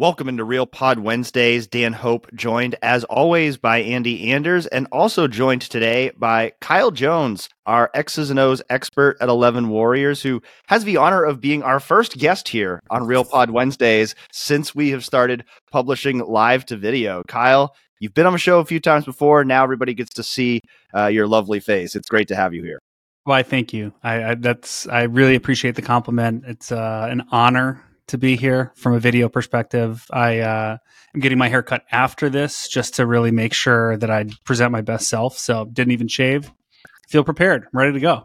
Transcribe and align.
Welcome 0.00 0.30
into 0.30 0.44
Real 0.44 0.64
Pod 0.64 1.00
Wednesdays. 1.00 1.66
Dan 1.66 1.92
Hope 1.92 2.26
joined 2.32 2.74
as 2.80 3.04
always 3.04 3.58
by 3.58 3.80
Andy 3.80 4.30
Anders 4.32 4.66
and 4.66 4.88
also 4.90 5.28
joined 5.28 5.60
today 5.60 6.10
by 6.16 6.54
Kyle 6.62 6.90
Jones, 6.90 7.50
our 7.66 7.90
X's 7.92 8.30
and 8.30 8.38
O's 8.38 8.62
expert 8.70 9.18
at 9.20 9.28
11 9.28 9.68
Warriors, 9.68 10.22
who 10.22 10.40
has 10.68 10.84
the 10.84 10.96
honor 10.96 11.22
of 11.22 11.42
being 11.42 11.62
our 11.62 11.80
first 11.80 12.16
guest 12.16 12.48
here 12.48 12.80
on 12.88 13.06
Real 13.06 13.26
Pod 13.26 13.50
Wednesdays 13.50 14.14
since 14.32 14.74
we 14.74 14.88
have 14.88 15.04
started 15.04 15.44
publishing 15.70 16.20
live 16.20 16.64
to 16.64 16.78
video. 16.78 17.22
Kyle, 17.24 17.76
you've 17.98 18.14
been 18.14 18.24
on 18.24 18.32
the 18.32 18.38
show 18.38 18.58
a 18.58 18.64
few 18.64 18.80
times 18.80 19.04
before. 19.04 19.44
Now 19.44 19.64
everybody 19.64 19.92
gets 19.92 20.14
to 20.14 20.22
see 20.22 20.62
uh, 20.96 21.08
your 21.08 21.26
lovely 21.26 21.60
face. 21.60 21.94
It's 21.94 22.08
great 22.08 22.28
to 22.28 22.36
have 22.36 22.54
you 22.54 22.62
here. 22.62 22.78
Why, 23.24 23.42
thank 23.42 23.74
you. 23.74 23.92
I, 24.02 24.30
I, 24.30 24.34
that's 24.36 24.88
I 24.88 25.02
really 25.02 25.34
appreciate 25.34 25.74
the 25.74 25.82
compliment. 25.82 26.44
It's 26.46 26.72
uh, 26.72 27.06
an 27.10 27.24
honor 27.30 27.84
to 28.10 28.18
be 28.18 28.36
here 28.36 28.72
from 28.76 28.94
a 28.94 29.00
video 29.00 29.28
perspective. 29.28 30.06
I 30.12 30.40
uh, 30.40 30.78
am 31.14 31.20
getting 31.20 31.38
my 31.38 31.48
hair 31.48 31.62
cut 31.62 31.84
after 31.90 32.28
this 32.28 32.68
just 32.68 32.94
to 32.96 33.06
really 33.06 33.30
make 33.30 33.52
sure 33.52 33.96
that 33.96 34.10
I 34.10 34.26
present 34.44 34.72
my 34.72 34.82
best 34.82 35.08
self. 35.08 35.38
So 35.38 35.64
didn't 35.64 35.92
even 35.92 36.08
shave. 36.08 36.52
Feel 37.08 37.24
prepared. 37.24 37.64
I'm 37.64 37.78
ready 37.78 37.92
to 37.92 38.00
go. 38.00 38.24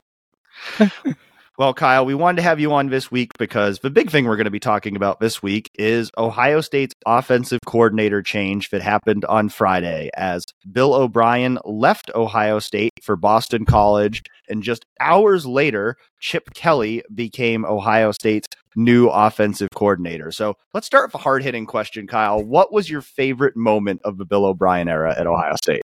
Well, 1.57 1.73
Kyle, 1.73 2.05
we 2.05 2.15
wanted 2.15 2.37
to 2.37 2.41
have 2.41 2.59
you 2.59 2.73
on 2.73 2.89
this 2.89 3.09
week 3.09 3.31
because 3.39 3.79
the 3.79 3.89
big 3.89 4.11
thing 4.11 4.25
we're 4.25 4.35
going 4.35 4.43
to 4.43 4.51
be 4.51 4.59
talking 4.59 4.97
about 4.97 5.21
this 5.21 5.41
week 5.41 5.71
is 5.75 6.11
Ohio 6.17 6.59
State's 6.59 6.93
offensive 7.05 7.61
coordinator 7.65 8.21
change 8.21 8.71
that 8.71 8.81
happened 8.81 9.23
on 9.23 9.47
Friday 9.47 10.09
as 10.17 10.43
Bill 10.69 10.93
O'Brien 10.93 11.57
left 11.63 12.11
Ohio 12.13 12.59
State 12.59 12.91
for 13.01 13.15
Boston 13.15 13.63
College. 13.63 14.21
And 14.49 14.63
just 14.63 14.85
hours 14.99 15.45
later, 15.45 15.95
Chip 16.19 16.53
Kelly 16.55 17.03
became 17.13 17.63
Ohio 17.63 18.11
State's 18.11 18.49
new 18.75 19.07
offensive 19.07 19.69
coordinator. 19.73 20.33
So 20.33 20.55
let's 20.73 20.87
start 20.87 21.07
with 21.07 21.15
a 21.15 21.23
hard 21.23 21.41
hitting 21.41 21.65
question, 21.65 22.05
Kyle. 22.05 22.43
What 22.43 22.73
was 22.73 22.89
your 22.89 23.01
favorite 23.01 23.55
moment 23.55 24.01
of 24.03 24.17
the 24.17 24.25
Bill 24.25 24.43
O'Brien 24.43 24.89
era 24.89 25.17
at 25.17 25.25
Ohio 25.25 25.55
State? 25.63 25.83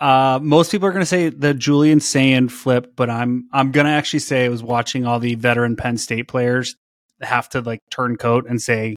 Uh, 0.00 0.38
most 0.42 0.72
people 0.72 0.88
are 0.88 0.92
going 0.92 1.02
to 1.02 1.06
say 1.06 1.28
the 1.28 1.52
Julian 1.52 2.00
Sayin 2.00 2.48
flip, 2.48 2.94
but 2.96 3.10
I'm 3.10 3.48
I'm 3.52 3.70
going 3.70 3.84
to 3.84 3.92
actually 3.92 4.20
say 4.20 4.46
I 4.46 4.48
was 4.48 4.62
watching 4.62 5.06
all 5.06 5.18
the 5.18 5.34
veteran 5.34 5.76
Penn 5.76 5.98
State 5.98 6.26
players 6.26 6.76
have 7.20 7.50
to 7.50 7.60
like 7.60 7.80
turn 7.90 8.16
coat 8.16 8.46
and 8.48 8.60
say 8.62 8.96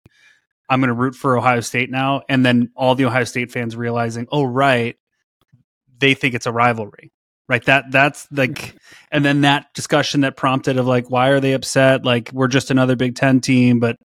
I'm 0.69 0.79
going 0.79 0.87
to 0.87 0.93
root 0.93 1.13
for 1.13 1.37
Ohio 1.37 1.59
State 1.59 1.91
now, 1.91 2.21
and 2.29 2.45
then 2.45 2.71
all 2.75 2.95
the 2.95 3.05
Ohio 3.05 3.25
State 3.25 3.51
fans 3.51 3.75
realizing, 3.75 4.27
oh 4.31 4.45
right, 4.45 4.95
they 5.97 6.13
think 6.13 6.35
it's 6.35 6.45
a 6.45 6.53
rivalry, 6.53 7.11
right? 7.49 7.63
That 7.65 7.91
that's 7.91 8.25
like, 8.31 8.73
and 9.11 9.25
then 9.25 9.41
that 9.41 9.73
discussion 9.73 10.21
that 10.21 10.37
prompted 10.37 10.77
of 10.77 10.87
like, 10.87 11.11
why 11.11 11.29
are 11.29 11.41
they 11.41 11.51
upset? 11.51 12.05
Like 12.05 12.31
we're 12.31 12.47
just 12.47 12.71
another 12.71 12.95
Big 12.95 13.15
Ten 13.15 13.41
team, 13.41 13.81
but 13.81 13.97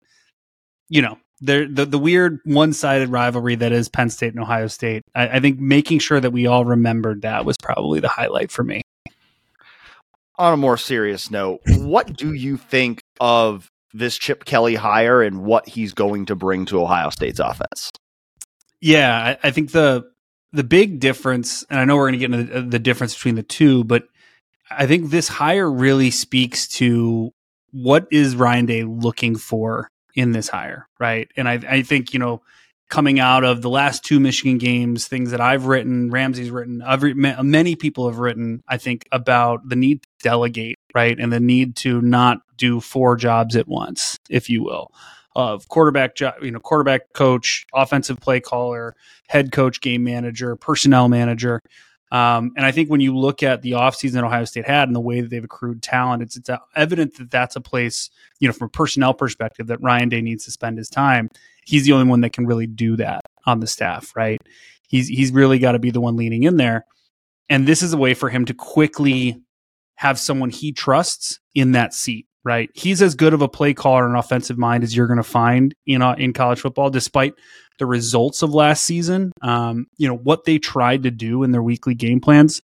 you 0.89 1.03
know 1.03 1.19
the 1.41 1.67
the 1.67 1.99
weird 1.99 2.41
one 2.45 2.73
sided 2.73 3.09
rivalry 3.11 3.57
that 3.57 3.73
is 3.73 3.89
Penn 3.89 4.11
State 4.11 4.33
and 4.33 4.43
Ohio 4.43 4.69
State. 4.69 5.03
I, 5.15 5.29
I, 5.29 5.41
think 5.41 5.61
making 5.61 5.99
sure 5.99 6.21
that 6.21 6.31
we 6.31 6.47
all 6.47 6.65
remembered 6.65 7.23
that 7.23 7.45
was 7.45 7.57
probably 7.63 8.01
the 8.01 8.09
highlight 8.09 8.51
for 8.51 8.65
me. 8.65 8.83
On 10.39 10.53
a 10.53 10.57
more 10.57 10.77
serious 10.77 11.31
note, 11.31 11.61
what 11.67 12.17
do 12.17 12.33
you 12.33 12.57
think 12.57 13.03
of 13.21 13.69
this 13.93 14.17
Chip 14.19 14.45
Kelly 14.45 14.75
hire 14.75 15.23
and 15.23 15.45
what 15.45 15.69
he's 15.69 15.95
going 15.95 16.27
to 16.27 16.35
bring 16.35 16.67
to 16.67 16.81
Ohio 16.81 17.11
State's 17.11 17.41
offense? 17.41 17.91
Yeah, 18.81 19.37
I, 19.43 19.49
I 19.49 19.51
think 19.51 19.73
the 19.73 20.05
the 20.53 20.65
big 20.65 21.01
difference, 21.01 21.65
and 21.69 21.79
I 21.79 21.85
know 21.85 21.97
we're 21.97 22.11
going 22.11 22.21
to 22.21 22.27
get 22.27 22.33
into 22.33 22.53
the, 22.53 22.63
the 22.63 22.79
difference 22.79 23.15
between 23.15 23.35
the 23.35 23.43
two, 23.43 23.85
but 23.85 24.05
I 24.71 24.87
think 24.87 25.11
this 25.11 25.29
hire 25.29 25.71
really 25.71 26.11
speaks 26.11 26.67
to 26.69 27.33
what 27.73 28.07
is 28.11 28.37
Ryan 28.37 28.67
Day 28.67 28.85
looking 28.85 29.37
for 29.37 29.91
in 30.17 30.33
this 30.33 30.49
hire, 30.49 30.89
right? 30.99 31.31
And 31.37 31.49
I, 31.49 31.61
I 31.69 31.83
think 31.83 32.13
you 32.13 32.19
know, 32.19 32.43
coming 32.89 33.21
out 33.21 33.45
of 33.45 33.63
the 33.63 33.71
last 33.71 34.05
two 34.05 34.19
Michigan 34.19 34.59
games, 34.59 35.07
things 35.07 35.31
that 35.31 35.41
I've 35.41 35.67
written, 35.67 36.11
Ramzy's 36.11 36.51
written, 36.51 36.83
every, 36.87 37.15
many 37.15 37.77
people 37.77 38.09
have 38.09 38.19
written, 38.19 38.63
I 38.69 38.79
think 38.79 39.07
about 39.13 39.69
the 39.69 39.77
need 39.77 40.03
to 40.03 40.09
delegate, 40.23 40.79
right, 40.95 41.19
and 41.19 41.33
the 41.33 41.41
need 41.41 41.77
to 41.77 42.01
not 42.01 42.39
do 42.57 42.81
four 42.81 43.17
jobs 43.17 43.57
at 43.57 43.69
once, 43.69 44.17
if 44.31 44.49
you 44.49 44.63
will, 44.63 44.93
of 45.35 45.69
quarterback 45.69 46.19
you 46.21 46.51
know, 46.51 46.61
quarterback 46.61 47.13
coach, 47.13 47.67
offensive 47.75 48.21
play 48.21 48.41
caller, 48.41 48.95
head 49.29 49.53
coach, 49.53 49.81
game 49.81 50.05
manager, 50.05 50.57
personnel 50.57 51.09
manager. 51.09 51.61
Um, 52.13 52.53
and 52.57 52.65
I 52.65 52.71
think 52.71 52.89
when 52.89 53.01
you 53.01 53.17
look 53.17 53.43
at 53.43 53.63
the 53.63 53.73
offseason 53.73 54.13
that 54.13 54.25
Ohio 54.25 54.45
State 54.45 54.67
had 54.67 54.89
and 54.89 54.95
the 54.95 55.01
way 55.01 55.21
that 55.21 55.31
they've 55.31 55.43
accrued 55.43 55.83
talent, 55.83 56.23
it's, 56.23 56.37
it's 56.37 56.49
evident 56.77 57.17
that 57.19 57.31
that's 57.31 57.57
a 57.57 57.61
place, 57.61 58.11
you 58.39 58.47
know, 58.47 58.53
from 58.53 58.67
a 58.67 58.71
personnel 58.71 59.13
perspective, 59.13 59.67
that 59.67 59.83
Ryan 59.83 60.09
Day 60.09 60.21
needs 60.21 60.45
to 60.45 60.53
spend 60.53 60.79
his 60.79 60.89
time. 60.89 61.29
He's 61.65 61.85
the 61.85 61.93
only 61.93 62.09
one 62.09 62.21
that 62.21 62.33
can 62.33 62.47
really 62.47 62.69
do 62.69 62.97
that 62.97 63.23
on 63.45 63.59
the 63.61 63.67
staff, 63.67 64.15
right? 64.15 64.41
He's 64.87 65.09
he's 65.09 65.33
really 65.33 65.59
got 65.59 65.73
to 65.73 65.81
be 65.81 65.91
the 65.91 66.01
one 66.01 66.17
leaning 66.17 66.45
in 66.45 66.59
there. 66.59 66.87
And 67.49 67.67
this 67.67 67.83
is 67.83 67.93
a 67.93 67.97
way 67.99 68.15
for 68.15 68.29
him 68.29 68.45
to 68.45 68.55
quickly 68.55 69.41
have 69.97 70.19
someone 70.19 70.51
he 70.51 70.73
trusts 70.73 71.41
in 71.55 71.73
that 71.73 71.93
seat, 71.93 72.27
right? 72.47 72.71
He's 72.75 73.03
as 73.03 73.17
good 73.17 73.35
of 73.35 73.43
a 73.43 73.49
play 73.49 73.75
caller 73.75 74.07
and 74.07 74.17
offensive 74.17 74.57
mind 74.57 74.85
as 74.85 74.97
you're 74.97 75.09
going 75.09 75.17
to 75.17 75.25
find 75.25 75.75
in 75.85 76.01
uh, 76.01 76.15
in 76.15 76.33
college 76.33 76.61
football, 76.61 76.91
despite 76.91 77.35
the 77.81 77.87
results 77.87 78.41
of 78.41 78.55
last 78.55 78.85
season, 78.85 79.33
um, 79.43 79.89
you 79.99 80.07
know, 80.07 80.17
what 80.17 80.45
they 80.45 80.57
tried 80.57 81.03
to 81.03 81.11
do 81.11 81.43
in 81.43 81.51
their 81.51 81.63
weekly 81.63 81.95
game 81.95 82.21
plans 82.21 82.63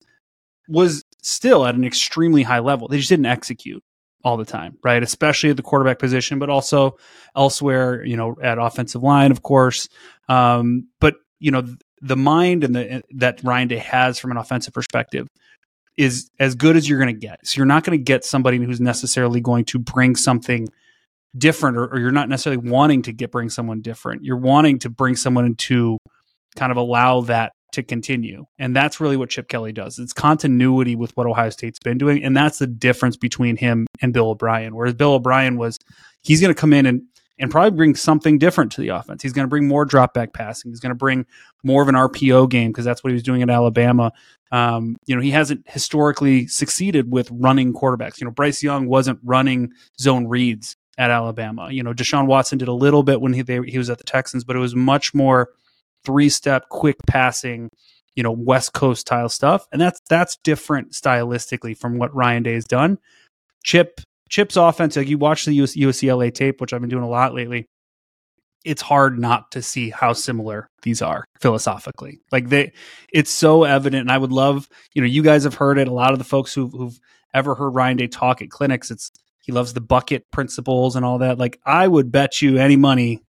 was 0.68 1.04
still 1.20 1.66
at 1.66 1.74
an 1.74 1.84
extremely 1.84 2.44
high 2.44 2.60
level. 2.60 2.86
They 2.86 2.98
just 2.98 3.08
didn't 3.08 3.26
execute 3.26 3.82
all 4.24 4.36
the 4.36 4.44
time, 4.44 4.78
right? 4.84 5.02
Especially 5.02 5.50
at 5.50 5.56
the 5.56 5.62
quarterback 5.64 5.98
position, 5.98 6.38
but 6.38 6.48
also 6.48 6.96
elsewhere, 7.34 8.04
you 8.04 8.16
know, 8.16 8.36
at 8.40 8.58
offensive 8.58 9.02
line, 9.02 9.32
of 9.32 9.42
course. 9.42 9.88
Um, 10.28 10.88
but 11.00 11.16
you 11.40 11.50
know, 11.50 11.66
the 12.00 12.16
mind 12.16 12.62
and 12.62 12.76
the 12.76 13.02
that 13.16 13.42
Ryan 13.42 13.66
Day 13.66 13.78
has 13.78 14.20
from 14.20 14.30
an 14.30 14.36
offensive 14.36 14.72
perspective 14.72 15.26
is 15.96 16.30
as 16.38 16.54
good 16.54 16.76
as 16.76 16.88
you're 16.88 16.98
going 16.98 17.14
to 17.14 17.20
get. 17.20 17.46
So 17.46 17.58
you're 17.58 17.66
not 17.66 17.84
going 17.84 17.98
to 17.98 18.02
get 18.02 18.24
somebody 18.24 18.58
who's 18.58 18.80
necessarily 18.80 19.40
going 19.40 19.64
to 19.66 19.78
bring 19.78 20.16
something 20.16 20.68
different 21.36 21.76
or, 21.76 21.86
or, 21.86 21.98
you're 21.98 22.10
not 22.10 22.28
necessarily 22.28 22.68
wanting 22.68 23.02
to 23.02 23.12
get 23.12 23.30
bring 23.30 23.48
someone 23.48 23.80
different. 23.80 24.22
You're 24.22 24.36
wanting 24.36 24.78
to 24.80 24.90
bring 24.90 25.16
someone 25.16 25.54
to 25.56 25.98
kind 26.56 26.70
of 26.70 26.76
allow 26.76 27.22
that 27.22 27.52
to 27.72 27.82
continue. 27.82 28.44
And 28.58 28.76
that's 28.76 29.00
really 29.00 29.16
what 29.16 29.30
chip 29.30 29.48
kelly 29.48 29.72
does. 29.72 29.98
It's 29.98 30.12
continuity 30.12 30.94
with 30.94 31.16
what 31.16 31.26
ohio 31.26 31.48
state's 31.48 31.78
been 31.78 31.96
doing 31.96 32.22
and 32.22 32.36
that's 32.36 32.58
the 32.58 32.66
difference 32.66 33.16
between 33.16 33.56
him 33.56 33.86
and 34.02 34.12
bill 34.12 34.30
o'brien. 34.30 34.74
Whereas 34.74 34.94
bill 34.94 35.14
o'brien 35.14 35.56
was 35.56 35.78
he's 36.20 36.40
going 36.40 36.54
to 36.54 36.60
come 36.60 36.74
in 36.74 36.84
and 36.84 37.02
and 37.42 37.50
probably 37.50 37.72
bring 37.72 37.94
something 37.94 38.38
different 38.38 38.72
to 38.72 38.80
the 38.80 38.88
offense. 38.88 39.22
He's 39.22 39.34
going 39.34 39.44
to 39.44 39.50
bring 39.50 39.68
more 39.68 39.84
drop 39.84 40.14
back 40.14 40.32
passing. 40.32 40.70
He's 40.70 40.80
going 40.80 40.92
to 40.92 40.96
bring 40.96 41.26
more 41.62 41.82
of 41.82 41.88
an 41.88 41.94
rpo 41.94 42.48
game 42.48 42.70
because 42.70 42.84
that's 42.84 43.04
what 43.04 43.10
he 43.10 43.14
was 43.14 43.22
doing 43.22 43.42
at 43.42 43.50
alabama. 43.50 44.12
Um, 44.50 44.96
you 45.06 45.14
know 45.14 45.22
he 45.22 45.30
hasn't 45.30 45.68
historically 45.68 46.46
succeeded 46.46 47.12
with 47.12 47.30
running 47.30 47.74
quarterbacks. 47.74 48.20
You 48.20 48.24
know 48.24 48.30
bryce 48.30 48.62
young 48.62 48.86
wasn't 48.86 49.18
running 49.22 49.72
zone 50.00 50.26
reads 50.26 50.76
at 50.98 51.10
Alabama. 51.10 51.70
You 51.70 51.82
know, 51.82 51.92
Deshaun 51.92 52.26
Watson 52.26 52.58
did 52.58 52.68
a 52.68 52.72
little 52.72 53.02
bit 53.02 53.20
when 53.20 53.32
he 53.32 53.42
they, 53.42 53.60
he 53.66 53.78
was 53.78 53.90
at 53.90 53.98
the 53.98 54.04
Texans, 54.04 54.44
but 54.44 54.56
it 54.56 54.60
was 54.60 54.74
much 54.74 55.14
more 55.14 55.50
three 56.04 56.28
step, 56.28 56.68
quick 56.68 56.96
passing, 57.06 57.70
you 58.14 58.22
know, 58.22 58.32
West 58.32 58.72
Coast 58.72 59.02
style 59.02 59.28
stuff, 59.28 59.66
and 59.72 59.80
that's 59.80 60.00
that's 60.08 60.36
different 60.44 60.92
stylistically 60.92 61.76
from 61.76 61.98
what 61.98 62.14
Ryan 62.14 62.42
Day 62.42 62.54
has 62.54 62.64
done. 62.64 62.98
Chip 63.64 64.00
Chip's 64.32 64.56
offense, 64.56 64.96
like 64.96 65.08
you 65.08 65.18
watch 65.18 65.44
the 65.44 65.52
US, 65.56 65.76
UCLA 65.76 66.32
tape, 66.32 66.62
which 66.62 66.72
I've 66.72 66.80
been 66.80 66.88
doing 66.88 67.04
a 67.04 67.08
lot 67.08 67.34
lately. 67.34 67.68
It's 68.64 68.80
hard 68.80 69.18
not 69.18 69.50
to 69.50 69.60
see 69.60 69.90
how 69.90 70.14
similar 70.14 70.70
these 70.82 71.02
are 71.02 71.26
philosophically. 71.40 72.22
Like 72.32 72.48
they, 72.48 72.72
it's 73.12 73.30
so 73.30 73.64
evident, 73.64 74.00
and 74.00 74.10
I 74.10 74.16
would 74.16 74.32
love, 74.32 74.70
you 74.94 75.02
know, 75.02 75.06
you 75.06 75.22
guys 75.22 75.44
have 75.44 75.54
heard 75.54 75.78
it. 75.78 75.86
A 75.86 75.92
lot 75.92 76.12
of 76.12 76.18
the 76.18 76.24
folks 76.24 76.54
who've, 76.54 76.72
who've 76.72 76.98
ever 77.34 77.54
heard 77.54 77.74
Ryan 77.74 77.98
Day 77.98 78.06
talk 78.06 78.40
at 78.40 78.48
clinics, 78.48 78.90
it's 78.90 79.10
he 79.42 79.52
loves 79.52 79.74
the 79.74 79.82
bucket 79.82 80.24
principles 80.30 80.96
and 80.96 81.04
all 81.04 81.18
that. 81.18 81.36
Like 81.36 81.60
I 81.66 81.86
would 81.86 82.10
bet 82.10 82.40
you 82.40 82.56
any 82.56 82.76
money 82.76 83.22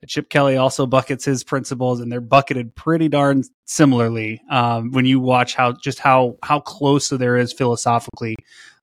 that 0.00 0.08
Chip 0.08 0.30
Kelly 0.30 0.56
also 0.56 0.86
buckets 0.86 1.26
his 1.26 1.44
principles, 1.44 2.00
and 2.00 2.10
they're 2.10 2.22
bucketed 2.22 2.74
pretty 2.74 3.10
darn 3.10 3.42
similarly. 3.66 4.40
Um, 4.50 4.92
when 4.92 5.04
you 5.04 5.20
watch 5.20 5.54
how 5.54 5.72
just 5.72 5.98
how 5.98 6.38
how 6.42 6.60
close 6.60 7.10
there 7.10 7.36
is 7.36 7.52
philosophically, 7.52 8.36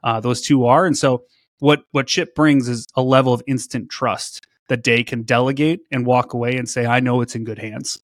uh, 0.04 0.20
those 0.20 0.42
two 0.42 0.66
are. 0.68 0.86
And 0.86 0.96
so 0.96 1.24
what 1.66 1.84
what 1.92 2.06
Chip 2.06 2.36
brings 2.36 2.70
is 2.70 2.86
a 2.96 3.02
level 3.02 3.34
of 3.34 3.42
instant 3.48 3.90
trust 3.90 4.46
that 4.68 4.84
Day 4.84 5.04
can 5.04 5.24
delegate 5.24 5.82
and 5.92 6.06
walk 6.06 6.34
away 6.34 6.56
and 6.58 6.70
say, 6.70 6.86
"I 6.86 7.00
know 7.00 7.22
it's 7.22 7.34
in 7.34 7.44
good 7.44 7.58
hands." 7.58 8.00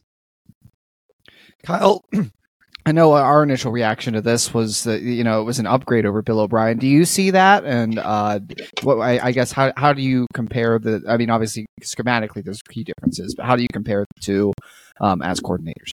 Kyle, 1.64 2.04
I 2.88 2.92
know 2.92 3.14
our 3.14 3.44
initial 3.44 3.72
reaction 3.72 4.16
to 4.16 4.22
this 4.22 4.52
was 4.52 4.84
that 4.86 5.04
you 5.04 5.24
know 5.24 5.42
it 5.42 5.44
was 5.44 5.60
an 5.60 5.68
upgrade 5.68 6.08
over 6.08 6.24
Bill 6.24 6.40
O'Brien. 6.40 6.80
Do 6.80 6.88
you 6.88 7.06
see 7.06 7.30
that? 7.30 7.64
And 7.64 8.00
uh, 8.00 8.40
what 8.82 8.96
I, 8.96 9.28
I, 9.28 9.32
guess 9.32 9.52
how 9.52 9.72
how 9.78 9.94
do 9.94 10.02
you 10.02 10.26
compare 10.34 10.80
the? 10.80 11.04
I 11.08 11.18
mean, 11.18 11.30
obviously 11.30 11.68
schematically 11.84 12.44
there's 12.44 12.64
key 12.64 12.84
differences, 12.84 13.36
but 13.36 13.46
how 13.46 13.56
do 13.56 13.62
you 13.62 13.70
compare 13.72 14.08
the 14.16 14.22
two 14.22 14.54
um, 15.00 15.22
as 15.22 15.40
coordinators? 15.40 15.92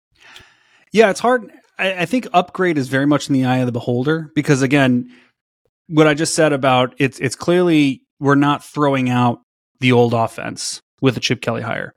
Yeah, 0.93 1.09
it's 1.09 1.19
hard. 1.19 1.51
I, 1.77 2.03
I 2.03 2.05
think 2.05 2.27
upgrade 2.31 2.77
is 2.77 2.87
very 2.87 3.05
much 3.05 3.27
in 3.27 3.33
the 3.33 3.43
eye 3.43 3.57
of 3.57 3.65
the 3.65 3.73
beholder 3.73 4.31
because 4.35 4.61
again, 4.61 5.11
what 5.87 6.07
I 6.07 6.13
just 6.13 6.35
said 6.35 6.53
about 6.53 6.95
it's 6.97 7.19
it's 7.19 7.35
clearly 7.35 8.01
we're 8.19 8.35
not 8.35 8.63
throwing 8.63 9.09
out 9.09 9.41
the 9.79 9.91
old 9.91 10.13
offense 10.13 10.81
with 11.01 11.15
the 11.15 11.19
Chip 11.19 11.41
Kelly 11.41 11.61
hire. 11.61 11.93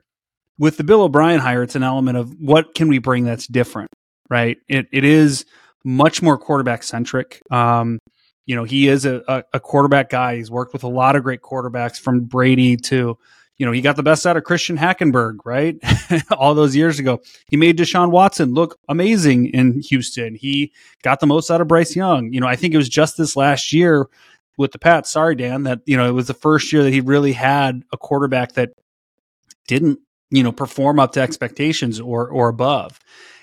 With 0.57 0.77
the 0.77 0.83
Bill 0.83 1.01
O'Brien 1.01 1.39
hire, 1.39 1.63
it's 1.63 1.75
an 1.75 1.83
element 1.83 2.17
of 2.17 2.35
what 2.39 2.75
can 2.75 2.87
we 2.87 2.99
bring 2.99 3.25
that's 3.25 3.47
different, 3.47 3.89
right? 4.29 4.57
It 4.67 4.87
it 4.91 5.03
is 5.03 5.45
much 5.83 6.21
more 6.21 6.37
quarterback 6.37 6.83
centric. 6.83 7.41
Um, 7.49 7.99
you 8.45 8.55
know, 8.55 8.63
he 8.63 8.87
is 8.87 9.05
a, 9.05 9.21
a, 9.27 9.43
a 9.53 9.59
quarterback 9.59 10.09
guy. 10.09 10.35
He's 10.35 10.51
worked 10.51 10.73
with 10.73 10.83
a 10.83 10.87
lot 10.87 11.15
of 11.15 11.23
great 11.23 11.41
quarterbacks 11.41 11.99
from 11.99 12.21
Brady 12.21 12.77
to 12.77 13.17
you 13.61 13.67
know, 13.67 13.71
he 13.71 13.79
got 13.81 13.95
the 13.95 14.01
best 14.01 14.25
out 14.25 14.37
of 14.37 14.43
Christian 14.43 14.75
Hackenberg, 14.75 15.37
right? 15.45 15.77
All 16.31 16.55
those 16.55 16.75
years 16.75 16.97
ago. 16.97 17.21
He 17.47 17.57
made 17.57 17.77
Deshaun 17.77 18.09
Watson 18.09 18.55
look 18.55 18.79
amazing 18.89 19.53
in 19.53 19.81
Houston. 19.81 20.33
He 20.33 20.73
got 21.03 21.19
the 21.19 21.27
most 21.27 21.51
out 21.51 21.61
of 21.61 21.67
Bryce 21.67 21.95
Young. 21.95 22.33
You 22.33 22.39
know, 22.39 22.47
I 22.47 22.55
think 22.55 22.73
it 22.73 22.77
was 22.77 22.89
just 22.89 23.17
this 23.17 23.35
last 23.35 23.71
year 23.71 24.07
with 24.57 24.71
the 24.71 24.79
Pats, 24.79 25.11
sorry, 25.11 25.35
Dan, 25.35 25.61
that, 25.65 25.81
you 25.85 25.95
know, 25.95 26.09
it 26.09 26.13
was 26.13 26.25
the 26.25 26.33
first 26.33 26.73
year 26.73 26.81
that 26.81 26.91
he 26.91 27.01
really 27.01 27.33
had 27.33 27.83
a 27.93 27.97
quarterback 27.97 28.53
that 28.53 28.71
didn't, 29.67 29.99
you 30.31 30.41
know, 30.41 30.51
perform 30.51 30.99
up 30.99 31.11
to 31.11 31.21
expectations 31.21 31.99
or 31.99 32.27
or 32.29 32.49
above. 32.49 32.99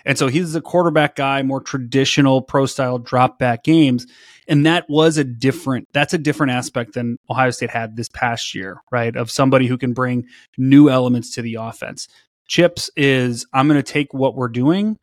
And 0.09 0.17
so 0.17 0.27
he's 0.27 0.55
a 0.55 0.63
quarterback 0.63 1.17
guy, 1.17 1.43
more 1.43 1.61
traditional 1.61 2.41
pro 2.41 2.65
style 2.65 2.99
drop 2.99 3.39
back 3.39 3.63
games. 3.63 4.07
And 4.49 4.65
that 4.65 4.87
was 4.89 5.19
a 5.19 5.25
different, 5.25 5.87
that's 5.93 6.15
a 6.15 6.19
different 6.19 6.53
aspect 6.53 6.95
than 6.95 7.19
Ohio 7.29 7.51
State 7.51 7.69
had 7.69 7.95
this 7.95 8.09
past 8.09 8.55
year, 8.55 8.81
right? 8.91 9.15
Of 9.15 9.31
somebody 9.31 9.67
who 9.67 9.77
can 9.77 9.93
bring 9.93 10.27
new 10.57 10.89
elements 10.89 11.35
to 11.35 11.43
the 11.43 11.57
offense. 11.57 12.09
Chips 12.49 12.91
is, 12.97 13.47
I'm 13.53 13.69
going 13.69 13.79
to 13.79 13.93
take 13.93 14.15
what 14.15 14.35
we're 14.35 14.49
doing 14.49 14.97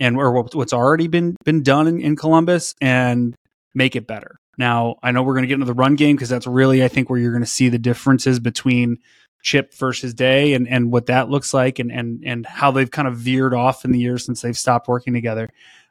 and 0.00 0.16
or 0.16 0.42
what's 0.42 0.72
already 0.72 1.08
been 1.08 1.36
been 1.44 1.62
done 1.62 1.86
in, 1.86 2.00
in 2.00 2.16
Columbus 2.16 2.74
and 2.80 3.36
make 3.74 3.94
it 3.94 4.06
better. 4.06 4.36
Now, 4.56 4.96
I 5.02 5.12
know 5.12 5.22
we're 5.22 5.34
going 5.34 5.42
to 5.42 5.48
get 5.48 5.54
into 5.54 5.66
the 5.66 5.74
run 5.74 5.96
game 5.96 6.16
because 6.16 6.30
that's 6.30 6.46
really, 6.46 6.82
I 6.82 6.88
think, 6.88 7.10
where 7.10 7.18
you're 7.18 7.32
going 7.32 7.44
to 7.44 7.50
see 7.50 7.68
the 7.68 7.78
differences 7.78 8.40
between 8.40 8.96
Chip 9.46 9.72
versus 9.74 10.12
Day 10.12 10.54
and, 10.54 10.66
and 10.66 10.90
what 10.90 11.06
that 11.06 11.30
looks 11.30 11.54
like 11.54 11.78
and, 11.78 11.92
and, 11.92 12.24
and 12.26 12.44
how 12.44 12.72
they've 12.72 12.90
kind 12.90 13.06
of 13.06 13.16
veered 13.16 13.54
off 13.54 13.84
in 13.84 13.92
the 13.92 14.00
years 14.00 14.26
since 14.26 14.40
they've 14.42 14.58
stopped 14.58 14.88
working 14.88 15.14
together. 15.14 15.48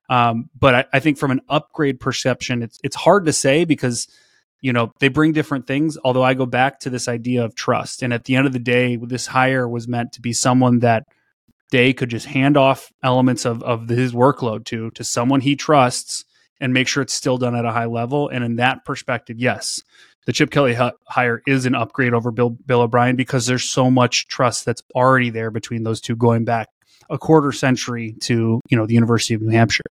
Um, 0.10 0.50
but 0.60 0.76
I, 0.76 0.86
I, 0.92 1.00
think 1.00 1.18
from 1.18 1.32
an 1.32 1.40
upgrade 1.48 2.02
perception, 2.02 2.62
it's 2.62 2.80
it's 2.84 2.98
hard 2.98 3.26
to 3.26 3.34
say 3.34 3.64
because 3.64 4.10
you 4.60 4.74
know 4.74 4.92
they 5.00 5.08
bring 5.08 5.32
different 5.32 5.68
things. 5.68 5.98
Although 6.04 6.22
I 6.22 6.34
go 6.34 6.46
back 6.46 6.82
to 6.82 6.90
this 6.90 7.08
idea 7.08 7.46
of 7.46 7.56
trust, 7.56 8.04
and 8.04 8.14
at 8.14 8.26
the 8.26 8.36
end 8.36 8.46
of 8.46 8.52
the 8.52 8.60
day, 8.60 8.98
this 8.98 9.26
hire 9.26 9.70
was 9.70 9.88
meant 9.88 10.12
to 10.14 10.22
be 10.22 10.34
someone 10.34 10.80
that 10.80 11.06
Day 11.72 11.94
could 11.94 12.10
just 12.10 12.28
hand 12.28 12.58
off 12.58 12.92
elements 13.02 13.46
of 13.46 13.64
of 13.64 13.88
his 13.88 14.12
workload 14.14 14.66
to 14.66 14.92
to 14.92 15.04
someone 15.04 15.40
he 15.40 15.56
trusts 15.56 16.26
and 16.60 16.74
make 16.74 16.88
sure 16.88 17.02
it's 17.02 17.14
still 17.14 17.38
done 17.38 17.56
at 17.56 17.66
a 17.66 17.72
high 17.72 17.86
level. 17.86 18.30
And 18.30 18.44
in 18.44 18.58
that 18.58 18.86
perspective, 18.86 19.40
yes, 19.40 19.82
the 20.26 20.34
Chip 20.34 20.52
Kelly 20.52 20.78
hire 21.08 21.42
is 21.48 21.66
an 21.66 21.76
upgrade 21.76 22.14
over 22.14 22.32
Bill 22.32 22.52
Bill 22.66 22.82
O'Brien 22.82 23.16
because 23.16 23.46
there's 23.46 23.64
so 23.64 23.90
much 23.92 24.28
trust 24.28 24.66
that's 24.66 24.82
already 24.96 25.30
there 25.30 25.52
between 25.52 25.84
those 25.84 26.02
two 26.02 26.16
going 26.16 26.46
back 26.46 26.68
a 27.10 27.18
quarter 27.18 27.52
century 27.52 28.16
to 28.22 28.60
you 28.70 28.78
know 28.78 28.86
the 28.86 28.94
University 28.94 29.34
of 29.34 29.42
New 29.42 29.52
Hampshire. 29.52 29.84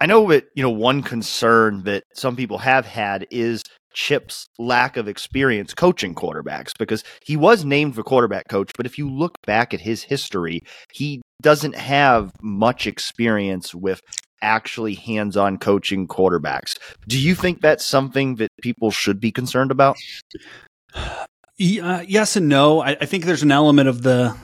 I 0.00 0.06
know 0.06 0.28
that 0.30 0.46
you 0.54 0.62
know 0.62 0.70
one 0.70 1.02
concern 1.02 1.84
that 1.84 2.04
some 2.14 2.36
people 2.36 2.58
have 2.58 2.86
had 2.86 3.26
is 3.30 3.62
Chip's 3.94 4.46
lack 4.58 4.96
of 4.96 5.06
experience 5.06 5.74
coaching 5.74 6.14
quarterbacks 6.14 6.70
because 6.78 7.04
he 7.24 7.36
was 7.36 7.64
named 7.64 7.94
for 7.94 8.02
quarterback 8.02 8.48
coach, 8.48 8.70
but 8.76 8.86
if 8.86 8.96
you 8.96 9.10
look 9.10 9.36
back 9.46 9.74
at 9.74 9.80
his 9.80 10.02
history, 10.02 10.60
he 10.92 11.20
doesn't 11.42 11.76
have 11.76 12.32
much 12.40 12.86
experience 12.86 13.74
with 13.74 14.00
actually 14.42 14.94
hands-on 14.94 15.58
coaching 15.58 16.06
quarterbacks. 16.06 16.78
Do 17.08 17.18
you 17.18 17.34
think 17.34 17.60
that's 17.60 17.86
something 17.86 18.36
that 18.36 18.50
people 18.60 18.90
should 18.90 19.20
be 19.20 19.32
concerned 19.32 19.70
about? 19.70 19.96
Uh, 20.94 21.24
yes 22.06 22.36
and 22.36 22.48
no. 22.48 22.80
I, 22.80 22.96
I 23.00 23.06
think 23.06 23.24
there's 23.24 23.42
an 23.42 23.52
element 23.52 23.88
of 23.88 24.02
the 24.02 24.36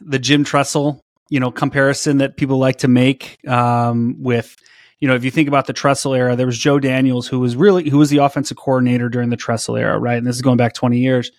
the 0.00 0.18
Jim 0.18 0.44
Tressel, 0.44 1.00
you 1.28 1.40
know, 1.40 1.50
comparison 1.50 2.18
that 2.18 2.36
people 2.36 2.58
like 2.58 2.78
to 2.78 2.88
make 2.88 3.36
um, 3.48 4.16
with, 4.18 4.56
you 5.00 5.08
know, 5.08 5.14
if 5.14 5.24
you 5.24 5.30
think 5.30 5.48
about 5.48 5.66
the 5.66 5.72
Tressel 5.72 6.14
era, 6.14 6.36
there 6.36 6.46
was 6.46 6.58
Joe 6.58 6.78
Daniels 6.78 7.28
who 7.28 7.40
was 7.40 7.56
really 7.56 7.88
who 7.88 7.98
was 7.98 8.10
the 8.10 8.18
offensive 8.18 8.56
coordinator 8.56 9.08
during 9.08 9.30
the 9.30 9.36
Tressel 9.36 9.76
era, 9.76 9.98
right? 9.98 10.16
And 10.16 10.26
this 10.26 10.36
is 10.36 10.42
going 10.42 10.56
back 10.56 10.74
20 10.74 10.98
years. 10.98 11.30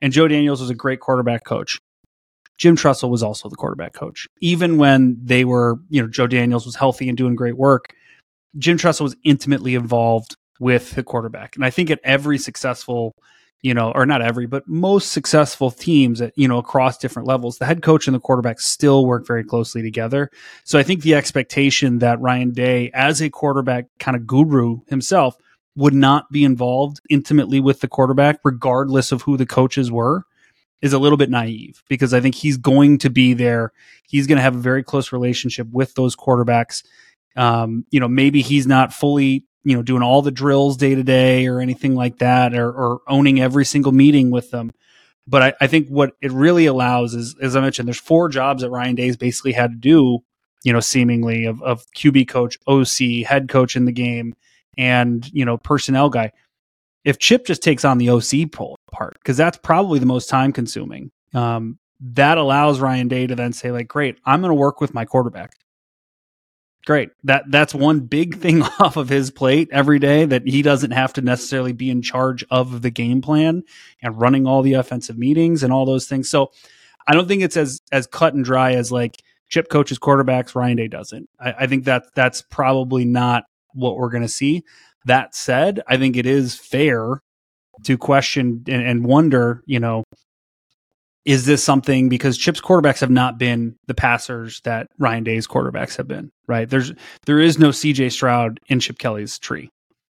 And 0.00 0.12
Joe 0.12 0.28
Daniels 0.28 0.60
was 0.60 0.70
a 0.70 0.74
great 0.74 1.00
quarterback 1.00 1.44
coach. 1.44 1.78
Jim 2.58 2.76
Tressel 2.76 3.10
was 3.10 3.22
also 3.22 3.48
the 3.48 3.56
quarterback 3.56 3.94
coach. 3.94 4.28
Even 4.40 4.76
when 4.76 5.16
they 5.22 5.44
were, 5.44 5.78
you 5.88 6.02
know, 6.02 6.08
Joe 6.08 6.26
Daniels 6.26 6.66
was 6.66 6.74
healthy 6.74 7.08
and 7.08 7.16
doing 7.16 7.34
great 7.34 7.56
work, 7.56 7.94
Jim 8.58 8.76
Tressel 8.76 9.04
was 9.04 9.16
intimately 9.24 9.74
involved 9.74 10.36
with 10.60 10.92
the 10.92 11.02
quarterback. 11.02 11.54
And 11.54 11.64
I 11.64 11.70
think 11.70 11.90
at 11.90 12.00
every 12.04 12.36
successful 12.36 13.14
you 13.62 13.74
know, 13.74 13.90
or 13.92 14.06
not 14.06 14.22
every, 14.22 14.46
but 14.46 14.68
most 14.68 15.10
successful 15.12 15.70
teams 15.70 16.20
at, 16.20 16.32
you 16.36 16.46
know, 16.46 16.58
across 16.58 16.96
different 16.96 17.26
levels, 17.26 17.58
the 17.58 17.66
head 17.66 17.82
coach 17.82 18.06
and 18.06 18.14
the 18.14 18.20
quarterback 18.20 18.60
still 18.60 19.04
work 19.04 19.26
very 19.26 19.42
closely 19.42 19.82
together. 19.82 20.30
So 20.64 20.78
I 20.78 20.82
think 20.82 21.02
the 21.02 21.14
expectation 21.14 21.98
that 21.98 22.20
Ryan 22.20 22.52
Day, 22.52 22.90
as 22.94 23.20
a 23.20 23.30
quarterback 23.30 23.86
kind 23.98 24.16
of 24.16 24.26
guru 24.26 24.80
himself, 24.86 25.36
would 25.74 25.94
not 25.94 26.30
be 26.30 26.44
involved 26.44 27.00
intimately 27.10 27.60
with 27.60 27.80
the 27.80 27.88
quarterback, 27.88 28.40
regardless 28.44 29.12
of 29.12 29.22
who 29.22 29.36
the 29.36 29.46
coaches 29.46 29.90
were, 29.90 30.24
is 30.80 30.92
a 30.92 30.98
little 30.98 31.18
bit 31.18 31.30
naive 31.30 31.82
because 31.88 32.14
I 32.14 32.20
think 32.20 32.34
he's 32.34 32.56
going 32.56 32.98
to 32.98 33.10
be 33.10 33.34
there. 33.34 33.72
He's 34.06 34.26
going 34.26 34.36
to 34.36 34.42
have 34.42 34.54
a 34.54 34.60
very 34.60 34.82
close 34.82 35.12
relationship 35.12 35.68
with 35.70 35.94
those 35.94 36.16
quarterbacks. 36.16 36.84
Um, 37.36 37.84
you 37.90 38.00
know, 38.00 38.08
maybe 38.08 38.42
he's 38.42 38.66
not 38.66 38.92
fully 38.92 39.44
you 39.64 39.76
know, 39.76 39.82
doing 39.82 40.02
all 40.02 40.22
the 40.22 40.30
drills 40.30 40.78
day 40.78 40.94
to 40.94 41.02
day 41.02 41.46
or 41.46 41.60
anything 41.60 41.94
like 41.94 42.18
that, 42.18 42.54
or, 42.54 42.70
or 42.70 43.00
owning 43.06 43.38
every 43.38 43.66
single 43.66 43.92
meeting 43.92 44.30
with 44.30 44.50
them. 44.50 44.72
But 45.26 45.42
I, 45.42 45.52
I, 45.60 45.66
think 45.66 45.88
what 45.88 46.12
it 46.22 46.32
really 46.32 46.64
allows 46.64 47.14
is, 47.14 47.36
as 47.42 47.54
I 47.54 47.60
mentioned, 47.60 47.86
there's 47.86 48.00
four 48.00 48.30
jobs 48.30 48.62
that 48.62 48.70
Ryan 48.70 48.94
Day's 48.94 49.18
basically 49.18 49.52
had 49.52 49.72
to 49.72 49.76
do, 49.76 50.20
you 50.64 50.72
know, 50.72 50.80
seemingly 50.80 51.44
of, 51.44 51.62
of 51.62 51.84
QB 51.94 52.28
coach, 52.28 52.56
OC, 52.66 53.26
head 53.26 53.50
coach 53.50 53.76
in 53.76 53.84
the 53.84 53.92
game, 53.92 54.34
and, 54.78 55.30
you 55.34 55.44
know, 55.44 55.58
personnel 55.58 56.08
guy. 56.08 56.32
If 57.08 57.18
Chip 57.18 57.46
just 57.46 57.62
takes 57.62 57.84
on 57.84 57.98
the 57.98 58.10
OC 58.10 58.52
part, 58.52 59.14
because 59.14 59.36
that's 59.36 59.58
probably 59.58 59.98
the 59.98 60.06
most 60.06 60.28
time 60.28 60.52
consuming, 60.52 61.10
um, 61.34 61.78
that 62.00 62.38
allows 62.38 62.80
Ryan 62.80 63.08
Day 63.08 63.26
to 63.26 63.34
then 63.34 63.52
say, 63.52 63.72
like, 63.72 63.88
great, 63.88 64.18
I'm 64.24 64.40
going 64.40 64.50
to 64.50 64.54
work 64.54 64.80
with 64.80 64.94
my 64.94 65.04
quarterback 65.04 65.52
great. 66.88 67.10
That 67.24 67.44
that's 67.48 67.74
one 67.74 68.00
big 68.00 68.38
thing 68.40 68.62
off 68.62 68.96
of 68.96 69.10
his 69.10 69.30
plate 69.30 69.68
every 69.70 69.98
day 69.98 70.24
that 70.24 70.48
he 70.48 70.62
doesn't 70.62 70.92
have 70.92 71.12
to 71.12 71.20
necessarily 71.20 71.74
be 71.74 71.90
in 71.90 72.00
charge 72.00 72.44
of 72.50 72.80
the 72.80 72.90
game 72.90 73.20
plan 73.20 73.62
and 74.02 74.18
running 74.18 74.46
all 74.46 74.62
the 74.62 74.72
offensive 74.72 75.18
meetings 75.18 75.62
and 75.62 75.70
all 75.70 75.84
those 75.84 76.08
things. 76.08 76.30
So 76.30 76.50
I 77.06 77.12
don't 77.12 77.28
think 77.28 77.42
it's 77.42 77.58
as 77.58 77.80
as 77.92 78.06
cut 78.06 78.32
and 78.32 78.42
dry 78.42 78.72
as 78.72 78.90
like 78.90 79.22
Chip 79.50 79.68
coaches 79.68 79.98
quarterbacks, 79.98 80.54
Ryan 80.54 80.78
Day 80.78 80.88
doesn't. 80.88 81.28
I, 81.38 81.52
I 81.60 81.66
think 81.66 81.84
that 81.84 82.06
that's 82.14 82.40
probably 82.40 83.04
not 83.04 83.44
what 83.74 83.98
we're 83.98 84.10
going 84.10 84.22
to 84.22 84.28
see. 84.28 84.64
That 85.04 85.34
said, 85.34 85.80
I 85.88 85.96
think 85.96 86.16
it 86.16 86.26
is 86.26 86.54
fair 86.54 87.22
to 87.84 87.96
question 87.96 88.64
and, 88.68 88.82
and 88.82 89.04
wonder, 89.04 89.62
you 89.66 89.80
know, 89.80 90.04
is 91.24 91.44
this 91.44 91.62
something 91.62 92.08
because 92.08 92.38
Chip's 92.38 92.60
quarterbacks 92.60 93.00
have 93.00 93.10
not 93.10 93.38
been 93.38 93.76
the 93.86 93.94
passers 93.94 94.60
that 94.62 94.88
Ryan 94.98 95.24
Day's 95.24 95.46
quarterbacks 95.46 95.96
have 95.96 96.08
been, 96.08 96.30
right? 96.46 96.68
There's 96.68 96.92
there 97.26 97.38
is 97.38 97.58
no 97.58 97.68
CJ 97.68 98.12
Stroud 98.12 98.60
in 98.68 98.80
Chip 98.80 98.98
Kelly's 98.98 99.38
tree. 99.38 99.70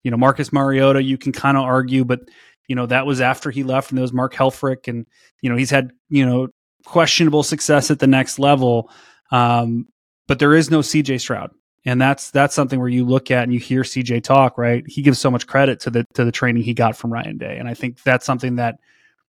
You 0.03 0.12
know, 0.12 0.17
Marcus 0.17 0.53
Mariota, 0.53 1.01
you 1.01 1.17
can 1.17 1.31
kind 1.31 1.57
of 1.57 1.63
argue, 1.63 2.05
but 2.05 2.19
you 2.67 2.75
know, 2.75 2.86
that 2.86 3.07
was 3.07 3.21
after 3.21 3.50
he 3.50 3.63
left 3.63 3.89
and 3.89 3.98
there 3.98 4.03
was 4.03 4.13
Mark 4.13 4.33
Helfrich 4.36 4.88
and 4.88 5.07
you 5.41 5.50
know, 5.50 5.55
he's 5.55 5.71
had, 5.71 5.91
you 6.09 6.25
know, 6.25 6.50
questionable 6.86 7.43
success 7.43 7.89
at 7.89 8.00
the 8.00 8.07
next 8.07 8.38
level. 8.38 8.91
Um, 9.31 9.88
but 10.27 10.38
there 10.38 10.53
is 10.53 10.69
no 10.69 10.79
CJ 10.79 11.21
Stroud. 11.21 11.50
And 11.86 12.01
that's 12.01 12.31
that's 12.31 12.53
something 12.53 12.79
where 12.79 12.89
you 12.89 13.05
look 13.05 13.31
at 13.31 13.43
and 13.43 13.53
you 13.53 13.59
hear 13.59 13.83
CJ 13.83 14.24
talk, 14.24 14.57
right? 14.57 14.83
He 14.88 15.01
gives 15.01 15.19
so 15.19 15.31
much 15.31 15.48
credit 15.48 15.79
to 15.81 15.89
the 15.89 16.05
to 16.13 16.25
the 16.25 16.31
training 16.31 16.63
he 16.63 16.74
got 16.74 16.98
from 16.98 17.12
Ryan 17.12 17.38
Day. 17.38 17.57
And 17.57 17.67
I 17.67 17.74
think 17.74 18.03
that's 18.03 18.25
something 18.25 18.57
that 18.57 18.79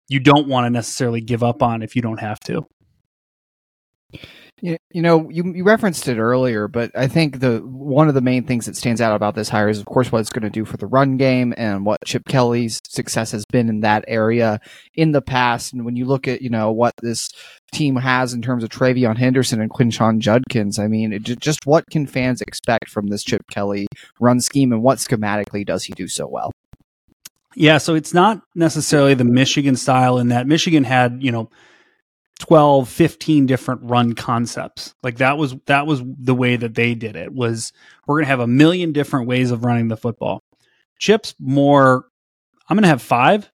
you 0.09 0.19
don't 0.19 0.47
want 0.47 0.65
to 0.65 0.69
necessarily 0.69 1.21
give 1.21 1.43
up 1.43 1.61
on 1.61 1.83
if 1.83 1.95
you 1.95 2.01
don't 2.01 2.19
have 2.19 2.39
to. 2.41 2.65
You, 4.63 4.77
you 4.91 5.01
know, 5.01 5.27
you, 5.31 5.53
you 5.55 5.63
referenced 5.63 6.07
it 6.07 6.19
earlier, 6.19 6.67
but 6.67 6.91
I 6.95 7.07
think 7.07 7.39
the 7.39 7.61
one 7.65 8.07
of 8.07 8.13
the 8.13 8.21
main 8.21 8.43
things 8.45 8.67
that 8.67 8.75
stands 8.75 9.01
out 9.01 9.15
about 9.15 9.33
this 9.33 9.49
hire 9.49 9.69
is, 9.69 9.79
of 9.79 9.87
course, 9.87 10.11
what 10.11 10.19
it's 10.19 10.29
going 10.29 10.43
to 10.43 10.51
do 10.51 10.65
for 10.65 10.77
the 10.77 10.85
run 10.85 11.17
game 11.17 11.51
and 11.57 11.83
what 11.83 11.97
Chip 12.05 12.25
Kelly's 12.27 12.79
success 12.87 13.31
has 13.31 13.43
been 13.45 13.69
in 13.69 13.79
that 13.79 14.05
area 14.07 14.59
in 14.93 15.13
the 15.13 15.21
past. 15.21 15.73
And 15.73 15.83
when 15.83 15.95
you 15.95 16.05
look 16.05 16.27
at, 16.27 16.43
you 16.43 16.49
know, 16.51 16.71
what 16.71 16.93
this 17.01 17.31
team 17.71 17.95
has 17.95 18.33
in 18.33 18.43
terms 18.43 18.63
of 18.63 18.69
TreVeyon 18.69 19.17
Henderson 19.17 19.59
and 19.61 19.71
Quinshon 19.71 20.19
Judkins, 20.19 20.77
I 20.77 20.87
mean, 20.87 21.11
it, 21.11 21.23
just 21.23 21.65
what 21.65 21.89
can 21.89 22.05
fans 22.05 22.41
expect 22.41 22.87
from 22.87 23.07
this 23.07 23.23
Chip 23.23 23.41
Kelly 23.49 23.87
run 24.19 24.39
scheme 24.41 24.71
and 24.71 24.83
what 24.83 24.99
schematically 24.99 25.65
does 25.65 25.85
he 25.85 25.93
do 25.93 26.07
so 26.07 26.27
well? 26.27 26.51
Yeah, 27.55 27.79
so 27.79 27.95
it's 27.95 28.13
not 28.13 28.41
necessarily 28.53 29.15
the 29.15 29.23
Michigan 29.23 29.75
style 29.75 30.19
in 30.19 30.27
that 30.27 30.45
Michigan 30.45 30.83
had, 30.83 31.17
you 31.19 31.31
know, 31.31 31.49
12, 32.41 32.89
15 32.89 33.45
different 33.45 33.81
run 33.83 34.13
concepts. 34.13 34.95
Like 35.03 35.17
that 35.17 35.37
was 35.37 35.55
that 35.67 35.85
was 35.85 36.01
the 36.03 36.33
way 36.33 36.55
that 36.55 36.73
they 36.73 36.95
did 36.95 37.15
it 37.15 37.31
was 37.31 37.71
we're 38.07 38.15
going 38.15 38.25
to 38.25 38.29
have 38.29 38.39
a 38.39 38.47
million 38.47 38.91
different 38.91 39.27
ways 39.27 39.51
of 39.51 39.63
running 39.63 39.87
the 39.87 39.97
football. 39.97 40.41
Chips 40.97 41.35
more 41.39 42.05
I'm 42.67 42.75
going 42.75 42.83
to 42.83 42.89
have 42.89 43.01
5 43.01 43.51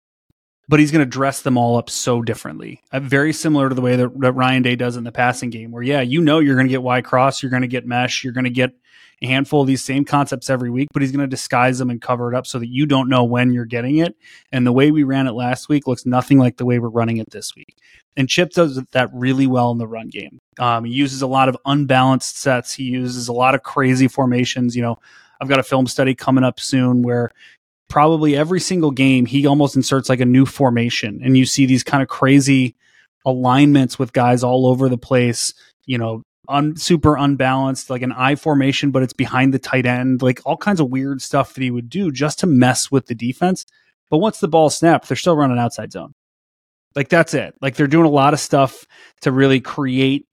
but 0.69 0.79
he's 0.79 0.91
going 0.91 1.03
to 1.03 1.09
dress 1.09 1.41
them 1.41 1.57
all 1.57 1.77
up 1.77 1.89
so 1.89 2.21
differently. 2.21 2.81
Uh, 2.91 2.99
very 2.99 3.31
similar 3.31 3.69
to 3.69 3.75
the 3.75 3.81
way 3.81 3.95
that, 3.95 4.19
that, 4.19 4.33
Ryan 4.33 4.63
Day 4.63 4.75
does 4.75 4.97
in 4.97 5.05
the 5.05 5.11
passing 5.11 5.49
game, 5.49 5.71
where, 5.71 5.83
yeah, 5.83 6.01
you 6.01 6.19
know, 6.19 6.39
you're 6.39 6.55
going 6.55 6.67
to 6.67 6.71
get 6.71 6.83
Y 6.83 7.01
cross, 7.01 7.41
you're 7.41 7.49
going 7.49 7.61
to 7.61 7.67
get 7.67 7.85
mesh, 7.85 8.23
you're 8.23 8.33
going 8.33 8.43
to 8.43 8.49
get 8.49 8.73
a 9.21 9.27
handful 9.27 9.61
of 9.61 9.67
these 9.67 9.83
same 9.83 10.05
concepts 10.05 10.49
every 10.49 10.69
week, 10.69 10.89
but 10.93 11.01
he's 11.01 11.11
going 11.11 11.27
to 11.27 11.27
disguise 11.27 11.79
them 11.79 11.89
and 11.89 12.01
cover 12.01 12.31
it 12.31 12.37
up 12.37 12.45
so 12.45 12.59
that 12.59 12.67
you 12.67 12.85
don't 12.85 13.09
know 13.09 13.23
when 13.23 13.51
you're 13.51 13.65
getting 13.65 13.97
it. 13.97 14.15
And 14.51 14.65
the 14.65 14.71
way 14.71 14.91
we 14.91 15.03
ran 15.03 15.27
it 15.27 15.31
last 15.31 15.69
week 15.69 15.87
looks 15.87 16.05
nothing 16.05 16.37
like 16.37 16.57
the 16.57 16.65
way 16.65 16.77
we're 16.77 16.89
running 16.89 17.17
it 17.17 17.31
this 17.31 17.55
week. 17.55 17.75
And 18.15 18.29
Chip 18.29 18.51
does 18.51 18.81
that 18.91 19.09
really 19.13 19.47
well 19.47 19.71
in 19.71 19.77
the 19.77 19.87
run 19.87 20.09
game. 20.09 20.39
Um, 20.59 20.85
he 20.85 20.93
uses 20.93 21.21
a 21.21 21.27
lot 21.27 21.49
of 21.49 21.57
unbalanced 21.65 22.37
sets. 22.37 22.73
He 22.73 22.83
uses 22.83 23.27
a 23.27 23.33
lot 23.33 23.55
of 23.55 23.63
crazy 23.63 24.07
formations. 24.07 24.75
You 24.75 24.83
know, 24.83 24.99
I've 25.41 25.49
got 25.49 25.59
a 25.59 25.63
film 25.63 25.87
study 25.87 26.15
coming 26.15 26.43
up 26.43 26.59
soon 26.59 27.01
where 27.01 27.31
probably 27.89 28.35
every 28.35 28.59
single 28.59 28.91
game 28.91 29.25
he 29.25 29.45
almost 29.45 29.75
inserts 29.75 30.09
like 30.09 30.19
a 30.19 30.25
new 30.25 30.45
formation 30.45 31.21
and 31.23 31.37
you 31.37 31.45
see 31.45 31.65
these 31.65 31.83
kind 31.83 32.03
of 32.03 32.09
crazy 32.09 32.75
alignments 33.25 33.97
with 33.97 34.13
guys 34.13 34.43
all 34.43 34.67
over 34.67 34.89
the 34.89 34.97
place 34.97 35.53
you 35.85 35.97
know 35.97 36.21
un, 36.47 36.75
super 36.75 37.15
unbalanced 37.15 37.89
like 37.89 38.01
an 38.01 38.11
I 38.11 38.35
formation 38.35 38.91
but 38.91 39.03
it's 39.03 39.13
behind 39.13 39.53
the 39.53 39.59
tight 39.59 39.85
end 39.85 40.21
like 40.21 40.41
all 40.45 40.57
kinds 40.57 40.79
of 40.79 40.89
weird 40.89 41.21
stuff 41.21 41.53
that 41.53 41.63
he 41.63 41.71
would 41.71 41.89
do 41.89 42.11
just 42.11 42.39
to 42.39 42.47
mess 42.47 42.91
with 42.91 43.07
the 43.07 43.15
defense. 43.15 43.65
But 44.09 44.19
once 44.19 44.39
the 44.39 44.47
ball 44.47 44.69
snapped 44.69 45.07
they're 45.07 45.17
still 45.17 45.35
running 45.35 45.59
outside 45.59 45.91
zone. 45.91 46.13
Like 46.95 47.09
that's 47.09 47.33
it. 47.33 47.53
Like 47.61 47.75
they're 47.75 47.87
doing 47.87 48.05
a 48.05 48.09
lot 48.09 48.33
of 48.33 48.39
stuff 48.39 48.85
to 49.21 49.31
really 49.31 49.61
create 49.61 50.27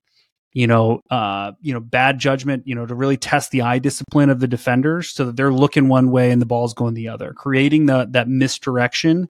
you 0.55 0.69
know, 0.69 1.01
uh, 1.11 1.51
you 1.61 1.75
know, 1.75 1.81
bad 1.81 2.21
judgment, 2.21 2.63
you 2.67 2.77
know, 2.77 2.87
to 2.87 2.95
really 2.95 3.17
test 3.17 3.51
the 3.51 3.63
eye 3.63 3.81
discipline 3.81 4.31
of 4.31 4.39
the 4.39 4.47
defenders 4.47 5.11
so 5.11 5.27
that 5.27 5.37
they're 5.37 5.53
looking 5.53 5.89
one 5.89 6.13
way 6.13 6.31
and 6.31 6.41
the 6.41 6.47
ball's 6.47 6.75
going 6.75 6.95
the 6.95 7.09
other, 7.09 7.33
creating 7.33 7.87
the 7.87 8.07
that 8.13 8.29
misdirection 8.29 9.29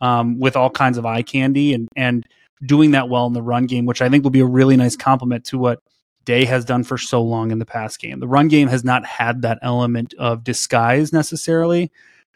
um, 0.00 0.38
with 0.38 0.56
all 0.56 0.70
kinds 0.70 0.98
of 0.98 1.04
eye 1.04 1.22
candy 1.22 1.74
and 1.74 1.88
and 1.96 2.24
doing 2.64 2.92
that 2.92 3.08
well 3.08 3.26
in 3.26 3.32
the 3.32 3.42
run 3.42 3.66
game, 3.66 3.86
which 3.86 4.00
I 4.00 4.08
think 4.08 4.22
will 4.22 4.30
be 4.30 4.40
a 4.40 4.46
really 4.46 4.76
nice 4.76 4.94
complement 4.94 5.44
to 5.46 5.58
what 5.58 5.80
Day 6.24 6.44
has 6.44 6.64
done 6.64 6.84
for 6.84 6.98
so 6.98 7.22
long 7.22 7.50
in 7.50 7.58
the 7.58 7.66
past 7.66 8.00
game. 8.00 8.20
The 8.20 8.28
run 8.28 8.48
game 8.48 8.68
has 8.68 8.84
not 8.84 9.04
had 9.04 9.42
that 9.42 9.58
element 9.62 10.14
of 10.18 10.44
disguise 10.44 11.12
necessarily. 11.12 11.90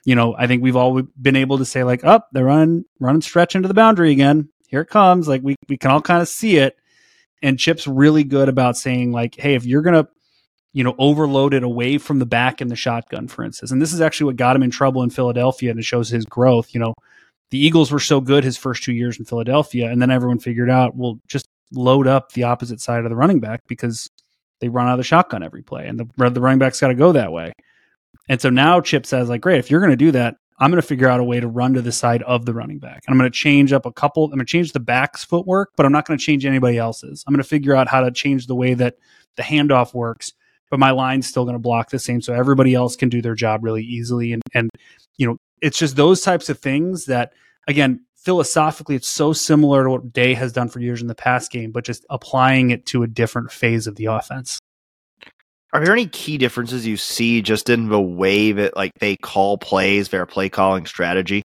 You 0.04 0.14
know, 0.14 0.34
I 0.36 0.46
think 0.46 0.62
we've 0.62 0.76
all 0.76 1.02
been 1.20 1.36
able 1.36 1.58
to 1.58 1.64
say 1.64 1.84
like, 1.84 2.04
"Up, 2.04 2.24
oh, 2.26 2.28
they're 2.32 2.44
running, 2.44 2.84
running 3.00 3.22
stretch 3.22 3.54
into 3.54 3.68
the 3.68 3.74
boundary 3.74 4.12
again. 4.12 4.48
Here 4.68 4.80
it 4.80 4.90
comes." 4.90 5.28
Like 5.28 5.42
we 5.42 5.56
we 5.68 5.76
can 5.76 5.90
all 5.90 6.02
kind 6.02 6.22
of 6.22 6.28
see 6.28 6.56
it 6.56 6.76
and 7.42 7.58
Chip's 7.58 7.86
really 7.86 8.24
good 8.24 8.48
about 8.48 8.76
saying 8.76 9.12
like, 9.12 9.34
hey, 9.36 9.54
if 9.54 9.64
you're 9.64 9.82
gonna 9.82 10.08
you 10.72 10.84
know, 10.84 10.94
overload 10.98 11.54
it 11.54 11.62
away 11.62 11.96
from 11.96 12.18
the 12.18 12.26
back 12.26 12.60
in 12.60 12.68
the 12.68 12.76
shotgun, 12.76 13.28
for 13.28 13.42
instance. 13.42 13.70
And 13.70 13.80
this 13.80 13.94
is 13.94 14.02
actually 14.02 14.26
what 14.26 14.36
got 14.36 14.54
him 14.54 14.62
in 14.62 14.70
trouble 14.70 15.02
in 15.02 15.08
Philadelphia 15.08 15.70
and 15.70 15.78
it 15.78 15.86
shows 15.86 16.10
his 16.10 16.26
growth. 16.26 16.74
You 16.74 16.80
know, 16.80 16.94
the 17.50 17.58
Eagles 17.58 17.90
were 17.90 17.98
so 17.98 18.20
good 18.20 18.44
his 18.44 18.58
first 18.58 18.82
two 18.82 18.92
years 18.92 19.18
in 19.18 19.24
Philadelphia, 19.24 19.90
and 19.90 20.02
then 20.02 20.10
everyone 20.10 20.38
figured 20.38 20.68
out, 20.68 20.94
well, 20.94 21.18
just 21.28 21.46
load 21.72 22.06
up 22.06 22.32
the 22.32 22.44
opposite 22.44 22.80
side 22.80 23.04
of 23.04 23.10
the 23.10 23.16
running 23.16 23.40
back 23.40 23.62
because 23.66 24.08
they 24.60 24.68
run 24.68 24.86
out 24.86 24.92
of 24.92 24.98
the 24.98 25.04
shotgun 25.04 25.42
every 25.42 25.62
play, 25.62 25.86
and 25.86 25.98
the 25.98 26.30
the 26.30 26.40
running 26.40 26.58
back's 26.58 26.80
got 26.80 26.88
to 26.88 26.94
go 26.94 27.12
that 27.12 27.32
way. 27.32 27.52
And 28.28 28.40
so 28.40 28.50
now 28.50 28.80
Chip 28.80 29.06
says, 29.06 29.28
like, 29.28 29.40
great, 29.40 29.58
if 29.58 29.70
you're 29.70 29.80
going 29.80 29.90
to 29.90 29.96
do 29.96 30.10
that, 30.12 30.36
I'm 30.58 30.70
going 30.70 30.80
to 30.80 30.86
figure 30.86 31.08
out 31.08 31.20
a 31.20 31.24
way 31.24 31.38
to 31.38 31.46
run 31.46 31.74
to 31.74 31.82
the 31.82 31.92
side 31.92 32.22
of 32.22 32.46
the 32.46 32.54
running 32.54 32.78
back. 32.78 33.02
And 33.06 33.12
I'm 33.12 33.18
going 33.18 33.30
to 33.30 33.38
change 33.38 33.72
up 33.72 33.84
a 33.84 33.92
couple. 33.92 34.24
I'm 34.24 34.30
going 34.30 34.38
to 34.40 34.44
change 34.46 34.72
the 34.72 34.80
back's 34.80 35.22
footwork, 35.22 35.72
but 35.76 35.84
I'm 35.84 35.92
not 35.92 36.06
going 36.06 36.18
to 36.18 36.24
change 36.24 36.46
anybody 36.46 36.78
else's. 36.78 37.22
I'm 37.26 37.34
going 37.34 37.42
to 37.42 37.48
figure 37.48 37.76
out 37.76 37.88
how 37.88 38.00
to 38.00 38.10
change 38.10 38.46
the 38.46 38.54
way 38.54 38.72
that 38.74 38.96
the 39.36 39.42
handoff 39.42 39.92
works, 39.92 40.32
but 40.70 40.80
my 40.80 40.92
line's 40.92 41.26
still 41.26 41.44
going 41.44 41.56
to 41.56 41.60
block 41.60 41.90
the 41.90 41.98
same. 41.98 42.22
So 42.22 42.32
everybody 42.32 42.74
else 42.74 42.96
can 42.96 43.10
do 43.10 43.20
their 43.20 43.34
job 43.34 43.62
really 43.62 43.84
easily. 43.84 44.32
And, 44.32 44.42
and, 44.54 44.70
you 45.18 45.26
know, 45.26 45.36
it's 45.60 45.78
just 45.78 45.96
those 45.96 46.22
types 46.22 46.48
of 46.48 46.58
things 46.58 47.04
that, 47.04 47.32
again, 47.68 48.05
philosophically, 48.26 48.96
it's 48.96 49.06
so 49.06 49.32
similar 49.32 49.84
to 49.84 49.90
what 49.90 50.12
Day 50.12 50.34
has 50.34 50.52
done 50.52 50.68
for 50.68 50.80
years 50.80 51.00
in 51.00 51.06
the 51.06 51.14
past 51.14 51.52
game, 51.52 51.70
but 51.70 51.84
just 51.84 52.04
applying 52.10 52.72
it 52.72 52.84
to 52.86 53.04
a 53.04 53.06
different 53.06 53.52
phase 53.52 53.86
of 53.86 53.94
the 53.94 54.06
offense. 54.06 54.58
Are 55.72 55.84
there 55.84 55.92
any 55.92 56.08
key 56.08 56.36
differences 56.36 56.84
you 56.84 56.96
see 56.96 57.40
just 57.40 57.68
in 57.68 57.88
the 57.88 58.00
way 58.00 58.50
that 58.50 58.74
like 58.76 58.90
they 58.98 59.14
call 59.14 59.58
plays, 59.58 60.08
their 60.08 60.26
play 60.26 60.48
calling 60.48 60.86
strategy? 60.86 61.42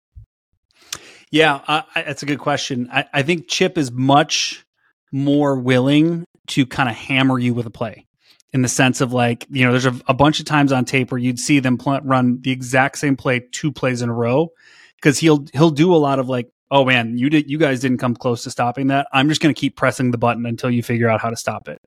Yeah, 1.31 1.61
uh, 1.69 1.83
that's 1.95 2.23
a 2.23 2.27
good 2.27 2.39
question. 2.39 2.89
I, 2.91 3.05
I 3.13 3.23
think 3.25 3.47
Chip 3.47 3.77
is 3.77 3.93
much 3.93 4.65
more 5.13 5.57
willing 5.57 6.25
to 6.49 6.65
kind 6.65 6.89
of 6.89 6.97
hammer 6.97 7.39
you 7.39 7.53
with 7.53 7.67
a 7.67 7.71
play 7.71 8.07
in 8.55 8.63
the 8.63 8.69
sense 8.69 9.03
of 9.03 9.13
like 9.13 9.47
you 9.51 9.67
know 9.67 9.73
there's 9.73 9.87
a, 9.87 10.01
a 10.07 10.15
bunch 10.15 10.41
of 10.41 10.47
times 10.47 10.73
on 10.73 10.87
tape 10.87 11.11
where 11.11 11.19
you'd 11.19 11.39
see 11.39 11.61
them 11.61 11.77
pl- 11.77 12.01
run 12.03 12.41
the 12.41 12.51
exact 12.51 12.99
same 12.99 13.17
play 13.17 13.41
two 13.53 13.71
plays 13.71 14.01
in 14.01 14.09
a 14.09 14.15
row 14.15 14.49
because 14.97 15.19
he'll 15.19 15.45
he'll 15.53 15.71
do 15.71 15.95
a 15.95 15.99
lot 15.99 16.19
of 16.19 16.29
like 16.29 16.49
oh 16.71 16.85
man 16.85 17.17
you 17.19 17.31
did 17.31 17.51
you 17.51 17.59
guys 17.59 17.81
didn't 17.81 17.99
come 17.99 18.15
close 18.15 18.43
to 18.43 18.51
stopping 18.51 18.89
that 18.89 19.07
i'm 19.13 19.29
just 19.29 19.41
going 19.41 19.55
to 19.55 19.59
keep 19.59 19.77
pressing 19.77 20.11
the 20.11 20.19
button 20.19 20.47
until 20.47 20.71
you 20.71 20.83
figure 20.83 21.09
out 21.09 21.21
how 21.21 21.31
to 21.31 21.37
stop 21.37 21.69
it 21.69 21.81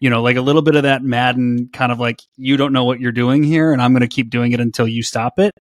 you 0.00 0.08
know, 0.08 0.22
like 0.22 0.36
a 0.36 0.40
little 0.40 0.62
bit 0.62 0.76
of 0.76 0.82
that 0.84 1.02
Madden 1.02 1.68
kind 1.68 1.92
of 1.92 2.00
like, 2.00 2.22
you 2.36 2.56
don't 2.56 2.72
know 2.72 2.84
what 2.84 3.00
you're 3.00 3.12
doing 3.12 3.42
here, 3.42 3.72
and 3.72 3.82
I'm 3.82 3.92
going 3.92 4.00
to 4.00 4.08
keep 4.08 4.30
doing 4.30 4.52
it 4.52 4.60
until 4.60 4.88
you 4.88 5.02
stop 5.02 5.38
it. 5.38 5.52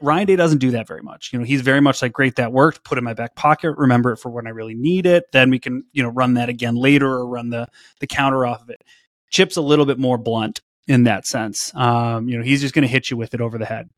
Ryan 0.00 0.26
Day 0.26 0.36
doesn't 0.36 0.58
do 0.58 0.70
that 0.70 0.86
very 0.86 1.02
much. 1.02 1.32
You 1.32 1.38
know, 1.38 1.44
he's 1.44 1.60
very 1.60 1.82
much 1.82 2.00
like, 2.00 2.12
great, 2.12 2.36
that 2.36 2.50
worked. 2.50 2.82
Put 2.82 2.96
in 2.96 3.04
my 3.04 3.12
back 3.12 3.34
pocket. 3.34 3.72
Remember 3.76 4.12
it 4.12 4.16
for 4.16 4.30
when 4.30 4.46
I 4.46 4.50
really 4.50 4.74
need 4.74 5.04
it. 5.04 5.24
Then 5.32 5.50
we 5.50 5.58
can, 5.58 5.84
you 5.92 6.02
know, 6.02 6.08
run 6.08 6.34
that 6.34 6.48
again 6.48 6.76
later 6.76 7.12
or 7.12 7.26
run 7.28 7.50
the 7.50 7.68
the 8.00 8.06
counter 8.06 8.46
off 8.46 8.62
of 8.62 8.70
it. 8.70 8.82
Chip's 9.28 9.56
a 9.56 9.60
little 9.60 9.84
bit 9.84 9.98
more 9.98 10.16
blunt 10.16 10.62
in 10.88 11.02
that 11.02 11.26
sense. 11.26 11.74
Um, 11.74 12.26
you 12.28 12.38
know, 12.38 12.44
he's 12.44 12.62
just 12.62 12.74
going 12.74 12.84
to 12.84 12.88
hit 12.88 13.10
you 13.10 13.18
with 13.18 13.34
it 13.34 13.42
over 13.42 13.58
the 13.58 13.66
head. 13.66 13.90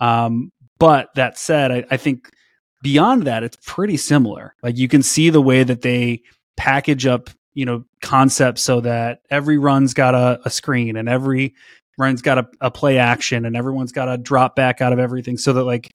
Um, 0.00 0.52
but 0.78 1.08
that 1.16 1.36
said, 1.36 1.72
I, 1.72 1.84
I 1.90 1.96
think 1.96 2.30
beyond 2.84 3.24
that, 3.24 3.42
it's 3.42 3.58
pretty 3.64 3.96
similar. 3.96 4.54
Like 4.62 4.76
you 4.76 4.86
can 4.86 5.02
see 5.02 5.30
the 5.30 5.42
way 5.42 5.64
that 5.64 5.82
they 5.82 6.22
package 6.56 7.06
up 7.06 7.30
you 7.54 7.64
know 7.64 7.84
concepts 8.02 8.62
so 8.62 8.80
that 8.80 9.22
every 9.30 9.58
run's 9.58 9.94
got 9.94 10.14
a, 10.14 10.40
a 10.44 10.50
screen 10.50 10.96
and 10.96 11.08
every 11.08 11.54
run's 11.98 12.22
got 12.22 12.38
a, 12.38 12.48
a, 12.60 12.70
play 12.70 12.98
action 12.98 13.44
and 13.44 13.56
everyone's 13.56 13.92
got 13.92 14.08
a 14.08 14.18
drop 14.18 14.56
back 14.56 14.80
out 14.80 14.92
of 14.92 14.98
everything 14.98 15.36
so 15.36 15.52
that 15.52 15.64
like 15.64 15.92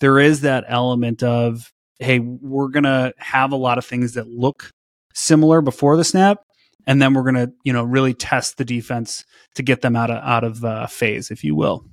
there 0.00 0.18
is 0.18 0.42
that 0.42 0.64
element 0.68 1.22
of 1.22 1.72
hey 1.98 2.18
we're 2.18 2.68
gonna 2.68 3.12
have 3.18 3.52
a 3.52 3.56
lot 3.56 3.78
of 3.78 3.84
things 3.84 4.14
that 4.14 4.28
look 4.28 4.70
similar 5.14 5.60
before 5.60 5.96
the 5.96 6.04
snap 6.04 6.42
and 6.86 7.00
then 7.00 7.14
we're 7.14 7.22
gonna 7.22 7.50
you 7.64 7.72
know 7.72 7.84
really 7.84 8.14
test 8.14 8.58
the 8.58 8.64
defense 8.64 9.24
to 9.54 9.62
get 9.62 9.80
them 9.80 9.96
out 9.96 10.10
of 10.10 10.22
out 10.22 10.44
of 10.44 10.64
uh, 10.64 10.86
phase 10.86 11.30
if 11.30 11.42
you 11.44 11.54
will 11.54 11.84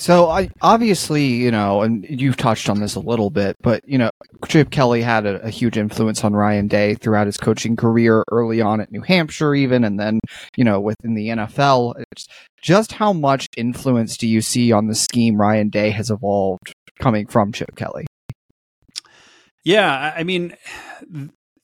so 0.00 0.30
I 0.30 0.48
obviously, 0.62 1.26
you 1.26 1.50
know, 1.50 1.82
and 1.82 2.06
you've 2.08 2.38
touched 2.38 2.70
on 2.70 2.80
this 2.80 2.94
a 2.94 3.00
little 3.00 3.28
bit, 3.28 3.56
but 3.60 3.86
you 3.86 3.98
know, 3.98 4.10
Chip 4.48 4.70
Kelly 4.70 5.02
had 5.02 5.26
a, 5.26 5.42
a, 5.42 5.50
huge 5.50 5.76
influence 5.76 6.24
on 6.24 6.32
Ryan 6.32 6.68
Day 6.68 6.94
throughout 6.94 7.26
his 7.26 7.36
coaching 7.36 7.76
career, 7.76 8.24
early 8.32 8.62
on 8.62 8.80
at 8.80 8.90
New 8.90 9.02
Hampshire, 9.02 9.54
even, 9.54 9.84
and 9.84 10.00
then 10.00 10.20
you 10.56 10.64
know 10.64 10.80
within 10.80 11.14
the 11.14 11.28
NFL. 11.28 12.02
It's 12.12 12.26
just 12.62 12.92
how 12.92 13.12
much 13.12 13.46
influence 13.58 14.16
do 14.16 14.26
you 14.26 14.40
see 14.40 14.72
on 14.72 14.86
the 14.86 14.94
scheme 14.94 15.38
Ryan 15.38 15.68
Day 15.68 15.90
has 15.90 16.10
evolved 16.10 16.72
coming 16.98 17.26
from 17.26 17.52
Chip 17.52 17.76
Kelly? 17.76 18.06
Yeah, 19.64 20.14
I 20.16 20.24
mean, 20.24 20.56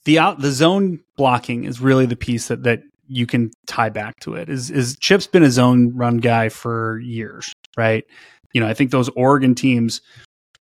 the 0.04 0.18
out 0.18 0.40
the 0.40 0.52
zone 0.52 1.00
blocking 1.16 1.64
is 1.64 1.80
really 1.80 2.04
the 2.04 2.16
piece 2.16 2.48
that 2.48 2.64
that 2.64 2.82
you 3.08 3.26
can 3.26 3.50
tie 3.66 3.88
back 3.88 4.18
to 4.20 4.34
it. 4.34 4.48
Is 4.48 4.70
is 4.70 4.96
Chip's 5.00 5.26
been 5.26 5.42
a 5.42 5.50
zone 5.50 5.92
run 5.94 6.18
guy 6.18 6.48
for 6.48 6.98
years, 7.00 7.52
right? 7.76 8.04
You 8.52 8.60
know, 8.60 8.66
I 8.66 8.74
think 8.74 8.90
those 8.90 9.08
Oregon 9.10 9.54
teams. 9.54 10.00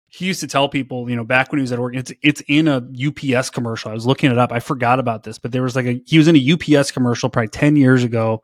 He 0.07 0.25
used 0.25 0.39
to 0.39 0.47
tell 0.47 0.69
people, 0.69 1.09
you 1.09 1.15
know, 1.17 1.25
back 1.25 1.51
when 1.51 1.59
he 1.59 1.61
was 1.61 1.73
at 1.73 1.79
Oregon, 1.79 1.99
it's 1.99 2.13
it's 2.21 2.41
in 2.47 2.67
a 2.69 2.77
UPS 2.77 3.49
commercial. 3.49 3.91
I 3.91 3.93
was 3.93 4.05
looking 4.05 4.31
it 4.31 4.37
up. 4.37 4.51
I 4.51 4.59
forgot 4.59 4.97
about 4.97 5.23
this, 5.23 5.37
but 5.37 5.51
there 5.51 5.61
was 5.61 5.75
like 5.75 5.85
a 5.85 6.01
he 6.05 6.17
was 6.17 6.29
in 6.29 6.37
a 6.37 6.53
UPS 6.53 6.91
commercial 6.91 7.29
probably 7.29 7.49
ten 7.49 7.75
years 7.75 8.03
ago. 8.03 8.41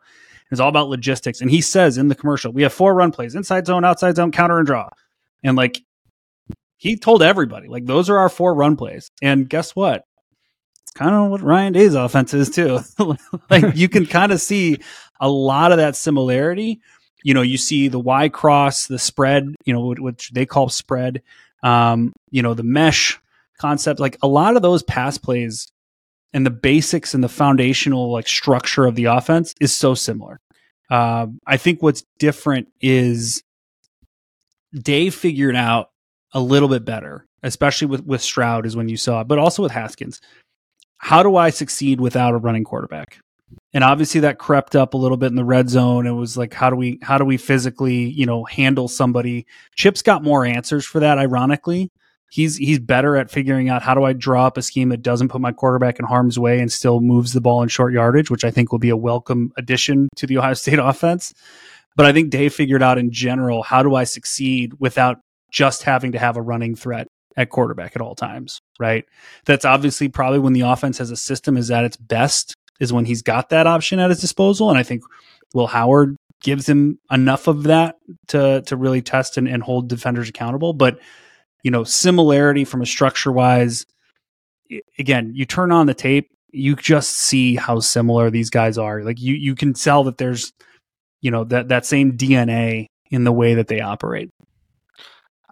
It's 0.51 0.59
all 0.59 0.67
about 0.67 0.89
logistics, 0.89 1.39
and 1.39 1.49
he 1.49 1.61
says 1.61 1.97
in 1.97 2.09
the 2.09 2.15
commercial, 2.15 2.51
we 2.51 2.63
have 2.63 2.73
four 2.73 2.93
run 2.93 3.11
plays: 3.11 3.35
inside 3.35 3.65
zone, 3.65 3.85
outside 3.85 4.17
zone, 4.17 4.31
counter, 4.31 4.57
and 4.57 4.67
draw. 4.67 4.89
And 5.43 5.55
like 5.55 5.81
he 6.81 6.97
told 6.97 7.21
everybody, 7.21 7.67
like 7.67 7.85
those 7.85 8.09
are 8.09 8.17
our 8.17 8.27
four 8.27 8.53
run 8.53 8.75
plays. 8.75 9.11
And 9.21 9.47
guess 9.47 9.75
what? 9.75 10.03
It's 10.81 10.91
kind 10.93 11.13
of 11.13 11.29
what 11.29 11.41
Ryan 11.41 11.73
Day's 11.73 11.93
offense 11.93 12.33
is 12.33 12.49
too. 12.49 12.79
like 13.49 13.75
you 13.75 13.87
can 13.87 14.05
kind 14.05 14.31
of 14.31 14.41
see 14.41 14.79
a 15.19 15.29
lot 15.29 15.71
of 15.71 15.77
that 15.77 15.95
similarity 15.95 16.81
you 17.23 17.33
know, 17.33 17.41
you 17.41 17.57
see 17.57 17.87
the 17.87 17.99
Y 17.99 18.29
cross, 18.29 18.87
the 18.87 18.99
spread, 18.99 19.55
you 19.65 19.73
know, 19.73 19.93
which 19.97 20.31
they 20.31 20.45
call 20.45 20.69
spread, 20.69 21.21
um, 21.63 22.13
you 22.29 22.41
know, 22.41 22.53
the 22.53 22.63
mesh 22.63 23.19
concept, 23.59 23.99
like 23.99 24.17
a 24.21 24.27
lot 24.27 24.55
of 24.55 24.61
those 24.61 24.83
pass 24.83 25.17
plays 25.17 25.71
and 26.33 26.45
the 26.45 26.51
basics 26.51 27.13
and 27.13 27.23
the 27.23 27.29
foundational 27.29 28.11
like 28.11 28.27
structure 28.27 28.85
of 28.85 28.95
the 28.95 29.05
offense 29.05 29.53
is 29.59 29.75
so 29.75 29.93
similar. 29.93 30.39
Uh, 30.89 31.27
I 31.45 31.57
think 31.57 31.81
what's 31.81 32.03
different 32.19 32.67
is 32.81 33.43
Day 34.73 35.09
figured 35.09 35.55
out 35.55 35.89
a 36.33 36.39
little 36.39 36.69
bit 36.69 36.85
better, 36.85 37.25
especially 37.43 37.87
with 37.87 38.05
with 38.05 38.21
Stroud 38.21 38.65
is 38.65 38.75
when 38.75 38.87
you 38.87 38.95
saw 38.95 39.21
it, 39.21 39.27
but 39.27 39.37
also 39.37 39.61
with 39.61 39.71
Haskins. 39.73 40.21
How 40.97 41.23
do 41.23 41.35
I 41.35 41.49
succeed 41.49 41.99
without 41.99 42.33
a 42.33 42.37
running 42.37 42.63
quarterback? 42.63 43.17
And 43.73 43.83
obviously 43.83 44.21
that 44.21 44.37
crept 44.37 44.75
up 44.75 44.93
a 44.93 44.97
little 44.97 45.17
bit 45.17 45.27
in 45.27 45.35
the 45.35 45.45
red 45.45 45.69
zone. 45.69 46.05
It 46.05 46.11
was 46.11 46.37
like, 46.37 46.53
how 46.53 46.69
do 46.69 46.75
we 46.75 46.99
how 47.01 47.17
do 47.17 47.25
we 47.25 47.37
physically 47.37 48.09
you 48.09 48.25
know 48.25 48.43
handle 48.45 48.87
somebody? 48.87 49.45
Chip's 49.75 50.01
got 50.01 50.23
more 50.23 50.45
answers 50.45 50.85
for 50.85 50.99
that. 50.99 51.17
Ironically, 51.17 51.89
he's 52.31 52.57
he's 52.57 52.79
better 52.79 53.15
at 53.15 53.29
figuring 53.29 53.69
out 53.69 53.81
how 53.81 53.93
do 53.93 54.03
I 54.03 54.13
draw 54.13 54.47
up 54.47 54.57
a 54.57 54.61
scheme 54.61 54.89
that 54.89 55.01
doesn't 55.01 55.29
put 55.29 55.41
my 55.41 55.51
quarterback 55.51 55.99
in 55.99 56.05
harm's 56.05 56.39
way 56.39 56.59
and 56.59 56.71
still 56.71 57.01
moves 57.01 57.33
the 57.33 57.41
ball 57.41 57.61
in 57.61 57.69
short 57.69 57.93
yardage, 57.93 58.31
which 58.31 58.43
I 58.43 58.51
think 58.51 58.71
will 58.71 58.79
be 58.79 58.89
a 58.89 58.97
welcome 58.97 59.51
addition 59.57 60.09
to 60.15 60.27
the 60.27 60.37
Ohio 60.37 60.53
State 60.55 60.79
offense. 60.79 61.33
But 61.95 62.05
I 62.05 62.13
think 62.13 62.29
Day 62.29 62.49
figured 62.49 62.81
out 62.81 62.97
in 62.97 63.11
general 63.11 63.63
how 63.63 63.83
do 63.83 63.95
I 63.95 64.05
succeed 64.05 64.73
without 64.79 65.19
just 65.51 65.83
having 65.83 66.13
to 66.13 66.19
have 66.19 66.37
a 66.37 66.41
running 66.41 66.75
threat 66.75 67.07
at 67.37 67.49
quarterback 67.49 67.95
at 67.95 68.01
all 68.01 68.15
times, 68.15 68.61
right? 68.79 69.05
That's 69.45 69.65
obviously 69.65 70.09
probably 70.09 70.39
when 70.39 70.53
the 70.53 70.61
offense 70.61 70.99
as 70.99 71.11
a 71.11 71.17
system 71.17 71.57
is 71.57 71.71
at 71.71 71.83
its 71.83 71.97
best 71.97 72.55
is 72.81 72.91
when 72.91 73.05
he's 73.05 73.21
got 73.21 73.49
that 73.49 73.67
option 73.67 73.99
at 73.99 74.09
his 74.09 74.19
disposal. 74.19 74.69
And 74.69 74.77
I 74.77 74.83
think 74.83 75.03
Will 75.53 75.67
Howard 75.67 76.17
gives 76.41 76.67
him 76.67 76.99
enough 77.11 77.47
of 77.47 77.63
that 77.63 77.95
to 78.27 78.63
to 78.63 78.75
really 78.75 79.01
test 79.01 79.37
and, 79.37 79.47
and 79.47 79.63
hold 79.63 79.87
defenders 79.87 80.27
accountable. 80.27 80.73
But 80.73 80.99
you 81.63 81.71
know, 81.71 81.83
similarity 81.83 82.65
from 82.65 82.81
a 82.81 82.87
structure 82.87 83.31
wise, 83.31 83.85
again, 84.97 85.31
you 85.35 85.45
turn 85.45 85.71
on 85.71 85.85
the 85.85 85.93
tape, 85.93 86.31
you 86.51 86.75
just 86.75 87.13
see 87.13 87.55
how 87.55 87.79
similar 87.79 88.31
these 88.31 88.49
guys 88.49 88.77
are. 88.77 89.03
Like 89.03 89.21
you 89.21 89.35
you 89.35 89.55
can 89.55 89.73
tell 89.73 90.03
that 90.05 90.17
there's 90.17 90.51
you 91.21 91.29
know 91.31 91.43
that 91.45 91.69
that 91.69 91.85
same 91.85 92.17
DNA 92.17 92.87
in 93.11 93.23
the 93.23 93.31
way 93.31 93.53
that 93.53 93.67
they 93.67 93.79
operate. 93.79 94.31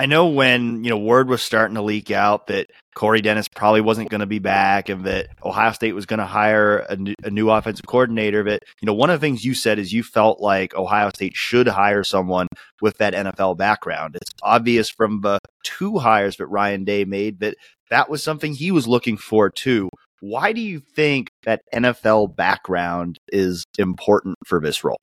I 0.02 0.06
know 0.06 0.28
when 0.28 0.86
you 0.86 0.90
know 0.90 0.98
word 0.98 1.28
was 1.28 1.42
starting 1.42 1.76
to 1.76 1.82
leak 1.82 2.10
out 2.10 2.48
that 2.48 2.68
Corey 2.96 3.22
Dennis 3.22 3.50
probably 3.50 3.82
wasn't 3.82 4.10
going 4.10 4.22
to 4.22 4.26
be 4.26 4.40
back, 4.40 4.88
and 4.88 5.04
that 5.04 5.28
Ohio 5.44 5.74
State 5.74 5.94
was 5.94 6.06
going 6.06 6.20
to 6.20 6.26
hire 6.26 6.80
a 6.90 6.96
new, 6.96 7.14
a 7.24 7.30
new, 7.30 7.50
offensive 7.50 7.86
coordinator. 7.86 8.46
But 8.46 8.64
you 8.82 8.86
know, 8.86 8.94
one 8.94 9.10
of 9.10 9.20
the 9.20 9.26
things 9.26 9.44
you 9.44 9.54
said 9.54 9.78
is 9.78 9.92
you 9.92 10.02
felt 10.02 10.40
like 10.40 10.74
Ohio 10.74 11.10
State 11.10 11.36
should 11.36 11.68
hire 11.68 12.06
someone 12.06 12.48
with 12.82 12.98
that 13.00 13.14
NFL 13.14 13.58
background. 13.58 14.16
It's 14.16 14.32
obvious 14.42 14.90
from 14.90 15.20
the 15.20 15.40
two 15.64 15.98
hires 15.98 16.38
that 16.38 16.48
Ryan 16.48 16.86
Day 16.86 17.04
made 17.04 17.42
that 17.42 17.56
that 17.90 18.10
was 18.10 18.24
something 18.24 18.54
he 18.54 18.72
was 18.72 18.88
looking 18.88 19.18
for 19.18 19.50
too. 19.50 19.90
Why 20.22 20.54
do 20.54 20.62
you 20.62 20.80
think 20.80 21.30
that 21.44 21.62
NFL 21.74 22.38
background 22.38 23.18
is 23.28 23.66
important 23.78 24.36
for 24.46 24.62
this 24.62 24.84
role? 24.84 25.00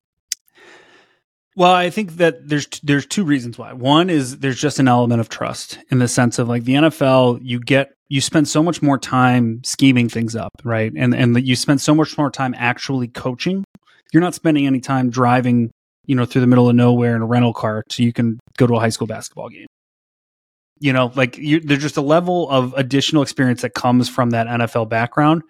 Well, 1.57 1.73
I 1.73 1.89
think 1.89 2.17
that 2.17 2.47
there's 2.47 2.67
there's 2.83 3.07
two 3.07 3.23
reasons 3.23 3.57
why. 3.57 3.73
One 3.73 4.11
is 4.11 4.37
there's 4.37 4.61
just 4.61 4.77
an 4.77 4.87
element 4.87 5.21
of 5.21 5.27
trust 5.27 5.79
in 5.89 5.97
the 5.97 6.07
sense 6.07 6.37
of 6.37 6.47
like 6.47 6.65
the 6.65 6.75
NFL, 6.75 7.39
you 7.41 7.59
get 7.59 7.93
you 8.09 8.21
spend 8.21 8.47
so 8.47 8.61
much 8.61 8.83
more 8.83 8.99
time 8.99 9.63
scheming 9.63 10.07
things 10.07 10.35
up, 10.35 10.51
right? 10.63 10.93
And 10.95 11.15
and 11.15 11.35
you 11.43 11.55
spend 11.55 11.81
so 11.81 11.95
much 11.95 12.15
more 12.15 12.29
time 12.29 12.53
actually 12.55 13.07
coaching. 13.07 13.63
You're 14.13 14.21
not 14.21 14.35
spending 14.35 14.67
any 14.67 14.79
time 14.79 15.09
driving, 15.09 15.71
you 16.05 16.13
know, 16.13 16.25
through 16.25 16.41
the 16.41 16.47
middle 16.47 16.69
of 16.69 16.75
nowhere 16.75 17.15
in 17.15 17.23
a 17.23 17.25
rental 17.25 17.55
car 17.55 17.83
so 17.89 18.03
you 18.03 18.13
can 18.13 18.37
go 18.59 18.67
to 18.67 18.75
a 18.75 18.79
high 18.79 18.89
school 18.89 19.07
basketball 19.07 19.49
game. 19.49 19.65
You 20.79 20.93
know, 20.93 21.11
like 21.15 21.39
you, 21.39 21.59
there's 21.59 21.81
just 21.81 21.97
a 21.97 22.01
level 22.01 22.47
of 22.51 22.75
additional 22.75 23.23
experience 23.23 23.63
that 23.63 23.73
comes 23.73 24.09
from 24.09 24.29
that 24.29 24.45
NFL 24.45 24.89
background 24.89 25.41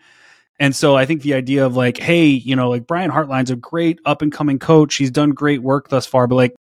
and 0.60 0.76
so 0.76 0.96
I 0.96 1.06
think 1.06 1.22
the 1.22 1.36
idea 1.36 1.66
of 1.66 1.76
like, 1.76 1.98
hey, 1.98 2.26
you 2.26 2.56
know, 2.56 2.70
like 2.70 2.88
Brian 2.88 3.12
Hartline's 3.12 3.52
a 3.52 3.56
great 3.56 4.00
up 4.06 4.22
and 4.22 4.32
coming 4.32 4.58
coach. 4.58 4.96
He's 4.96 5.12
done 5.12 5.32
great 5.32 5.62
work 5.62 5.90
thus 5.90 6.06
far, 6.06 6.28
but 6.28 6.36
like 6.36 6.56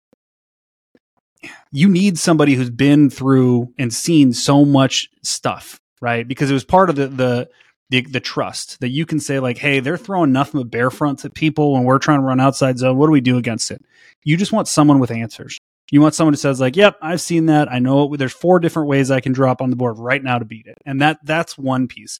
you 1.72 1.88
need 1.88 2.18
somebody 2.18 2.54
who's 2.54 2.70
been 2.70 3.08
through 3.10 3.72
and 3.78 3.92
seen 3.92 4.32
so 4.32 4.64
much 4.64 5.08
stuff, 5.22 5.80
right? 6.00 6.26
Because 6.26 6.50
it 6.50 6.54
was 6.54 6.64
part 6.64 6.90
of 6.90 6.96
the 6.96 7.08
the 7.08 7.48
the, 7.88 8.02
the 8.02 8.20
trust 8.20 8.80
that 8.80 8.88
you 8.88 9.06
can 9.06 9.20
say 9.20 9.38
like, 9.38 9.58
hey, 9.58 9.78
they're 9.78 9.96
throwing 9.96 10.32
nothing 10.32 10.60
but 10.60 10.72
bear 10.72 10.90
fronts 10.90 11.24
at 11.24 11.34
people 11.34 11.74
when 11.74 11.84
we're 11.84 12.00
trying 12.00 12.18
to 12.18 12.26
run 12.26 12.40
outside 12.40 12.78
zone. 12.78 12.96
What 12.96 13.06
do 13.06 13.12
we 13.12 13.20
do 13.20 13.38
against 13.38 13.70
it? 13.70 13.80
You 14.24 14.36
just 14.36 14.52
want 14.52 14.66
someone 14.66 14.98
with 14.98 15.12
answers. 15.12 15.58
You 15.92 16.00
want 16.00 16.16
someone 16.16 16.32
who 16.32 16.38
says 16.38 16.60
like, 16.60 16.74
"Yep, 16.76 16.96
I've 17.00 17.20
seen 17.20 17.46
that. 17.46 17.70
I 17.70 17.78
know 17.78 18.12
it. 18.12 18.18
There's 18.18 18.32
four 18.32 18.58
different 18.58 18.88
ways 18.88 19.10
I 19.10 19.20
can 19.20 19.32
drop 19.32 19.62
on 19.62 19.70
the 19.70 19.76
board 19.76 19.98
right 19.98 20.22
now 20.22 20.38
to 20.38 20.44
beat 20.44 20.66
it." 20.66 20.78
And 20.84 21.00
that 21.00 21.20
that's 21.24 21.56
one 21.56 21.86
piece. 21.86 22.18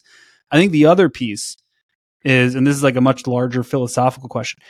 I 0.53 0.57
think 0.57 0.71
the 0.71 0.87
other 0.87 1.09
piece 1.09 1.57
is, 2.27 2.55
and 2.55 2.67
this 2.67 2.77
is 2.77 2.83
like 2.83 2.97
a 2.97 3.01
much 3.01 3.27
larger 3.27 3.63
philosophical 3.63 4.29
question. 4.29 4.61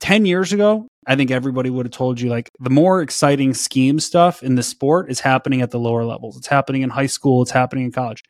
10 0.00 0.26
years 0.26 0.52
ago, 0.52 0.86
I 1.06 1.16
think 1.16 1.30
everybody 1.30 1.70
would 1.70 1.86
have 1.86 1.92
told 1.92 2.20
you 2.20 2.30
like 2.30 2.50
the 2.60 2.70
more 2.70 3.02
exciting 3.02 3.54
scheme 3.54 4.00
stuff 4.00 4.42
in 4.42 4.54
the 4.54 4.62
sport 4.62 5.10
is 5.10 5.20
happening 5.20 5.62
at 5.62 5.70
the 5.70 5.78
lower 5.78 6.04
levels. 6.04 6.36
It's 6.36 6.46
happening 6.46 6.82
in 6.82 6.90
high 6.90 7.06
school, 7.06 7.42
it's 7.42 7.50
happening 7.50 7.84
in 7.84 7.92
college. 7.92 8.22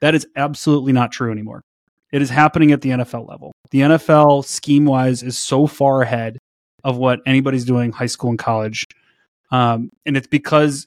That 0.00 0.14
is 0.14 0.26
absolutely 0.36 0.92
not 0.92 1.12
true 1.12 1.32
anymore. 1.32 1.62
It 2.12 2.22
is 2.22 2.30
happening 2.30 2.72
at 2.72 2.80
the 2.80 2.90
NFL 2.90 3.28
level. 3.28 3.52
The 3.70 3.80
NFL 3.80 4.44
scheme 4.44 4.84
wise 4.84 5.22
is 5.22 5.36
so 5.36 5.66
far 5.66 6.02
ahead 6.02 6.38
of 6.84 6.96
what 6.96 7.20
anybody's 7.26 7.64
doing 7.64 7.92
high 7.92 8.06
school 8.06 8.30
and 8.30 8.38
college. 8.38 8.84
Um, 9.50 9.90
and 10.06 10.16
it's 10.16 10.26
because 10.26 10.86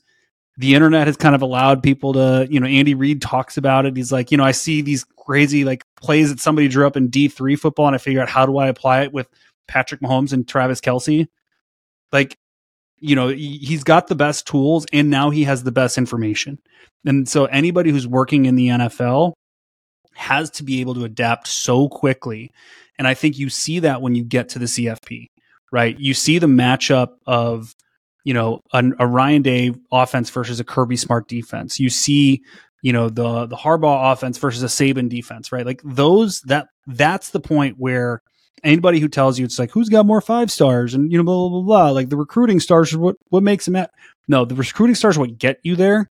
the 0.57 0.73
internet 0.73 1.07
has 1.07 1.17
kind 1.17 1.35
of 1.35 1.41
allowed 1.41 1.83
people 1.83 2.13
to, 2.13 2.47
you 2.49 2.59
know, 2.59 2.67
Andy 2.67 2.95
Reid 2.95 3.21
talks 3.21 3.57
about 3.57 3.85
it. 3.85 3.95
He's 3.95 4.11
like, 4.11 4.31
you 4.31 4.37
know, 4.37 4.43
I 4.43 4.51
see 4.51 4.81
these 4.81 5.03
crazy 5.31 5.63
like 5.63 5.85
plays 6.01 6.29
that 6.29 6.41
somebody 6.41 6.67
drew 6.67 6.85
up 6.85 6.97
in 6.97 7.09
D3 7.09 7.57
football 7.57 7.87
and 7.87 7.95
I 7.95 7.99
figure 7.99 8.21
out 8.21 8.27
how 8.27 8.45
do 8.45 8.57
I 8.57 8.67
apply 8.67 9.03
it 9.03 9.13
with 9.13 9.29
Patrick 9.65 10.01
Mahomes 10.01 10.33
and 10.33 10.45
Travis 10.45 10.81
Kelce. 10.81 11.25
Like, 12.11 12.37
you 12.99 13.15
know, 13.15 13.29
he's 13.29 13.85
got 13.85 14.07
the 14.07 14.15
best 14.15 14.45
tools 14.45 14.85
and 14.91 15.09
now 15.09 15.29
he 15.29 15.45
has 15.45 15.63
the 15.63 15.71
best 15.71 15.97
information. 15.97 16.59
And 17.05 17.29
so 17.29 17.45
anybody 17.45 17.91
who's 17.91 18.05
working 18.05 18.43
in 18.43 18.55
the 18.55 18.67
NFL 18.67 19.31
has 20.15 20.49
to 20.49 20.65
be 20.65 20.81
able 20.81 20.95
to 20.95 21.05
adapt 21.05 21.47
so 21.47 21.87
quickly. 21.87 22.51
And 22.97 23.07
I 23.07 23.13
think 23.13 23.39
you 23.39 23.49
see 23.49 23.79
that 23.79 24.01
when 24.01 24.15
you 24.15 24.25
get 24.25 24.49
to 24.49 24.59
the 24.59 24.65
CFP, 24.65 25.27
right? 25.71 25.97
You 25.97 26.13
see 26.13 26.39
the 26.39 26.47
matchup 26.47 27.13
of 27.25 27.73
you 28.23 28.33
know, 28.33 28.61
a, 28.71 28.83
a 28.99 29.07
Ryan 29.07 29.41
Day 29.41 29.71
offense 29.91 30.29
versus 30.29 30.59
a 30.59 30.63
Kirby 30.63 30.95
Smart 30.95 31.27
defense. 31.27 31.79
You 31.79 31.89
see, 31.89 32.43
you 32.81 32.93
know, 32.93 33.09
the 33.09 33.45
the 33.45 33.55
Harbaugh 33.55 34.11
offense 34.11 34.37
versus 34.37 34.63
a 34.63 34.67
Saban 34.67 35.09
defense, 35.09 35.51
right? 35.51 35.65
Like 35.65 35.81
those 35.83 36.41
that 36.41 36.67
that's 36.87 37.29
the 37.29 37.39
point 37.39 37.75
where 37.77 38.21
anybody 38.63 38.99
who 38.99 39.07
tells 39.07 39.39
you 39.39 39.45
it's 39.45 39.59
like 39.59 39.71
who's 39.71 39.89
got 39.89 40.05
more 40.05 40.21
five 40.21 40.51
stars 40.51 40.93
and 40.93 41.11
you 41.11 41.17
know 41.17 41.23
blah 41.23 41.49
blah 41.49 41.49
blah, 41.49 41.61
blah 41.61 41.91
like 41.91 42.09
the 42.09 42.17
recruiting 42.17 42.59
stars 42.59 42.93
are 42.93 42.99
what 42.99 43.15
what 43.29 43.41
makes 43.41 43.65
them 43.65 43.75
at 43.75 43.89
no 44.27 44.45
the 44.45 44.53
recruiting 44.53 44.93
stars 44.93 45.17
what 45.17 45.39
get 45.39 45.57
you 45.63 45.75
there 45.75 46.07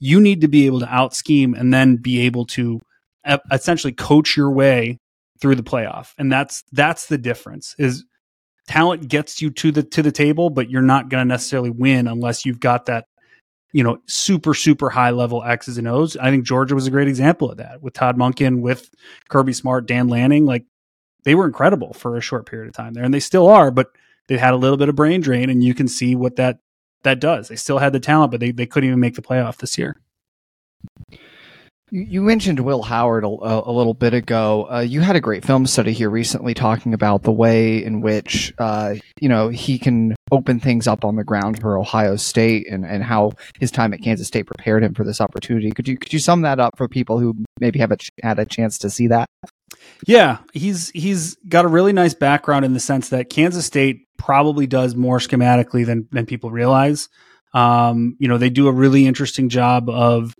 you 0.00 0.20
need 0.20 0.42
to 0.42 0.48
be 0.48 0.66
able 0.66 0.80
to 0.80 0.94
out 0.94 1.14
scheme 1.14 1.54
and 1.54 1.72
then 1.72 1.96
be 1.96 2.20
able 2.20 2.44
to 2.44 2.78
essentially 3.50 3.92
coach 3.92 4.36
your 4.36 4.50
way 4.50 4.98
through 5.40 5.54
the 5.54 5.62
playoff 5.62 6.12
and 6.18 6.30
that's 6.30 6.62
that's 6.72 7.06
the 7.06 7.16
difference 7.16 7.74
is 7.78 8.04
talent 8.66 9.08
gets 9.08 9.42
you 9.42 9.50
to 9.50 9.72
the 9.72 9.82
to 9.82 10.02
the 10.02 10.12
table, 10.12 10.50
but 10.50 10.70
you're 10.70 10.82
not 10.82 11.08
going 11.08 11.20
to 11.20 11.28
necessarily 11.28 11.70
win 11.70 12.06
unless 12.06 12.44
you've 12.44 12.60
got 12.60 12.86
that 12.86 13.06
you 13.74 13.82
know 13.82 13.98
super 14.06 14.54
super 14.54 14.88
high 14.88 15.10
level 15.10 15.42
X's 15.42 15.76
and 15.76 15.88
O's. 15.88 16.16
I 16.16 16.30
think 16.30 16.44
Georgia 16.44 16.76
was 16.76 16.86
a 16.86 16.92
great 16.92 17.08
example 17.08 17.50
of 17.50 17.58
that 17.58 17.82
with 17.82 17.92
Todd 17.92 18.16
Monken, 18.16 18.60
with 18.60 18.88
Kirby 19.28 19.52
Smart, 19.52 19.86
Dan 19.86 20.06
Lanning. 20.06 20.46
Like 20.46 20.64
they 21.24 21.34
were 21.34 21.44
incredible 21.44 21.92
for 21.92 22.16
a 22.16 22.20
short 22.20 22.46
period 22.46 22.68
of 22.68 22.74
time 22.74 22.94
there, 22.94 23.02
and 23.02 23.12
they 23.12 23.20
still 23.20 23.48
are. 23.48 23.72
But 23.72 23.88
they 24.28 24.38
had 24.38 24.54
a 24.54 24.56
little 24.56 24.76
bit 24.76 24.88
of 24.88 24.94
brain 24.94 25.20
drain, 25.20 25.50
and 25.50 25.62
you 25.62 25.74
can 25.74 25.88
see 25.88 26.14
what 26.14 26.36
that 26.36 26.60
that 27.02 27.18
does. 27.18 27.48
They 27.48 27.56
still 27.56 27.78
had 27.78 27.92
the 27.92 28.00
talent, 28.00 28.30
but 28.30 28.38
they 28.38 28.52
they 28.52 28.64
couldn't 28.64 28.88
even 28.88 29.00
make 29.00 29.16
the 29.16 29.22
playoff 29.22 29.56
this 29.56 29.76
year. 29.76 29.96
You 31.90 32.22
mentioned 32.22 32.60
Will 32.60 32.82
Howard 32.82 33.24
a, 33.24 33.28
a 33.28 33.72
little 33.72 33.94
bit 33.94 34.14
ago. 34.14 34.68
Uh, 34.70 34.80
you 34.80 35.00
had 35.00 35.16
a 35.16 35.20
great 35.20 35.44
film 35.44 35.66
study 35.66 35.92
here 35.92 36.10
recently 36.10 36.54
talking 36.54 36.94
about 36.94 37.22
the 37.22 37.32
way 37.32 37.84
in 37.84 38.00
which 38.00 38.54
uh, 38.58 38.94
you 39.20 39.28
know 39.28 39.48
he 39.48 39.80
can 39.80 40.14
open 40.34 40.60
things 40.60 40.86
up 40.86 41.04
on 41.04 41.16
the 41.16 41.24
ground 41.24 41.60
for 41.60 41.78
Ohio 41.78 42.16
State 42.16 42.66
and, 42.68 42.84
and 42.84 43.02
how 43.02 43.32
his 43.58 43.70
time 43.70 43.94
at 43.94 44.02
Kansas 44.02 44.26
State 44.26 44.46
prepared 44.46 44.82
him 44.82 44.94
for 44.94 45.04
this 45.04 45.20
opportunity. 45.20 45.70
Could 45.70 45.88
you 45.88 45.96
could 45.96 46.12
you 46.12 46.18
sum 46.18 46.42
that 46.42 46.60
up 46.60 46.76
for 46.76 46.88
people 46.88 47.18
who 47.18 47.34
maybe 47.60 47.78
haven't 47.78 48.08
had 48.22 48.38
a 48.38 48.44
chance 48.44 48.78
to 48.78 48.90
see 48.90 49.08
that? 49.08 49.28
Yeah, 50.06 50.38
he's 50.52 50.90
he's 50.90 51.36
got 51.48 51.64
a 51.64 51.68
really 51.68 51.92
nice 51.92 52.14
background 52.14 52.64
in 52.64 52.74
the 52.74 52.80
sense 52.80 53.08
that 53.10 53.30
Kansas 53.30 53.64
State 53.64 54.06
probably 54.16 54.66
does 54.66 54.94
more 54.94 55.18
schematically 55.18 55.86
than 55.86 56.08
than 56.10 56.26
people 56.26 56.50
realize. 56.50 57.08
Um, 57.52 58.16
you 58.18 58.28
know, 58.28 58.38
they 58.38 58.50
do 58.50 58.66
a 58.66 58.72
really 58.72 59.06
interesting 59.06 59.48
job 59.48 59.88
of 59.88 60.34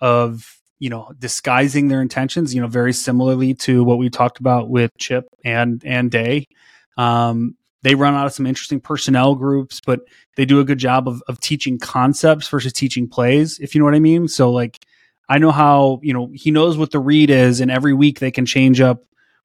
of 0.00 0.58
you 0.78 0.90
know 0.90 1.12
disguising 1.18 1.88
their 1.88 2.02
intentions 2.02 2.54
you 2.54 2.60
know 2.60 2.66
very 2.66 2.92
similarly 2.92 3.54
to 3.54 3.82
what 3.84 3.96
we 3.96 4.10
talked 4.10 4.38
about 4.38 4.68
with 4.68 4.90
chip 4.98 5.24
and 5.44 5.82
and 5.84 6.10
day 6.10 6.44
um, 6.96 7.56
they 7.84 7.94
run 7.94 8.14
out 8.14 8.26
of 8.26 8.32
some 8.32 8.46
interesting 8.46 8.80
personnel 8.80 9.34
groups 9.34 9.80
but 9.84 10.00
they 10.36 10.44
do 10.44 10.58
a 10.58 10.64
good 10.64 10.78
job 10.78 11.06
of, 11.06 11.22
of 11.28 11.38
teaching 11.38 11.78
concepts 11.78 12.48
versus 12.48 12.72
teaching 12.72 13.08
plays 13.08 13.58
if 13.60 13.74
you 13.74 13.78
know 13.78 13.84
what 13.84 13.94
i 13.94 14.00
mean. 14.00 14.26
So 14.26 14.50
like 14.50 14.84
i 15.28 15.38
know 15.38 15.52
how 15.52 16.00
you 16.02 16.12
know 16.12 16.30
he 16.34 16.50
knows 16.50 16.76
what 16.76 16.90
the 16.90 16.98
read 16.98 17.30
is 17.30 17.60
and 17.60 17.70
every 17.70 17.94
week 17.94 18.18
they 18.18 18.30
can 18.30 18.44
change 18.44 18.80
up 18.80 19.04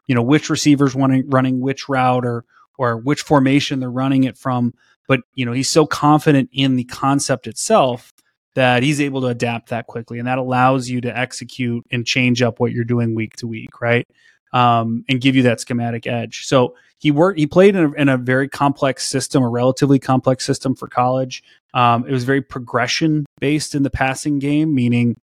you 0.10 0.16
know 0.16 0.24
which 0.24 0.50
receivers 0.50 0.96
running 0.96 1.30
running 1.30 1.62
which 1.62 1.88
route 1.88 2.26
or 2.26 2.44
or 2.78 2.98
which 2.98 3.22
formation 3.22 3.80
they're 3.80 3.92
running 3.92 4.24
it 4.24 4.38
from. 4.38 4.74
But 5.08 5.22
you 5.36 5.46
know 5.46 5.54
he's 5.54 5.70
so 5.70 5.86
confident 5.86 6.50
in 6.52 6.76
the 6.76 6.84
concept 6.86 7.46
itself 7.48 8.12
that 8.56 8.82
he's 8.82 9.00
able 9.00 9.22
to 9.22 9.28
adapt 9.28 9.70
that 9.70 9.86
quickly 9.86 10.18
and 10.18 10.28
that 10.28 10.40
allows 10.40 10.90
you 10.90 11.00
to 11.02 11.16
execute 11.16 11.86
and 11.92 12.06
change 12.06 12.42
up 12.42 12.60
what 12.60 12.72
you're 12.72 12.84
doing 12.84 13.14
week 13.14 13.36
to 13.38 13.48
week 13.48 13.80
right? 13.80 14.08
Um, 14.52 15.06
and 15.08 15.22
give 15.22 15.36
you 15.36 15.44
that 15.44 15.62
schematic 15.62 16.08
edge. 16.08 16.46
So 16.46 16.76
he 17.00 17.12
worked. 17.12 17.40
He 17.40 17.48
played 17.48 17.76
in 17.76 17.86
a, 17.86 17.92
in 17.94 18.10
a 18.10 18.18
very 18.18 18.48
complex 18.48 19.08
system, 19.08 19.42
a 19.42 19.50
relatively 19.50 20.00
complex 20.00 20.46
system 20.46 20.76
for 20.76 20.88
college. 20.88 21.44
Um, 21.74 22.06
it 22.06 22.12
was 22.12 22.26
very 22.26 22.42
progression 22.42 23.26
based 23.40 23.74
in 23.74 23.84
the 23.84 23.90
passing 23.90 24.38
game, 24.38 24.76
meaning, 24.76 25.20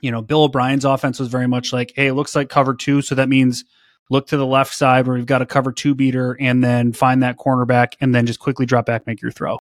you 0.00 0.10
know, 0.10 0.22
Bill 0.22 0.44
O'Brien's 0.44 0.84
offense 0.84 1.18
was 1.18 1.28
very 1.28 1.48
much 1.48 1.72
like, 1.72 1.92
hey, 1.96 2.06
it 2.06 2.14
looks 2.14 2.36
like 2.36 2.48
cover 2.48 2.74
two, 2.74 3.02
so 3.02 3.16
that 3.16 3.28
means 3.28 3.64
look 4.08 4.28
to 4.28 4.36
the 4.36 4.46
left 4.46 4.74
side 4.74 5.06
where 5.06 5.16
we've 5.16 5.26
got 5.26 5.42
a 5.42 5.46
cover 5.46 5.72
two 5.72 5.94
beater, 5.94 6.36
and 6.40 6.62
then 6.62 6.92
find 6.92 7.22
that 7.22 7.38
cornerback, 7.38 7.94
and 8.00 8.14
then 8.14 8.26
just 8.26 8.40
quickly 8.40 8.64
drop 8.64 8.86
back, 8.86 9.06
make 9.06 9.20
your 9.20 9.32
throw. 9.32 9.58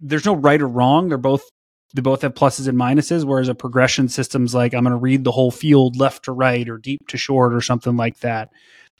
There's 0.00 0.24
no 0.26 0.36
right 0.36 0.60
or 0.60 0.68
wrong. 0.68 1.08
They're 1.08 1.18
both 1.18 1.42
they 1.94 2.02
both 2.02 2.22
have 2.22 2.34
pluses 2.34 2.68
and 2.68 2.78
minuses. 2.78 3.24
Whereas 3.24 3.48
a 3.48 3.54
progression 3.54 4.08
system's 4.08 4.54
like 4.54 4.74
I'm 4.74 4.84
going 4.84 4.92
to 4.92 4.98
read 4.98 5.24
the 5.24 5.32
whole 5.32 5.50
field 5.50 5.96
left 5.96 6.24
to 6.24 6.32
right 6.32 6.68
or 6.68 6.78
deep 6.78 7.08
to 7.08 7.16
short 7.16 7.54
or 7.54 7.60
something 7.60 7.96
like 7.96 8.20
that. 8.20 8.50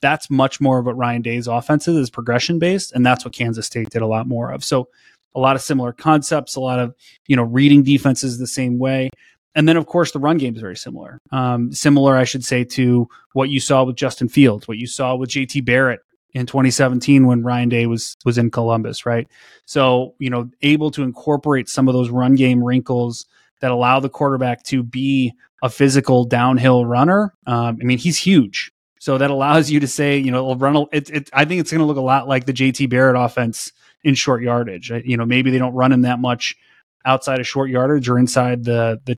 That's 0.00 0.30
much 0.30 0.60
more 0.60 0.78
of 0.78 0.86
what 0.86 0.96
Ryan 0.96 1.22
Day's 1.22 1.46
offense 1.46 1.88
is, 1.88 1.96
is 1.96 2.10
progression 2.10 2.58
based, 2.58 2.92
and 2.92 3.04
that's 3.04 3.24
what 3.24 3.34
Kansas 3.34 3.66
State 3.66 3.90
did 3.90 4.02
a 4.02 4.06
lot 4.06 4.26
more 4.26 4.50
of. 4.50 4.64
So 4.64 4.88
a 5.34 5.40
lot 5.40 5.56
of 5.56 5.62
similar 5.62 5.92
concepts, 5.92 6.56
a 6.56 6.60
lot 6.60 6.78
of 6.78 6.94
you 7.26 7.36
know 7.36 7.42
reading 7.42 7.82
defenses 7.82 8.38
the 8.38 8.46
same 8.46 8.78
way. 8.78 9.10
And 9.54 9.66
then, 9.66 9.78
of 9.78 9.86
course, 9.86 10.12
the 10.12 10.18
run 10.18 10.36
game 10.36 10.54
is 10.54 10.60
very 10.60 10.76
similar. 10.76 11.18
Um, 11.32 11.72
similar, 11.72 12.14
I 12.14 12.24
should 12.24 12.44
say, 12.44 12.62
to 12.64 13.08
what 13.32 13.48
you 13.48 13.58
saw 13.58 13.84
with 13.84 13.96
Justin 13.96 14.28
Fields, 14.28 14.68
what 14.68 14.76
you 14.76 14.86
saw 14.86 15.16
with 15.16 15.30
JT 15.30 15.64
Barrett 15.64 16.00
in 16.34 16.44
2017 16.44 17.26
when 17.26 17.42
Ryan 17.42 17.70
Day 17.70 17.86
was 17.86 18.18
was 18.26 18.36
in 18.36 18.50
Columbus, 18.50 19.06
right? 19.06 19.26
So, 19.64 20.14
you 20.18 20.28
know, 20.28 20.50
able 20.60 20.90
to 20.90 21.02
incorporate 21.02 21.70
some 21.70 21.88
of 21.88 21.94
those 21.94 22.10
run 22.10 22.34
game 22.34 22.62
wrinkles 22.62 23.24
that 23.60 23.70
allow 23.70 23.98
the 23.98 24.10
quarterback 24.10 24.62
to 24.64 24.82
be 24.82 25.32
a 25.62 25.70
physical 25.70 26.24
downhill 26.24 26.84
runner. 26.84 27.32
Um, 27.46 27.78
I 27.80 27.84
mean, 27.84 27.96
he's 27.96 28.18
huge. 28.18 28.70
So 29.06 29.18
that 29.18 29.30
allows 29.30 29.70
you 29.70 29.78
to 29.78 29.86
say, 29.86 30.18
you 30.18 30.32
know, 30.32 30.52
run. 30.56 30.84
It, 30.90 31.08
it, 31.10 31.30
I 31.32 31.44
think 31.44 31.60
it's 31.60 31.70
going 31.70 31.78
to 31.78 31.84
look 31.84 31.96
a 31.96 32.00
lot 32.00 32.26
like 32.26 32.44
the 32.44 32.52
JT 32.52 32.90
Barrett 32.90 33.14
offense 33.16 33.70
in 34.02 34.16
short 34.16 34.42
yardage. 34.42 34.90
You 34.90 35.16
know, 35.16 35.24
maybe 35.24 35.52
they 35.52 35.58
don't 35.58 35.74
run 35.74 35.92
him 35.92 36.02
that 36.02 36.18
much 36.18 36.56
outside 37.04 37.38
of 37.38 37.46
short 37.46 37.70
yardage 37.70 38.08
or 38.08 38.18
inside 38.18 38.64
the 38.64 39.00
the 39.04 39.16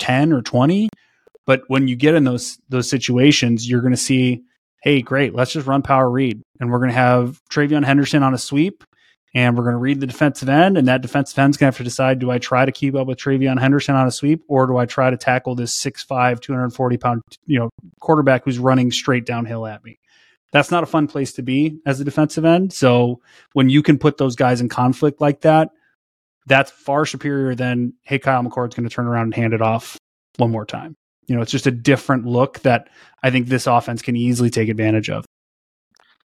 10 0.00 0.32
or 0.32 0.42
20. 0.42 0.88
But 1.46 1.62
when 1.68 1.86
you 1.86 1.94
get 1.94 2.16
in 2.16 2.24
those 2.24 2.58
those 2.68 2.90
situations, 2.90 3.70
you're 3.70 3.80
going 3.80 3.92
to 3.92 3.96
see, 3.96 4.42
hey, 4.82 5.02
great, 5.02 5.36
let's 5.36 5.52
just 5.52 5.68
run 5.68 5.82
power 5.82 6.10
read, 6.10 6.42
and 6.58 6.72
we're 6.72 6.80
going 6.80 6.90
to 6.90 6.96
have 6.96 7.40
TreVeyon 7.48 7.84
Henderson 7.84 8.24
on 8.24 8.34
a 8.34 8.38
sweep, 8.38 8.82
and 9.34 9.56
we're 9.56 9.64
going 9.64 9.74
to 9.74 9.78
read 9.78 10.00
the 10.00 10.06
defensive 10.06 10.48
end, 10.48 10.78
and 10.78 10.88
that 10.88 11.02
defensive 11.02 11.38
end's 11.38 11.56
going 11.56 11.70
to 11.70 11.74
have 11.74 11.78
to 11.78 11.84
decide: 11.84 12.18
do 12.18 12.30
I 12.30 12.38
try 12.38 12.64
to 12.64 12.72
keep 12.72 12.94
up 12.94 13.06
with 13.06 13.18
TreVeyon 13.18 13.60
Henderson 13.60 13.94
on 13.94 14.06
a 14.06 14.10
sweep, 14.10 14.42
or 14.48 14.66
do 14.66 14.76
I 14.76 14.86
try 14.86 15.10
to 15.10 15.16
tackle 15.16 15.54
this 15.54 15.76
6'5", 15.78 16.40
240 16.40 16.96
pound, 16.96 17.22
you 17.46 17.58
know, 17.58 17.70
quarterback 18.00 18.44
who's 18.44 18.58
running 18.58 18.90
straight 18.90 19.26
downhill 19.26 19.66
at 19.66 19.84
me? 19.84 19.98
That's 20.52 20.70
not 20.70 20.82
a 20.82 20.86
fun 20.86 21.08
place 21.08 21.34
to 21.34 21.42
be 21.42 21.78
as 21.84 22.00
a 22.00 22.04
defensive 22.04 22.44
end. 22.44 22.72
So 22.72 23.20
when 23.52 23.68
you 23.68 23.82
can 23.82 23.98
put 23.98 24.16
those 24.16 24.34
guys 24.34 24.60
in 24.60 24.68
conflict 24.68 25.20
like 25.20 25.42
that, 25.42 25.68
that's 26.46 26.70
far 26.70 27.04
superior 27.04 27.54
than 27.54 27.92
hey 28.02 28.18
Kyle 28.18 28.42
McCord's 28.42 28.74
going 28.74 28.88
to 28.88 28.94
turn 28.94 29.06
around 29.06 29.24
and 29.24 29.34
hand 29.34 29.52
it 29.52 29.60
off 29.60 29.98
one 30.38 30.50
more 30.50 30.64
time. 30.64 30.94
You 31.26 31.36
know, 31.36 31.42
it's 31.42 31.52
just 31.52 31.66
a 31.66 31.70
different 31.70 32.24
look 32.24 32.60
that 32.60 32.88
I 33.22 33.30
think 33.30 33.48
this 33.48 33.66
offense 33.66 34.00
can 34.00 34.16
easily 34.16 34.48
take 34.48 34.70
advantage 34.70 35.10
of. 35.10 35.26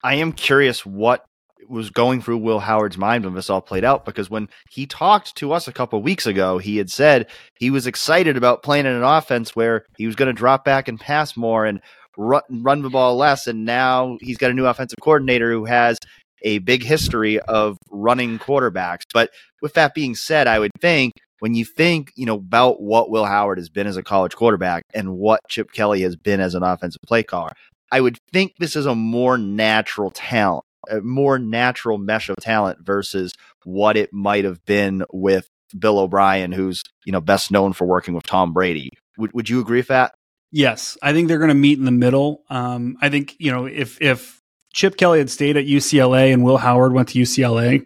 I 0.02 0.14
am 0.14 0.32
curious 0.32 0.87
what 0.87 1.26
was 1.69 1.90
going 1.90 2.21
through 2.21 2.38
Will 2.38 2.61
Howard's 2.61 2.99
mind 2.99 3.25
when 3.25 3.35
this 3.35 3.51
all 3.51 3.61
played 3.61 3.85
out 3.85 4.05
because 4.05 4.31
when 4.31 4.49
he 4.71 4.87
talked 4.87 5.35
to 5.37 5.53
us 5.53 5.66
a 5.66 5.73
couple 5.73 6.01
weeks 6.03 6.27
ago, 6.27 6.59
he 6.59 6.77
had 6.77 6.90
said 6.90 7.29
he 7.59 7.71
was 7.71 7.87
excited 7.87 8.37
about 8.37 8.62
playing 8.62 8.87
in 8.87 8.92
an 8.92 9.03
offense 9.03 9.57
where 9.57 9.85
he 9.97 10.07
was 10.07 10.16
going 10.16 10.29
to 10.29 10.33
drop 10.33 10.64
back 10.64 10.88
and 10.88 11.01
pass 11.01 11.37
more 11.37 11.64
and 11.64 11.81
run, 12.16 12.42
run 12.51 12.83
the 12.83 12.90
ball 12.90 13.16
less. 13.16 13.47
And 13.47 13.64
now 13.64 14.16
he's 14.21 14.37
got 14.37 14.51
a 14.51 14.55
new 14.55 14.66
offensive 14.66 14.99
coordinator 15.01 15.51
who 15.51 15.64
has 15.64 15.99
a 16.42 16.59
big 16.59 16.85
history 16.85 17.40
of 17.40 17.79
running 17.90 18.38
quarterbacks. 18.38 19.03
But 19.12 19.31
with 19.62 19.75
that 19.75 19.95
being 19.95 20.14
said, 20.14 20.47
I 20.47 20.59
would 20.59 20.73
think 20.81 21.14
when 21.40 21.55
you 21.55 21.64
think, 21.64 22.12
you 22.16 22.27
know, 22.27 22.37
about 22.37 22.81
what 22.81 23.11
Will 23.11 23.25
Howard 23.25 23.59
has 23.59 23.69
been 23.69 23.87
as 23.87 23.97
a 23.97 24.03
college 24.03 24.37
quarterback 24.37 24.85
and 24.95 25.16
what 25.16 25.40
Chip 25.49 25.73
Kelly 25.73 26.03
has 26.03 26.16
been 26.16 26.40
as 26.40 26.55
an 26.55 26.62
offensive 26.62 27.03
play 27.07 27.23
caller, 27.23 27.53
I 27.92 28.01
would 28.01 28.19
think 28.33 28.53
this 28.59 28.77
is 28.77 28.87
a 28.87 28.95
more 28.95 29.38
natural 29.38 30.11
talent, 30.11 30.64
a 30.90 31.01
more 31.01 31.38
natural 31.38 31.99
mesh 31.99 32.29
of 32.29 32.37
talent 32.37 32.79
versus 32.85 33.35
what 33.64 33.96
it 33.96 34.12
might 34.12 34.44
have 34.44 34.64
been 34.64 35.05
with 35.12 35.49
Bill 35.79 35.99
O'Brien, 35.99 36.53
who's, 36.53 36.83
you 37.05 37.12
know, 37.12 37.20
best 37.20 37.51
known 37.51 37.72
for 37.72 37.87
working 37.87 38.14
with 38.14 38.25
Tom 38.25 38.53
Brady. 38.53 38.90
Would 39.18 39.33
would 39.33 39.49
you 39.49 39.61
agree 39.61 39.79
with 39.79 39.88
that? 39.88 40.14
Yes, 40.53 40.96
I 41.03 41.12
think 41.12 41.29
they're 41.29 41.38
going 41.38 41.49
to 41.49 41.55
meet 41.55 41.79
in 41.79 41.85
the 41.85 41.90
middle. 41.90 42.42
Um, 42.49 42.96
I 43.01 43.09
think 43.09 43.35
you 43.38 43.51
know 43.51 43.66
if 43.66 44.01
if 44.01 44.40
Chip 44.72 44.96
Kelly 44.96 45.18
had 45.18 45.31
stayed 45.31 45.57
at 45.57 45.66
UCLA 45.66 46.33
and 46.33 46.44
Will 46.44 46.59
Howard 46.59 46.92
went 46.92 47.09
to 47.11 47.18
UCLA 47.18 47.83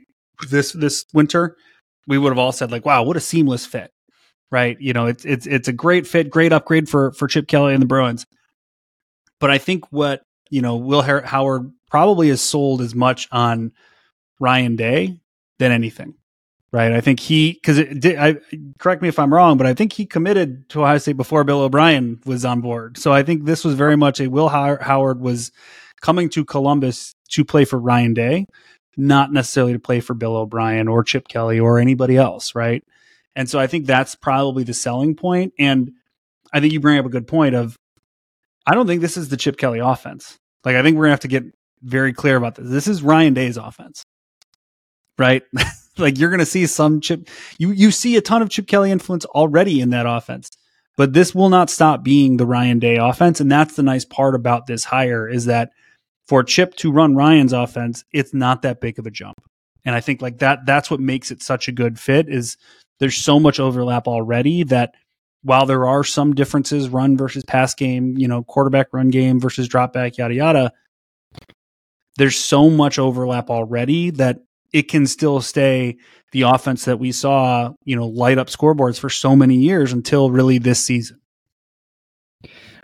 this 0.49 0.73
this 0.73 1.05
winter, 1.13 1.57
we 2.07 2.19
would 2.19 2.31
have 2.31 2.39
all 2.39 2.53
said 2.53 2.71
like, 2.71 2.85
"Wow, 2.85 3.05
what 3.05 3.17
a 3.17 3.21
seamless 3.21 3.65
fit!" 3.67 3.91
Right? 4.51 4.77
You 4.81 4.93
know, 4.93 5.07
it's 5.07 5.25
it's 5.25 5.47
it's 5.47 5.69
a 5.69 5.73
great 5.73 6.07
fit, 6.07 6.31
great 6.31 6.53
upgrade 6.53 6.89
for 6.89 7.13
for 7.13 7.29
Chip 7.29 7.49
Kelly 7.49 7.73
and 7.73 7.83
the 7.83 7.87
Bruins. 7.87 8.27
But 9.39 9.51
I 9.51 9.59
think 9.59 9.91
what 9.91 10.23
you 10.51 10.61
know, 10.61 10.77
Will 10.77 11.03
Howard 11.03 11.71
probably 11.91 12.29
has 12.29 12.41
sold 12.41 12.81
as 12.81 12.95
much 12.95 13.29
on 13.31 13.73
Ryan 14.39 14.77
Day 14.77 15.21
than 15.59 15.73
anything. 15.73 16.15
Right? 16.73 16.93
I 16.93 17.01
think 17.01 17.19
he 17.19 17.53
because 17.53 17.79
it 17.79 17.99
did, 17.99 18.17
I 18.17 18.37
correct 18.79 19.03
me 19.03 19.09
if 19.09 19.19
I'm 19.19 19.35
wrong, 19.35 19.59
but 19.59 19.67
I 19.67 19.75
think 19.75 19.93
he 19.93 20.07
committed 20.07 20.69
to 20.69 20.83
Ohio 20.83 20.99
State 20.99 21.17
before 21.17 21.43
Bill 21.43 21.63
O'Brien 21.63 22.21
was 22.25 22.45
on 22.45 22.61
board. 22.61 22.97
So 22.97 23.13
I 23.13 23.25
think 23.25 23.45
this 23.45 23.65
was 23.65 23.75
very 23.75 23.97
much 23.97 24.21
a 24.21 24.29
Will 24.29 24.49
Howard 24.49 25.21
was 25.21 25.51
coming 26.01 26.31
to 26.31 26.45
Columbus 26.45 27.13
to 27.31 27.45
play 27.45 27.65
for 27.65 27.77
Ryan 27.77 28.15
Day, 28.15 28.47
not 28.97 29.33
necessarily 29.33 29.73
to 29.73 29.81
play 29.81 29.99
for 29.99 30.15
Bill 30.15 30.37
O'Brien 30.37 30.87
or 30.87 31.03
Chip 31.03 31.27
Kelly 31.27 31.59
or 31.59 31.81
anybody 31.81 32.17
else, 32.17 32.55
right? 32.55 32.85
And 33.35 33.51
so 33.51 33.59
I 33.59 33.67
think 33.67 33.87
that's 33.87 34.15
probably 34.15 34.63
the 34.63 34.75
selling 34.75 35.17
point. 35.17 35.53
And 35.59 35.91
I 36.53 36.61
think 36.61 36.73
you 36.73 36.79
bring 36.79 36.99
up 36.99 37.07
a 37.07 37.11
good 37.11 37.27
point 37.27 37.57
of 37.57 37.77
I 38.65 38.75
don't 38.75 38.87
think 38.87 39.01
this 39.01 39.17
is 39.17 39.29
the 39.29 39.37
Chip 39.37 39.57
Kelly 39.57 39.81
offense. 39.81 40.39
Like 40.65 40.77
I 40.77 40.83
think 40.83 40.97
we're 40.97 41.05
gonna 41.05 41.15
have 41.15 41.21
to 41.21 41.29
get 41.29 41.45
very 41.83 42.13
clear 42.13 42.37
about 42.37 42.55
this. 42.55 42.69
This 42.69 42.89
is 42.89 43.03
Ryan 43.03 43.35
Day's 43.35 43.57
offense. 43.57 44.05
Right? 45.19 45.43
like 45.99 46.19
you're 46.19 46.31
gonna 46.31 46.47
see 46.47 46.67
some 46.67 47.01
Chip 47.01 47.29
you 47.59 47.71
you 47.71 47.91
see 47.91 48.17
a 48.17 48.21
ton 48.21 48.43
of 48.43 48.51
Chip 48.51 48.67
Kelly 48.67 48.91
influence 48.91 49.25
already 49.27 49.81
in 49.81 49.91
that 49.91 50.07
offense. 50.07 50.51
But 50.97 51.13
this 51.13 51.35
will 51.35 51.49
not 51.49 51.71
stop 51.71 52.03
being 52.03 52.37
the 52.37 52.47
Ryan 52.47 52.79
Day 52.79 52.97
offense. 52.97 53.41
And 53.41 53.51
that's 53.51 53.75
the 53.77 53.83
nice 53.83 54.05
part 54.05 54.35
about 54.35 54.67
this 54.67 54.85
hire 54.85 55.29
is 55.29 55.47
that 55.47 55.71
for 56.27 56.43
Chip 56.45 56.75
to 56.77 56.93
run 56.93 57.17
Ryan's 57.17 57.53
offense, 57.53 58.05
it's 58.13 58.35
not 58.35 58.63
that 58.63 58.81
big 58.81 58.99
of 58.99 59.07
a 59.07 59.11
jump. 59.11 59.41
And 59.85 59.95
I 59.95 60.01
think 60.01 60.21
like 60.21 60.39
that 60.39 60.67
that's 60.67 60.91
what 60.91 61.01
makes 61.01 61.31
it 61.31 61.43
such 61.43 61.69
a 61.69 61.73
good 61.73 61.99
fit 61.99 62.29
is 62.29 62.57
there's 62.99 63.17
so 63.17 63.41
much 63.41 63.59
overlap 63.59 64.07
already 64.07 64.63
that 64.65 64.95
while 65.43 65.65
there 65.65 65.87
are 65.87 66.05
some 66.05 66.35
differences 66.35 66.91
run 66.91 67.17
versus 67.17 67.45
pass 67.45 67.75
game, 67.75 68.17
you 68.19 68.29
know, 68.29 68.43
quarterback 68.43 68.89
run 68.93 69.09
game 69.09 69.41
versus 69.41 69.69
drop 69.69 69.93
back, 69.93 70.19
yada 70.19 70.35
yada, 70.35 70.73
there's 72.17 72.37
so 72.37 72.71
much 72.71 72.99
overlap 72.99 73.51
already 73.51 74.11
that 74.11 74.39
it 74.73 74.89
can 74.89 75.07
still 75.07 75.41
stay 75.41 75.97
the 76.33 76.43
offense 76.43 76.85
that 76.85 76.99
we 76.99 77.13
saw, 77.13 77.73
you 77.85 77.97
know, 77.97 78.07
light 78.07 78.39
up 78.39 78.49
scoreboards 78.49 78.99
for 78.99 79.11
so 79.11 79.35
many 79.35 79.57
years 79.57 79.93
until 79.93 80.31
really 80.31 80.59
this 80.59 80.85
season 80.85 81.21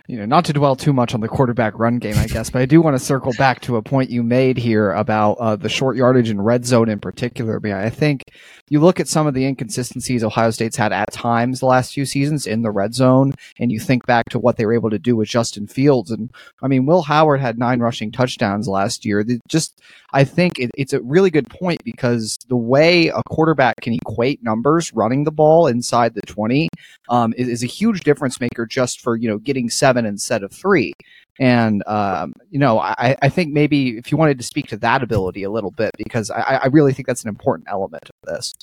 you 0.07 0.17
know, 0.17 0.25
not 0.25 0.45
to 0.45 0.53
dwell 0.53 0.77
too 0.77 0.93
much 0.93 1.13
on 1.13 1.19
the 1.19 1.27
quarterback 1.27 1.77
run 1.77 1.99
game, 1.99 2.17
I 2.17 2.27
guess, 2.27 2.49
but 2.49 2.61
I 2.61 2.65
do 2.65 2.81
want 2.81 2.97
to 2.97 3.03
circle 3.03 3.33
back 3.37 3.59
to 3.61 3.75
a 3.75 3.81
point 3.81 4.09
you 4.09 4.23
made 4.23 4.57
here 4.57 4.91
about 4.93 5.33
uh, 5.33 5.57
the 5.57 5.67
short 5.67 5.97
yardage 5.97 6.29
and 6.29 6.43
red 6.43 6.65
zone 6.65 6.87
in 6.87 6.99
particular. 6.99 7.59
I, 7.75 7.89
think 7.89 8.23
you 8.69 8.79
look 8.79 9.01
at 9.01 9.09
some 9.09 9.27
of 9.27 9.33
the 9.33 9.45
inconsistencies 9.45 10.23
Ohio 10.23 10.51
State's 10.51 10.77
had 10.77 10.93
at 10.93 11.11
times 11.11 11.59
the 11.59 11.65
last 11.65 11.93
few 11.93 12.05
seasons 12.05 12.47
in 12.47 12.61
the 12.61 12.71
red 12.71 12.95
zone, 12.95 13.33
and 13.59 13.69
you 13.69 13.81
think 13.81 14.05
back 14.05 14.29
to 14.29 14.39
what 14.39 14.55
they 14.55 14.65
were 14.65 14.73
able 14.73 14.89
to 14.91 14.99
do 14.99 15.17
with 15.17 15.27
Justin 15.27 15.67
Fields. 15.67 16.09
And 16.09 16.31
I 16.61 16.69
mean, 16.69 16.85
Will 16.85 17.01
Howard 17.01 17.41
had 17.41 17.59
nine 17.59 17.81
rushing 17.81 18.09
touchdowns 18.09 18.69
last 18.69 19.03
year. 19.03 19.25
just, 19.49 19.81
I 20.13 20.23
think 20.23 20.57
it, 20.57 20.71
it's 20.77 20.93
a 20.93 21.01
really 21.01 21.29
good 21.29 21.49
point 21.49 21.83
because 21.83 22.37
the 22.47 22.55
way 22.55 23.09
a 23.09 23.21
quarterback 23.29 23.75
can 23.81 23.93
equate 23.93 24.41
numbers 24.41 24.93
running 24.93 25.25
the 25.25 25.31
ball 25.31 25.67
inside 25.67 26.13
the 26.13 26.21
20 26.21 26.69
um, 27.09 27.33
is, 27.37 27.47
is 27.47 27.63
a 27.63 27.67
huge 27.67 28.01
difference 28.01 28.39
maker 28.39 28.65
just 28.65 29.01
for, 29.01 29.15
you 29.15 29.27
know, 29.27 29.37
getting 29.37 29.69
seven 29.69 30.05
instead 30.05 30.43
of 30.43 30.51
three. 30.51 30.93
And 31.39 31.83
um, 31.87 32.33
you 32.49 32.59
know, 32.59 32.79
I, 32.79 33.15
I 33.21 33.29
think 33.29 33.53
maybe 33.53 33.97
if 33.97 34.11
you 34.11 34.17
wanted 34.17 34.39
to 34.39 34.43
speak 34.43 34.67
to 34.67 34.77
that 34.77 35.03
ability 35.03 35.43
a 35.43 35.51
little 35.51 35.71
bit, 35.71 35.91
because 35.97 36.31
I, 36.31 36.61
I 36.63 36.67
really 36.67 36.93
think 36.93 37.07
that's 37.07 37.23
an 37.23 37.29
important 37.29 37.67
element 37.69 38.09
of 38.09 38.33
this. 38.33 38.53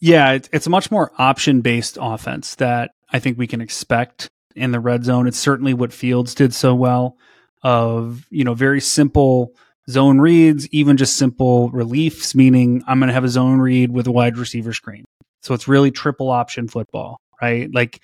Yeah, 0.00 0.38
it's 0.52 0.66
a 0.66 0.70
much 0.70 0.90
more 0.90 1.12
option 1.18 1.60
based 1.60 1.98
offense 2.00 2.56
that 2.56 2.90
I 3.12 3.18
think 3.18 3.38
we 3.38 3.46
can 3.46 3.60
expect 3.60 4.28
in 4.56 4.72
the 4.72 4.80
red 4.80 5.04
zone. 5.04 5.26
It's 5.26 5.38
certainly 5.38 5.74
what 5.74 5.92
Fields 5.92 6.34
did 6.34 6.52
so 6.52 6.74
well 6.74 7.16
of, 7.62 8.26
you 8.30 8.44
know, 8.44 8.54
very 8.54 8.80
simple 8.80 9.52
zone 9.88 10.18
reads, 10.18 10.68
even 10.68 10.96
just 10.96 11.16
simple 11.16 11.70
reliefs, 11.70 12.34
meaning 12.34 12.82
I'm 12.86 12.98
going 12.98 13.08
to 13.08 13.14
have 13.14 13.24
a 13.24 13.28
zone 13.28 13.60
read 13.60 13.92
with 13.92 14.06
a 14.06 14.12
wide 14.12 14.38
receiver 14.38 14.72
screen. 14.72 15.04
So 15.40 15.54
it's 15.54 15.68
really 15.68 15.90
triple 15.90 16.30
option 16.30 16.68
football, 16.68 17.20
right? 17.42 17.68
Like 17.74 18.00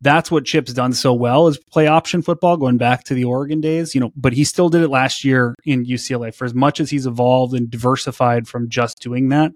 that's 0.00 0.30
what 0.30 0.44
Chip's 0.44 0.72
done 0.72 0.92
so 0.92 1.12
well 1.14 1.48
is 1.48 1.58
play 1.58 1.86
option 1.86 2.22
football, 2.22 2.56
going 2.56 2.76
back 2.76 3.04
to 3.04 3.14
the 3.14 3.24
Oregon 3.24 3.60
days, 3.60 3.94
you 3.94 4.00
know, 4.00 4.12
but 4.14 4.32
he 4.32 4.44
still 4.44 4.68
did 4.68 4.82
it 4.82 4.88
last 4.88 5.24
year 5.24 5.54
in 5.64 5.84
UCLA. 5.84 6.34
For 6.34 6.44
as 6.44 6.54
much 6.54 6.80
as 6.80 6.90
he's 6.90 7.06
evolved 7.06 7.54
and 7.54 7.70
diversified 7.70 8.46
from 8.46 8.68
just 8.68 9.00
doing 9.00 9.30
that, 9.30 9.52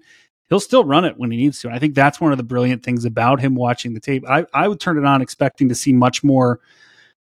he'll 0.49 0.61
still 0.61 0.85
run 0.85 1.05
it 1.05 1.19
when 1.19 1.31
he 1.31 1.37
needs 1.37 1.61
to. 1.61 1.69
And 1.69 1.77
I 1.77 1.79
think 1.79 1.95
that's 1.95 2.21
one 2.21 2.33
of 2.33 2.39
the 2.39 2.45
brilliant 2.45 2.83
things 2.83 3.05
about 3.05 3.41
him 3.41 3.55
watching 3.55 3.93
the 3.95 4.01
tape. 4.01 4.25
I, 4.29 4.47
I 4.55 4.67
would 4.67 4.81
turn 4.81 4.99
it 4.99 5.05
on 5.05 5.21
expecting 5.21 5.69
to 5.69 5.75
see 5.75 5.93
much 5.93 6.25
more, 6.25 6.61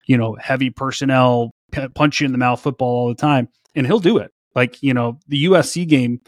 you 0.06 0.16
know, 0.16 0.36
heavy 0.40 0.70
personnel, 0.70 1.50
punch 1.94 2.20
you 2.20 2.26
in 2.26 2.32
the 2.32 2.38
mouth 2.38 2.60
football 2.60 2.88
all 2.88 3.08
the 3.08 3.14
time. 3.14 3.48
And 3.74 3.84
he'll 3.84 4.00
do 4.00 4.18
it. 4.18 4.32
Like, 4.54 4.82
you 4.82 4.94
know, 4.94 5.18
the 5.26 5.44
USC 5.46 5.86
game, 5.86 6.20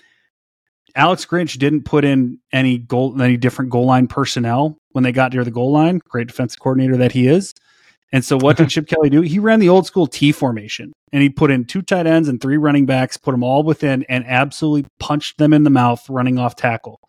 Alex 0.96 1.24
Grinch 1.24 1.56
didn't 1.56 1.84
put 1.84 2.04
in 2.04 2.38
any 2.52 2.78
goal, 2.78 3.20
any 3.22 3.36
different 3.36 3.70
goal 3.70 3.86
line 3.86 4.08
personnel 4.08 4.76
when 4.92 5.04
they 5.04 5.12
got 5.12 5.32
near 5.32 5.44
the 5.44 5.50
goal 5.50 5.72
line. 5.72 6.00
Great 6.08 6.28
defensive 6.28 6.60
coordinator 6.60 6.96
that 6.96 7.12
he 7.12 7.26
is. 7.26 7.54
And 8.12 8.24
so, 8.24 8.36
what 8.36 8.56
did 8.56 8.68
Chip 8.70 8.88
Kelly 8.88 9.10
do? 9.10 9.20
He 9.20 9.38
ran 9.38 9.60
the 9.60 9.68
old 9.68 9.86
school 9.86 10.06
T 10.06 10.32
formation, 10.32 10.92
and 11.12 11.22
he 11.22 11.30
put 11.30 11.50
in 11.50 11.64
two 11.64 11.82
tight 11.82 12.06
ends 12.06 12.28
and 12.28 12.40
three 12.40 12.56
running 12.56 12.86
backs, 12.86 13.16
put 13.16 13.32
them 13.32 13.42
all 13.42 13.62
within, 13.62 14.04
and 14.08 14.24
absolutely 14.26 14.88
punched 14.98 15.38
them 15.38 15.52
in 15.52 15.64
the 15.64 15.70
mouth 15.70 16.08
running 16.08 16.38
off 16.38 16.56
tackle. 16.56 17.00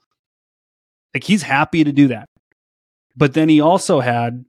Like 1.13 1.23
he's 1.23 1.43
happy 1.43 1.83
to 1.83 1.91
do 1.91 2.07
that. 2.09 2.29
But 3.15 3.33
then 3.33 3.49
he 3.49 3.59
also 3.59 3.99
had, 3.99 4.45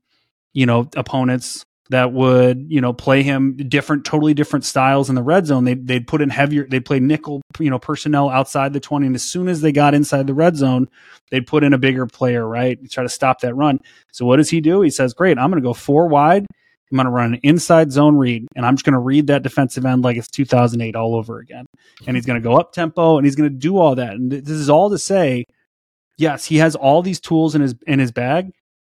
you 0.52 0.66
know, 0.66 0.88
opponents 0.94 1.64
that 1.92 2.10
would 2.10 2.70
you 2.70 2.80
know 2.80 2.94
play 2.94 3.22
him 3.22 3.54
different 3.68 4.06
totally 4.06 4.32
different 4.32 4.64
styles 4.64 5.10
in 5.10 5.14
the 5.14 5.22
red 5.22 5.46
zone. 5.46 5.64
They 5.64 5.74
they'd 5.74 6.06
put 6.06 6.22
in 6.22 6.30
heavier 6.30 6.66
they'd 6.66 6.84
play 6.84 7.00
nickel 7.00 7.42
you 7.58 7.68
know 7.68 7.78
personnel 7.78 8.30
outside 8.30 8.72
the 8.72 8.80
20 8.80 9.06
and 9.06 9.14
as 9.14 9.22
soon 9.22 9.46
as 9.46 9.60
they 9.60 9.72
got 9.72 9.92
inside 9.92 10.26
the 10.26 10.34
red 10.34 10.56
zone 10.56 10.88
they'd 11.30 11.46
put 11.46 11.62
in 11.62 11.74
a 11.74 11.78
bigger 11.78 12.06
player 12.06 12.48
right? 12.48 12.78
Try 12.90 13.02
to 13.02 13.10
stop 13.10 13.40
that 13.40 13.54
run. 13.54 13.78
So 14.10 14.24
what 14.24 14.36
does 14.36 14.48
he 14.48 14.62
do? 14.62 14.80
He 14.80 14.90
says 14.90 15.12
great 15.12 15.38
i'm 15.38 15.50
going 15.50 15.62
to 15.62 15.68
go 15.68 15.74
four 15.74 16.08
wide. 16.08 16.46
I'm 16.90 16.96
going 16.96 17.06
to 17.06 17.10
run 17.10 17.34
an 17.34 17.40
inside 17.42 17.92
zone 17.92 18.16
read 18.16 18.46
and 18.56 18.64
i'm 18.64 18.76
just 18.76 18.86
going 18.86 18.94
to 18.94 18.98
read 18.98 19.26
that 19.26 19.42
defensive 19.42 19.84
end 19.84 20.02
like 20.02 20.16
it's 20.16 20.28
2008 20.28 20.96
all 20.96 21.14
over 21.14 21.40
again. 21.40 21.66
And 22.06 22.16
he's 22.16 22.26
going 22.26 22.40
to 22.40 22.48
go 22.48 22.58
up 22.58 22.72
tempo 22.72 23.18
and 23.18 23.26
he's 23.26 23.36
going 23.36 23.50
to 23.50 23.56
do 23.56 23.76
all 23.76 23.94
that. 23.96 24.14
And 24.14 24.32
this 24.32 24.48
is 24.48 24.70
all 24.70 24.88
to 24.88 24.98
say 24.98 25.44
yes 26.16 26.46
he 26.46 26.56
has 26.56 26.74
all 26.74 27.02
these 27.02 27.20
tools 27.20 27.54
in 27.54 27.60
his 27.60 27.74
in 27.86 27.98
his 27.98 28.12
bag 28.12 28.50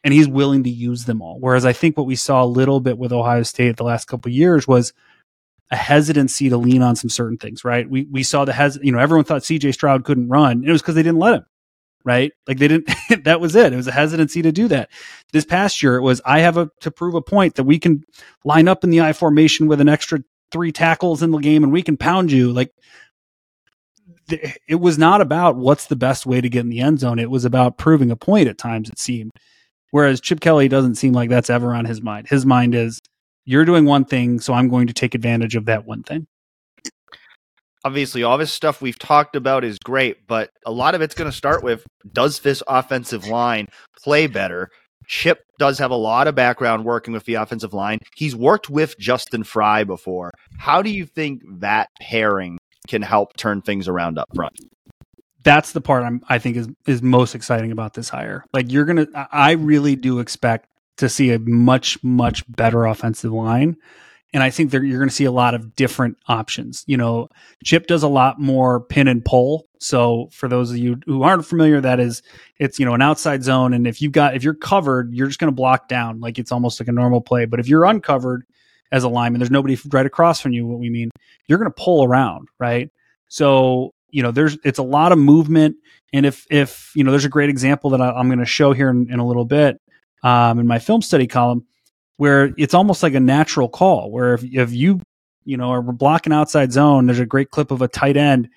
and 0.06 0.14
he's 0.14 0.28
willing 0.28 0.64
to 0.64 0.70
use 0.70 1.06
them 1.06 1.20
all. 1.20 1.40
Whereas 1.40 1.66
I 1.66 1.74
think 1.74 1.98
what 1.98 2.06
we 2.06 2.16
saw 2.16 2.44
a 2.44 2.46
little 2.46 2.80
bit 2.80 3.00
with 3.00 3.12
Ohio 3.12 3.42
State 3.42 3.76
the 3.76 3.84
last 3.84 4.06
couple 4.06 4.32
years 4.32 4.68
was 4.68 4.94
a 5.72 5.76
hesitancy 5.76 6.48
to 6.48 6.58
lean 6.58 6.84
on 6.84 6.96
some 6.96 7.10
certain 7.10 7.40
things, 7.40 7.66
right? 7.66 7.90
We 7.90 8.04
we 8.12 8.22
saw 8.22 8.46
the 8.46 8.54
hes 8.54 8.78
you 8.84 8.92
know, 8.92 9.00
everyone 9.00 9.26
thought 9.26 9.42
CJ 9.42 9.74
Stroud 9.74 10.06
couldn't 10.06 10.30
run. 10.30 10.64
It 10.64 10.72
was 10.72 10.84
because 10.84 10.94
they 10.94 11.04
didn't 11.04 11.20
let 11.20 11.34
him. 11.34 11.46
Right? 12.04 12.34
Like 12.48 12.60
they 12.60 12.68
didn't 12.68 12.88
that 13.24 13.42
was 13.42 13.56
it. 13.56 13.74
It 13.74 13.78
was 13.78 13.88
a 13.88 13.92
hesitancy 13.92 14.44
to 14.44 14.52
do 14.52 14.68
that. 14.68 14.92
This 15.34 15.44
past 15.44 15.82
year 15.82 15.96
it 15.96 16.04
was 16.04 16.22
I 16.24 16.42
have 16.42 16.58
a 16.58 16.70
to 16.82 16.92
prove 16.92 17.16
a 17.16 17.22
point 17.22 17.56
that 17.56 17.64
we 17.64 17.80
can 17.80 18.04
line 18.44 18.68
up 18.68 18.84
in 18.84 18.92
the 18.92 19.02
I 19.02 19.12
formation 19.12 19.66
with 19.66 19.82
an 19.82 19.90
extra 19.90 20.20
three 20.52 20.72
tackles 20.72 21.24
in 21.24 21.32
the 21.32 21.40
game 21.40 21.64
and 21.64 21.74
we 21.74 21.82
can 21.82 21.98
pound 21.98 22.32
you. 22.32 22.54
Like 22.54 22.72
it 24.30 24.80
was 24.80 25.00
not 25.00 25.22
about 25.22 25.56
what's 25.56 25.88
the 25.88 25.96
best 25.96 26.28
way 26.28 26.42
to 26.42 26.50
get 26.50 26.60
in 26.60 26.70
the 26.70 26.82
end 26.82 27.00
zone. 27.00 27.18
It 27.18 27.32
was 27.32 27.44
about 27.44 27.80
proving 27.80 28.12
a 28.12 28.16
point 28.16 28.48
at 28.48 28.60
times, 28.60 28.88
it 28.88 29.00
seemed. 29.00 29.32
Whereas 29.92 30.20
Chip 30.22 30.40
Kelly 30.40 30.68
doesn't 30.68 30.96
seem 30.96 31.14
like 31.14 31.30
that's 31.30 31.50
ever 31.50 31.74
on 31.74 31.86
his 31.86 32.02
mind. 32.02 32.28
His 32.28 32.46
mind 32.46 32.76
is, 32.76 33.00
you're 33.46 33.66
doing 33.66 33.86
one 33.86 34.06
thing, 34.06 34.40
so 34.40 34.54
I'm 34.54 34.68
going 34.68 34.88
to 34.88 34.94
take 34.94 35.16
advantage 35.16 35.56
of 35.56 35.66
that 35.66 35.86
one 35.86 36.04
thing. 36.04 36.28
Obviously, 37.84 38.24
all 38.24 38.38
this 38.40 38.52
stuff 38.52 38.82
we've 38.82 38.98
talked 38.98 39.36
about 39.36 39.64
is 39.64 39.78
great, 39.78 40.26
but 40.26 40.50
a 40.66 40.72
lot 40.72 40.96
of 40.96 41.02
it's 41.02 41.14
going 41.14 41.30
to 41.30 41.36
start 41.38 41.64
with 41.64 41.86
does 42.12 42.40
this 42.40 42.64
offensive 42.68 43.28
line 43.28 43.68
play 44.04 44.26
better? 44.26 44.70
Chip 45.08 45.44
does 45.60 45.78
have 45.78 45.92
a 45.92 45.96
lot 45.96 46.28
of 46.28 46.34
background 46.34 46.84
working 46.84 47.14
with 47.14 47.26
the 47.26 47.36
offensive 47.36 47.76
line. 47.76 48.00
He's 48.16 48.36
worked 48.36 48.72
with 48.72 48.98
Justin 48.98 49.44
Frye 49.44 49.84
before. 49.84 50.32
How 50.58 50.82
do 50.82 50.90
you 50.90 51.06
think 51.06 51.44
that 51.60 51.90
pairing 52.02 52.58
can 52.88 53.04
help 53.04 53.38
turn 53.38 53.62
things 53.62 53.88
around 53.88 54.18
up 54.18 54.30
front? 54.34 54.60
That's 55.46 55.72
the 55.72 55.80
part 55.80 56.04
I'm 56.04 56.22
I 56.28 56.40
think 56.40 56.58
is 56.58 56.68
is 56.86 57.02
most 57.02 57.36
exciting 57.36 57.72
about 57.72 57.94
this 57.94 58.10
hire. 58.10 58.44
Like 58.52 58.72
you're 58.72 58.84
gonna, 58.84 59.08
I 59.32 59.52
really 59.52 59.96
do 59.96 60.20
expect 60.20 60.68
to 60.98 61.08
see 61.08 61.32
a 61.32 61.40
much 61.40 62.04
much 62.04 62.44
better 62.52 62.86
offensive 62.86 63.32
line, 63.32 63.78
and 64.34 64.44
I 64.44 64.50
think 64.50 64.74
you're 64.74 64.82
going 64.82 65.08
to 65.08 65.16
see 65.16 65.24
a 65.24 65.32
lot 65.32 65.54
of 65.54 65.76
different 65.76 66.18
options. 66.28 66.84
You 66.88 66.98
know, 66.98 67.30
Chip 67.64 67.88
does 67.88 68.04
a 68.04 68.10
lot 68.10 68.40
more 68.40 68.82
pin 68.82 69.08
and 69.08 69.24
pull. 69.24 69.68
So 69.80 70.30
for 70.34 70.50
those 70.50 70.72
of 70.72 70.78
you 70.78 71.00
who 71.06 71.24
aren't 71.24 71.46
familiar, 71.46 71.80
that 71.80 72.00
is, 72.02 72.22
it's 72.60 72.80
you 72.80 72.86
know 72.86 72.96
an 72.96 73.02
outside 73.02 73.44
zone, 73.44 73.74
and 73.74 73.88
if 73.88 74.02
you've 74.02 74.12
got 74.12 74.36
if 74.36 74.44
you're 74.44 74.56
covered, 74.56 75.14
you're 75.14 75.28
just 75.28 75.40
going 75.40 75.52
to 75.52 75.56
block 75.56 75.88
down 75.88 76.20
like 76.20 76.38
it's 76.38 76.52
almost 76.52 76.82
like 76.82 76.90
a 76.90 76.92
normal 76.92 77.22
play. 77.22 77.46
But 77.46 77.62
if 77.62 77.68
you're 77.68 77.86
uncovered 77.86 78.46
as 78.92 79.04
a 79.04 79.10
lineman, 79.10 79.40
there's 79.40 79.52
nobody 79.52 79.78
right 79.92 80.06
across 80.06 80.42
from 80.42 80.52
you. 80.52 80.66
What 80.66 80.80
we 80.80 80.90
mean, 80.90 81.12
you're 81.48 81.60
going 81.60 81.72
to 81.72 81.84
pull 81.84 82.04
around, 82.04 82.50
right? 82.60 82.90
So 83.28 83.95
you 84.16 84.24
know, 84.24 84.32
there's 84.32 84.58
it's 84.64 84.80
a 84.80 84.84
lot 84.84 85.12
of 85.12 85.18
movement, 85.18 85.76
and 86.14 86.26
if 86.26 86.48
if 86.50 86.94
you 86.96 87.04
know, 87.04 87.12
there's 87.12 87.26
a 87.26 87.30
great 87.30 87.50
example 87.50 87.90
that 87.90 88.00
I, 88.00 88.18
am 88.18 88.28
going 88.28 88.40
to 88.40 88.46
show 88.46 88.72
here 88.72 88.90
in, 88.90 89.12
in, 89.12 89.20
a 89.20 89.28
little 89.28 89.44
bit 89.44 89.82
um, 90.24 90.58
in 90.58 90.68
my 90.68 90.80
film 90.80 91.02
study 91.02 91.28
column, 91.28 91.66
where 92.16 92.54
it's 92.58 92.74
almost 92.74 93.04
like 93.04 93.14
a 93.14 93.20
natural 93.20 93.68
call. 93.68 94.10
Where 94.10 94.34
if 94.34 94.44
if 94.46 94.72
you 94.72 95.02
you 95.44 95.58
know 95.58 95.70
are 95.70 95.82
blocking 95.82 96.32
outside 96.32 96.72
zone, 96.72 97.08
there's 97.08 97.20
a 97.20 97.26
great 97.26 97.52
clip 97.52 97.72
of 97.72 97.82
a 97.82 97.90
tight 97.90 98.16
end. 98.16 98.48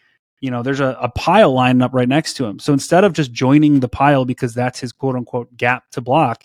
You 0.40 0.52
know, 0.52 0.62
there's 0.62 0.78
a, 0.78 0.96
a 1.00 1.08
pile 1.08 1.52
lining 1.52 1.82
up 1.82 1.92
right 1.92 2.08
next 2.08 2.34
to 2.34 2.44
him. 2.44 2.60
So 2.60 2.72
instead 2.72 3.02
of 3.02 3.12
just 3.12 3.32
joining 3.32 3.80
the 3.80 3.88
pile 3.88 4.24
because 4.24 4.54
that's 4.54 4.78
his 4.78 4.92
quote 4.92 5.16
unquote 5.16 5.56
gap 5.56 5.90
to 5.90 6.00
block, 6.00 6.44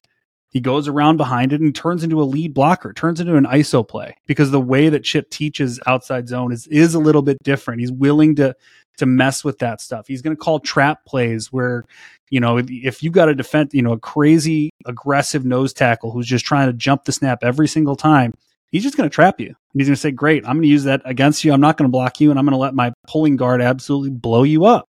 he 0.53 0.59
goes 0.59 0.87
around 0.87 1.17
behind 1.17 1.51
it 1.51 1.61
and 1.61 1.75
turns 1.75 2.03
into 2.03 2.21
a 2.21 2.25
lead 2.25 2.53
blocker, 2.53 2.93
turns 2.93 3.19
into 3.19 3.35
an 3.35 3.45
ISO 3.45 3.87
play 3.87 4.15
because 4.27 4.49
the 4.49 4.59
way 4.59 4.89
that 4.89 5.03
Chip 5.03 5.29
teaches 5.29 5.79
outside 5.85 6.27
zone 6.27 6.51
is 6.51 6.65
is 6.67 6.95
a 6.95 6.99
little 6.99 7.21
bit 7.21 7.37
different. 7.43 7.79
He's 7.79 7.91
willing 7.91 8.35
to 8.37 8.55
to 8.97 9.05
mess 9.05 9.43
with 9.43 9.59
that 9.59 9.81
stuff. 9.81 10.07
He's 10.07 10.21
going 10.21 10.35
to 10.35 10.39
call 10.39 10.59
trap 10.59 11.05
plays 11.05 11.51
where, 11.51 11.85
you 12.29 12.39
know, 12.39 12.59
if 12.59 13.03
you've 13.03 13.13
got 13.13 13.29
a 13.29 13.35
defense, 13.35 13.73
you 13.73 13.81
know, 13.81 13.93
a 13.93 13.99
crazy 13.99 14.69
aggressive 14.85 15.45
nose 15.45 15.73
tackle 15.73 16.11
who's 16.11 16.27
just 16.27 16.45
trying 16.45 16.67
to 16.67 16.73
jump 16.73 17.05
the 17.05 17.11
snap 17.11 17.43
every 17.43 17.67
single 17.67 17.95
time, 17.95 18.33
he's 18.71 18.83
just 18.83 18.97
going 18.97 19.09
to 19.09 19.13
trap 19.13 19.39
you. 19.39 19.55
He's 19.73 19.87
going 19.87 19.95
to 19.95 20.01
say, 20.01 20.11
"Great, 20.11 20.43
I'm 20.45 20.57
going 20.57 20.63
to 20.63 20.67
use 20.67 20.83
that 20.83 21.01
against 21.05 21.43
you. 21.43 21.53
I'm 21.53 21.61
not 21.61 21.77
going 21.77 21.87
to 21.87 21.91
block 21.91 22.19
you, 22.19 22.29
and 22.29 22.37
I'm 22.37 22.45
going 22.45 22.53
to 22.53 22.57
let 22.57 22.75
my 22.75 22.93
pulling 23.07 23.37
guard 23.37 23.61
absolutely 23.61 24.11
blow 24.11 24.43
you 24.43 24.65
up." 24.65 24.87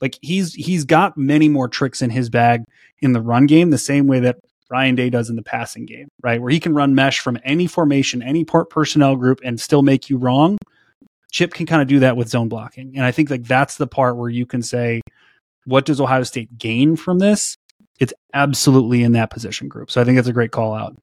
Like 0.00 0.18
he's 0.20 0.54
he's 0.54 0.84
got 0.84 1.16
many 1.16 1.48
more 1.48 1.68
tricks 1.68 2.02
in 2.02 2.10
his 2.10 2.28
bag 2.30 2.62
in 3.00 3.12
the 3.12 3.22
run 3.22 3.46
game, 3.46 3.70
the 3.70 3.78
same 3.78 4.06
way 4.06 4.20
that 4.20 4.36
Ryan 4.70 4.94
Day 4.94 5.10
does 5.10 5.30
in 5.30 5.36
the 5.36 5.42
passing 5.42 5.86
game, 5.86 6.08
right? 6.22 6.40
Where 6.40 6.50
he 6.50 6.60
can 6.60 6.74
run 6.74 6.94
mesh 6.94 7.20
from 7.20 7.38
any 7.42 7.66
formation, 7.66 8.22
any 8.22 8.44
port 8.44 8.70
personnel 8.70 9.16
group, 9.16 9.40
and 9.42 9.58
still 9.58 9.82
make 9.82 10.10
you 10.10 10.18
wrong 10.18 10.58
Chip 11.30 11.52
can 11.52 11.66
kind 11.66 11.82
of 11.82 11.88
do 11.88 12.00
that 12.00 12.16
with 12.16 12.28
zone 12.28 12.48
blocking. 12.48 12.92
And 12.96 13.04
I 13.04 13.12
think 13.12 13.30
like 13.30 13.44
that's 13.44 13.76
the 13.76 13.86
part 13.86 14.16
where 14.16 14.30
you 14.30 14.46
can 14.46 14.62
say, 14.62 15.00
what 15.64 15.84
does 15.84 16.00
Ohio 16.00 16.22
State 16.22 16.58
gain 16.58 16.96
from 16.96 17.18
this? 17.18 17.56
It's 18.00 18.14
absolutely 18.32 19.02
in 19.02 19.12
that 19.12 19.30
position 19.30 19.68
group. 19.68 19.90
So 19.90 20.00
I 20.00 20.04
think 20.04 20.16
that's 20.16 20.28
a 20.28 20.32
great 20.32 20.52
call 20.52 20.74
out. 20.74 20.96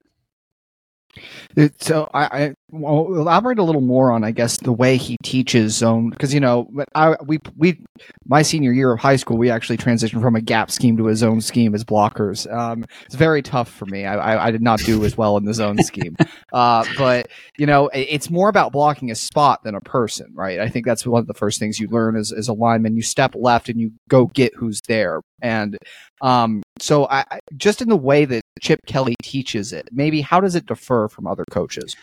So 1.78 2.10
I, 2.12 2.24
I 2.24 2.54
will 2.70 3.16
elaborate 3.16 3.58
a 3.58 3.62
little 3.62 3.80
more 3.80 4.12
on, 4.12 4.24
I 4.24 4.30
guess, 4.30 4.58
the 4.58 4.72
way 4.72 4.96
he 4.96 5.16
teaches 5.22 5.74
zone 5.74 6.10
because 6.10 6.34
you 6.34 6.40
know, 6.40 6.68
I 6.94 7.16
we 7.24 7.38
we 7.56 7.80
my 8.26 8.42
senior 8.42 8.72
year 8.72 8.92
of 8.92 9.00
high 9.00 9.16
school, 9.16 9.38
we 9.38 9.50
actually 9.50 9.78
transitioned 9.78 10.20
from 10.20 10.36
a 10.36 10.40
gap 10.40 10.70
scheme 10.70 10.96
to 10.98 11.08
a 11.08 11.16
zone 11.16 11.40
scheme 11.40 11.74
as 11.74 11.84
blockers. 11.84 12.50
Um, 12.52 12.84
it's 13.04 13.14
very 13.14 13.42
tough 13.42 13.70
for 13.70 13.86
me. 13.86 14.04
I, 14.04 14.16
I, 14.16 14.46
I 14.46 14.50
did 14.50 14.62
not 14.62 14.80
do 14.80 15.04
as 15.04 15.16
well 15.16 15.36
in 15.36 15.44
the 15.44 15.54
zone 15.54 15.82
scheme, 15.82 16.16
uh, 16.52 16.84
but 16.98 17.28
you 17.58 17.66
know, 17.66 17.88
it's 17.94 18.30
more 18.30 18.48
about 18.48 18.72
blocking 18.72 19.10
a 19.10 19.14
spot 19.14 19.62
than 19.64 19.74
a 19.74 19.80
person, 19.80 20.32
right? 20.34 20.60
I 20.60 20.68
think 20.68 20.86
that's 20.86 21.06
one 21.06 21.20
of 21.20 21.26
the 21.26 21.34
first 21.34 21.58
things 21.58 21.78
you 21.78 21.88
learn 21.88 22.16
as 22.16 22.32
as 22.32 22.48
a 22.48 22.52
lineman. 22.52 22.96
You 22.96 23.02
step 23.02 23.34
left 23.34 23.68
and 23.68 23.80
you 23.80 23.92
go 24.08 24.26
get 24.26 24.54
who's 24.54 24.80
there, 24.82 25.22
and 25.40 25.78
um, 26.20 26.62
so 26.80 27.06
I 27.08 27.24
just 27.56 27.82
in 27.82 27.88
the 27.88 27.96
way 27.96 28.24
that 28.24 28.42
Chip 28.60 28.80
Kelly 28.86 29.14
teaches 29.22 29.72
it, 29.72 29.88
maybe 29.92 30.20
how 30.20 30.40
does 30.40 30.54
it 30.54 30.66
differ 30.66 31.08
from 31.08 31.26
other 31.26 31.44
coaches? 31.50 31.94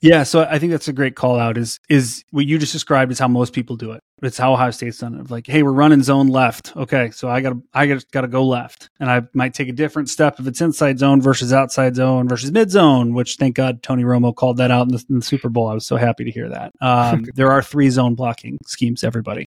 Yeah, 0.00 0.22
so 0.22 0.42
I 0.48 0.60
think 0.60 0.70
that's 0.70 0.86
a 0.86 0.92
great 0.92 1.16
call 1.16 1.40
out. 1.40 1.58
Is 1.58 1.80
is 1.88 2.24
what 2.30 2.46
you 2.46 2.58
just 2.58 2.72
described 2.72 3.10
is 3.10 3.18
how 3.18 3.26
most 3.26 3.52
people 3.52 3.74
do 3.74 3.92
it. 3.92 4.00
It's 4.22 4.38
how 4.38 4.52
Ohio 4.52 4.70
State's 4.70 4.98
done 4.98 5.18
it. 5.18 5.28
Like, 5.28 5.46
hey, 5.46 5.64
we're 5.64 5.72
running 5.72 6.04
zone 6.04 6.28
left. 6.28 6.76
Okay, 6.76 7.10
so 7.10 7.28
I 7.28 7.40
got 7.40 7.50
to 7.50 7.62
I 7.74 7.86
got 7.86 8.04
got 8.12 8.20
to 8.20 8.28
go 8.28 8.44
left, 8.44 8.90
and 9.00 9.10
I 9.10 9.22
might 9.34 9.54
take 9.54 9.68
a 9.68 9.72
different 9.72 10.08
step 10.08 10.38
if 10.38 10.46
it's 10.46 10.60
inside 10.60 11.00
zone 11.00 11.20
versus 11.20 11.52
outside 11.52 11.96
zone 11.96 12.28
versus 12.28 12.52
mid 12.52 12.70
zone. 12.70 13.12
Which 13.12 13.36
thank 13.36 13.56
God 13.56 13.82
Tony 13.82 14.04
Romo 14.04 14.32
called 14.32 14.58
that 14.58 14.70
out 14.70 14.86
in 14.86 14.94
the, 14.94 15.04
in 15.10 15.16
the 15.16 15.24
Super 15.24 15.48
Bowl. 15.48 15.66
I 15.66 15.74
was 15.74 15.86
so 15.86 15.96
happy 15.96 16.24
to 16.24 16.30
hear 16.30 16.48
that. 16.48 16.72
Um, 16.80 17.24
there 17.34 17.50
are 17.50 17.62
three 17.62 17.90
zone 17.90 18.14
blocking 18.14 18.56
schemes. 18.66 19.02
Everybody, 19.02 19.46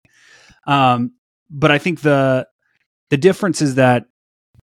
um, 0.68 1.14
but 1.50 1.72
I 1.72 1.78
think 1.78 2.02
the 2.02 2.46
the 3.10 3.18
difference 3.18 3.62
is 3.62 3.76
that 3.76 4.06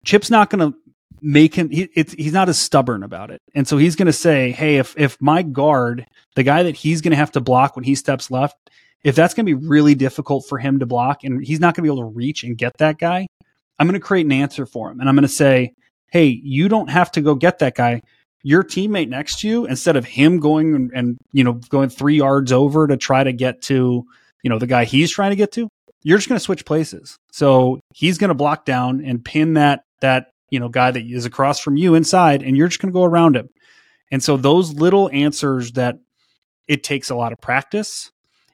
Chip's 0.06 0.30
not 0.30 0.48
going 0.50 0.72
to 0.72 0.78
make 1.20 1.54
him 1.54 1.70
he, 1.70 1.88
he's 1.94 2.32
not 2.32 2.48
as 2.48 2.58
stubborn 2.58 3.02
about 3.02 3.30
it 3.30 3.40
and 3.54 3.66
so 3.66 3.78
he's 3.78 3.96
going 3.96 4.06
to 4.06 4.12
say 4.12 4.52
hey 4.52 4.76
if 4.76 4.94
if 4.98 5.16
my 5.20 5.42
guard 5.42 6.06
the 6.34 6.42
guy 6.42 6.62
that 6.62 6.76
he's 6.76 7.00
going 7.00 7.10
to 7.10 7.16
have 7.16 7.32
to 7.32 7.40
block 7.40 7.74
when 7.74 7.84
he 7.84 7.94
steps 7.94 8.30
left 8.30 8.54
if 9.02 9.16
that's 9.16 9.32
going 9.32 9.46
to 9.46 9.56
be 9.56 9.66
really 9.66 9.94
difficult 9.94 10.44
for 10.46 10.58
him 10.58 10.78
to 10.78 10.84
block 10.84 11.24
and 11.24 11.42
he's 11.44 11.58
not 11.58 11.74
going 11.74 11.82
to 11.82 11.90
be 11.90 11.98
able 11.98 12.06
to 12.08 12.14
reach 12.14 12.44
and 12.44 12.58
get 12.58 12.76
that 12.76 12.98
guy 12.98 13.26
i'm 13.78 13.86
going 13.86 13.98
to 13.98 14.06
create 14.06 14.26
an 14.26 14.32
answer 14.32 14.66
for 14.66 14.90
him 14.90 15.00
and 15.00 15.08
i'm 15.08 15.16
going 15.16 15.22
to 15.22 15.28
say 15.28 15.72
hey, 16.16 16.26
you 16.26 16.68
don't 16.68 16.88
have 16.90 17.10
to 17.12 17.20
go 17.20 17.34
get 17.34 17.58
that 17.58 17.74
guy. 17.74 18.02
Your 18.42 18.62
teammate 18.62 19.08
next 19.08 19.40
to 19.40 19.48
you, 19.48 19.66
instead 19.66 19.96
of 19.96 20.04
him 20.04 20.38
going 20.38 20.74
and, 20.74 20.90
and 20.94 21.18
you 21.32 21.42
know 21.42 21.54
going 21.54 21.88
three 21.88 22.16
yards 22.16 22.52
over 22.52 22.86
to 22.86 22.96
try 22.96 23.24
to 23.24 23.32
get 23.32 23.62
to 23.62 24.04
you 24.42 24.50
know 24.50 24.58
the 24.58 24.66
guy 24.66 24.84
he's 24.84 25.10
trying 25.10 25.30
to 25.30 25.36
get 25.36 25.52
to, 25.52 25.68
you're 26.02 26.18
just 26.18 26.28
going 26.28 26.38
to 26.38 26.44
switch 26.44 26.64
places. 26.64 27.16
So 27.32 27.80
he's 27.92 28.18
going 28.18 28.28
to 28.28 28.34
block 28.34 28.64
down 28.64 29.04
and 29.04 29.24
pin 29.24 29.54
that 29.54 29.82
that 30.00 30.28
you 30.50 30.60
know 30.60 30.68
guy 30.68 30.90
that 30.90 31.04
is 31.04 31.26
across 31.26 31.60
from 31.60 31.76
you 31.76 31.94
inside, 31.94 32.42
and 32.42 32.56
you're 32.56 32.68
just 32.68 32.80
going 32.80 32.92
to 32.92 32.96
go 32.96 33.04
around 33.04 33.36
him. 33.36 33.48
And 34.10 34.22
so 34.22 34.36
those 34.36 34.72
little 34.72 35.10
answers 35.12 35.72
that 35.72 35.98
it 36.68 36.82
takes 36.82 37.10
a 37.10 37.14
lot 37.16 37.32
of 37.32 37.40
practice, 37.40 38.10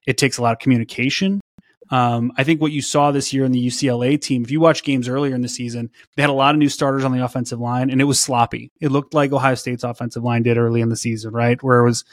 it 0.07 0.19
takes 0.19 0.39
a 0.39 0.43
lot 0.43 0.53
of 0.53 0.59
communication. 0.59 1.41
Um, 1.91 2.33
I 2.39 2.45
think 2.45 2.61
what 2.63 2.73
you 2.73 2.81
saw 2.81 3.11
this 3.11 3.35
year 3.35 3.45
in 3.45 3.53
the 3.53 3.67
UCLA 3.67 4.19
team, 4.19 4.43
if 4.45 4.51
you 4.51 4.61
watch 4.61 4.83
games 4.83 5.09
earlier 5.09 5.35
in 5.35 5.43
the 5.43 5.49
season, 5.49 5.91
they 6.17 6.23
had 6.23 6.31
a 6.31 6.35
lot 6.35 6.55
of 6.55 6.59
new 6.59 6.71
starters 6.71 7.05
on 7.05 7.13
the 7.13 7.23
offensive 7.23 7.61
line, 7.61 7.91
and 7.91 8.01
it 8.01 8.05
was 8.05 8.19
sloppy. 8.19 8.71
It 8.81 8.91
looked 8.91 9.13
like 9.13 9.31
Ohio 9.31 9.55
State's 9.57 9.85
offensive 9.85 10.23
line 10.23 10.43
did 10.43 10.57
early 10.57 10.81
in 10.81 10.89
the 10.89 10.97
season, 10.97 11.33
right? 11.33 11.63
Where 11.63 11.81
it 11.81 11.85
was, 11.85 12.05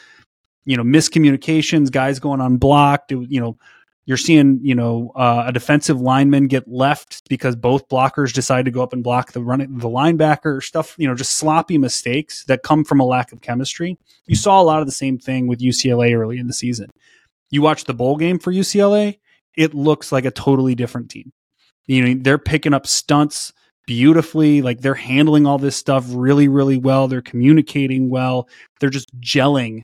you 0.66 0.76
know, 0.76 0.84
miscommunications, 0.84 1.92
guys 1.92 2.20
going 2.20 2.42
unblocked. 2.42 3.14
It, 3.14 3.32
you 3.32 3.40
know, 3.40 3.58
you're 4.10 4.18
seeing, 4.18 4.60
you 4.64 4.74
know, 4.74 5.12
uh, 5.16 5.44
a 5.46 5.54
defensive 5.54 6.02
lineman 6.02 6.48
get 6.48 6.68
left 6.68 7.22
because 7.30 7.56
both 7.56 7.88
blockers 7.90 8.34
decide 8.34 8.66
to 8.66 8.72
go 8.72 8.82
up 8.82 8.92
and 8.92 9.04
block 9.04 9.34
the 9.34 9.42
running 9.42 9.78
the 9.78 9.88
linebacker 9.88 10.64
stuff. 10.64 10.96
You 10.98 11.08
know, 11.08 11.14
just 11.14 11.36
sloppy 11.36 11.78
mistakes 11.78 12.44
that 12.46 12.64
come 12.64 12.84
from 12.84 13.00
a 13.00 13.06
lack 13.06 13.32
of 13.32 13.42
chemistry. 13.42 14.00
You 14.26 14.36
saw 14.36 14.60
a 14.60 14.64
lot 14.64 14.80
of 14.80 14.88
the 14.88 14.92
same 14.92 15.20
thing 15.20 15.46
with 15.46 15.60
UCLA 15.60 16.18
early 16.18 16.40
in 16.40 16.48
the 16.48 16.54
season. 16.54 16.90
You 17.52 17.62
watch 17.62 17.84
the 17.84 17.94
bowl 17.94 18.18
game 18.18 18.40
for 18.40 18.52
UCLA 18.52 19.20
it 19.60 19.74
looks 19.74 20.12
like 20.12 20.24
a 20.24 20.32
totally 20.32 20.74
different 20.74 21.10
team. 21.10 21.34
You 21.86 22.16
know, 22.16 22.22
they're 22.24 22.38
picking 22.38 22.74
up 22.74 22.88
stunts 22.88 23.52
beautifully. 23.88 24.62
Like 24.62 24.80
they're 24.80 24.94
handling 24.94 25.46
all 25.46 25.58
this 25.58 25.76
stuff 25.76 26.06
really, 26.08 26.48
really 26.48 26.78
well. 26.78 27.10
They're 27.10 27.22
communicating 27.22 28.10
well. 28.10 28.48
They're 28.80 28.90
just 28.90 29.14
gelling. 29.20 29.82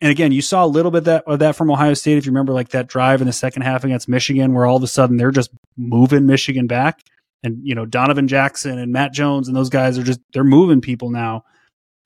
And 0.00 0.10
again, 0.10 0.30
you 0.30 0.42
saw 0.42 0.64
a 0.64 0.66
little 0.66 0.90
bit 0.90 1.04
that, 1.04 1.24
of 1.26 1.38
that 1.38 1.56
from 1.56 1.70
Ohio 1.70 1.94
State. 1.94 2.18
If 2.18 2.26
you 2.26 2.32
remember, 2.32 2.52
like 2.52 2.68
that 2.70 2.86
drive 2.86 3.20
in 3.22 3.26
the 3.26 3.32
second 3.32 3.62
half 3.62 3.84
against 3.84 4.08
Michigan, 4.08 4.52
where 4.52 4.66
all 4.66 4.76
of 4.76 4.82
a 4.82 4.86
sudden 4.86 5.16
they're 5.16 5.30
just 5.30 5.50
moving 5.76 6.26
Michigan 6.26 6.66
back, 6.66 7.02
and 7.42 7.58
you 7.66 7.74
know 7.74 7.86
Donovan 7.86 8.28
Jackson 8.28 8.78
and 8.78 8.92
Matt 8.92 9.12
Jones 9.12 9.48
and 9.48 9.56
those 9.56 9.70
guys 9.70 9.98
are 9.98 10.02
just 10.02 10.20
they're 10.32 10.44
moving 10.44 10.80
people 10.80 11.10
now. 11.10 11.44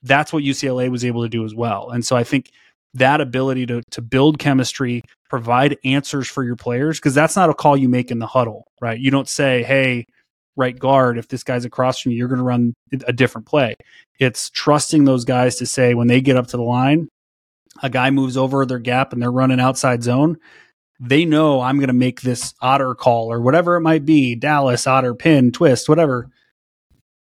That's 0.03 0.33
what 0.33 0.45
UCLA 0.45 0.91
was 0.91 1.05
able 1.05 1.23
to 1.23 1.29
do 1.29 1.45
as 1.45 1.55
well. 1.55 1.91
And 1.91 2.05
so 2.05 2.17
I 2.17 2.25
think 2.25 2.51
that 2.95 3.21
ability 3.21 3.67
to 3.67 3.83
to 3.91 4.03
build 4.03 4.39
chemistry, 4.39 5.03
provide 5.29 5.77
answers 5.85 6.29
for 6.29 6.45
your 6.45 6.57
players, 6.57 6.99
because 6.99 7.15
that's 7.15 7.37
not 7.37 7.51
a 7.51 7.55
call 7.55 7.77
you 7.77 7.89
make 7.89 8.11
in 8.11 8.21
the 8.21 8.27
huddle, 8.27 8.69
right? 8.81 8.99
You 8.99 9.11
don't 9.11 9.29
say, 9.29 9.65
"Hey, 9.65 10.07
right 10.57 10.79
guard, 10.79 11.19
if 11.19 11.27
this 11.29 11.43
guy's 11.43 11.65
across 11.65 11.99
from 11.99 12.13
you, 12.13 12.19
you're 12.19 12.29
going 12.29 12.39
to 12.39 12.45
run 12.45 12.75
a 13.07 13.13
different 13.13 13.49
play." 13.49 13.75
It's 14.21 14.51
trusting 14.51 15.05
those 15.05 15.25
guys 15.25 15.57
to 15.57 15.67
say 15.67 15.95
when 15.95 16.07
they 16.07 16.21
get 16.21 16.37
up 16.37 16.47
to 16.49 16.57
the 16.57 16.63
line, 16.63 17.09
a 17.83 17.91
guy 17.91 18.11
moves 18.11 18.37
over 18.37 18.65
their 18.67 18.79
gap 18.79 19.13
and 19.13 19.23
they're 19.23 19.31
running 19.31 19.61
outside 19.61 20.03
zone. 20.03 20.39
They 20.99 21.25
know 21.25 21.61
I'm 21.61 21.79
going 21.79 21.89
to 21.89 21.95
make 21.95 22.21
this 22.21 22.55
otter 22.61 22.95
call 22.95 23.33
or 23.33 23.41
whatever 23.41 23.77
it 23.77 23.81
might 23.81 24.05
be, 24.05 24.35
Dallas, 24.35 24.87
otter, 24.87 25.15
pin, 25.15 25.51
twist, 25.51 25.89
whatever. 25.89 26.29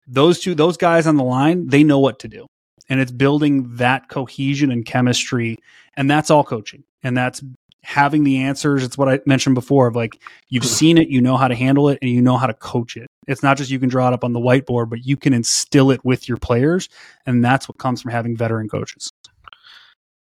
Those 0.07 0.39
two, 0.39 0.55
those 0.55 0.77
guys 0.77 1.05
on 1.05 1.17
the 1.17 1.23
line, 1.23 1.67
they 1.67 1.83
know 1.83 1.99
what 1.99 2.19
to 2.19 2.27
do 2.27 2.47
and 2.89 2.99
it's 2.99 3.11
building 3.11 3.75
that 3.75 4.09
cohesion 4.09 4.71
and 4.71 4.85
chemistry 4.85 5.57
and 5.95 6.09
that's 6.09 6.29
all 6.29 6.43
coaching 6.43 6.83
and 7.03 7.15
that's 7.15 7.43
having 7.83 8.23
the 8.23 8.37
answers 8.37 8.83
it's 8.83 8.97
what 8.97 9.07
i 9.07 9.19
mentioned 9.25 9.55
before 9.55 9.87
of 9.87 9.95
like 9.95 10.21
you've 10.49 10.65
seen 10.79 10.97
it 10.97 11.09
you 11.09 11.21
know 11.21 11.37
how 11.37 11.47
to 11.47 11.55
handle 11.55 11.89
it 11.89 11.99
and 12.01 12.11
you 12.11 12.21
know 12.21 12.37
how 12.37 12.47
to 12.47 12.53
coach 12.53 12.97
it 12.97 13.07
it's 13.27 13.43
not 13.43 13.57
just 13.57 13.71
you 13.71 13.79
can 13.79 13.89
draw 13.89 14.07
it 14.07 14.13
up 14.13 14.23
on 14.23 14.33
the 14.33 14.39
whiteboard 14.39 14.89
but 14.89 15.05
you 15.05 15.15
can 15.15 15.33
instill 15.33 15.91
it 15.91 16.03
with 16.03 16.27
your 16.27 16.37
players 16.37 16.89
and 17.25 17.43
that's 17.43 17.67
what 17.67 17.77
comes 17.77 18.01
from 18.01 18.11
having 18.11 18.35
veteran 18.35 18.67
coaches 18.67 19.09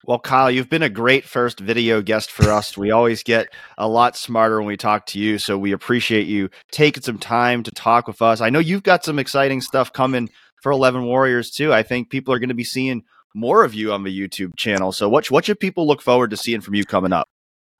well, 0.05 0.19
Kyle, 0.19 0.51
you've 0.51 0.71
been 0.71 0.83
a 0.83 0.89
great 0.89 1.25
first 1.25 1.59
video 1.61 2.01
guest 2.01 2.31
for 2.31 2.51
us. 2.51 2.77
We 2.77 2.91
always 2.93 3.23
get 3.23 3.49
a 3.77 3.89
lot 3.89 4.17
smarter 4.17 4.59
when 4.59 4.69
we 4.69 4.77
talk 4.77 5.07
to 5.07 5.19
you. 5.19 5.39
So 5.39 5.59
we 5.59 5.73
appreciate 5.73 6.27
you 6.27 6.51
taking 6.71 7.03
some 7.03 7.19
time 7.19 7.63
to 7.65 7.71
talk 7.73 8.07
with 8.07 8.23
us. 8.23 8.41
I 8.41 8.51
know 8.51 8.61
you've 8.61 8.85
got 8.85 9.05
some 9.05 9.19
exciting 9.19 9.61
stuff 9.61 9.93
coming 9.93 10.31
for 10.63 10.73
11 10.73 11.05
Warriors 11.05 11.51
too. 11.51 11.73
I 11.73 11.83
think 11.83 12.11
people 12.11 12.33
are 12.33 12.39
going 12.39 12.49
to 12.49 12.55
be 12.55 12.65
seeing 12.65 13.03
more 13.35 13.65
of 13.65 13.75
you 13.75 13.93
on 13.93 14.05
the 14.05 14.17
YouTube 14.17 14.57
channel. 14.57 14.93
So 14.93 15.09
what 15.09 15.31
what 15.31 15.45
should 15.45 15.61
people 15.61 15.87
look 15.87 16.03
forward 16.03 16.31
to 16.31 16.37
seeing 16.37 16.61
from 16.61 16.75
you 16.75 16.85
coming 16.85 17.13
up? 17.13 17.29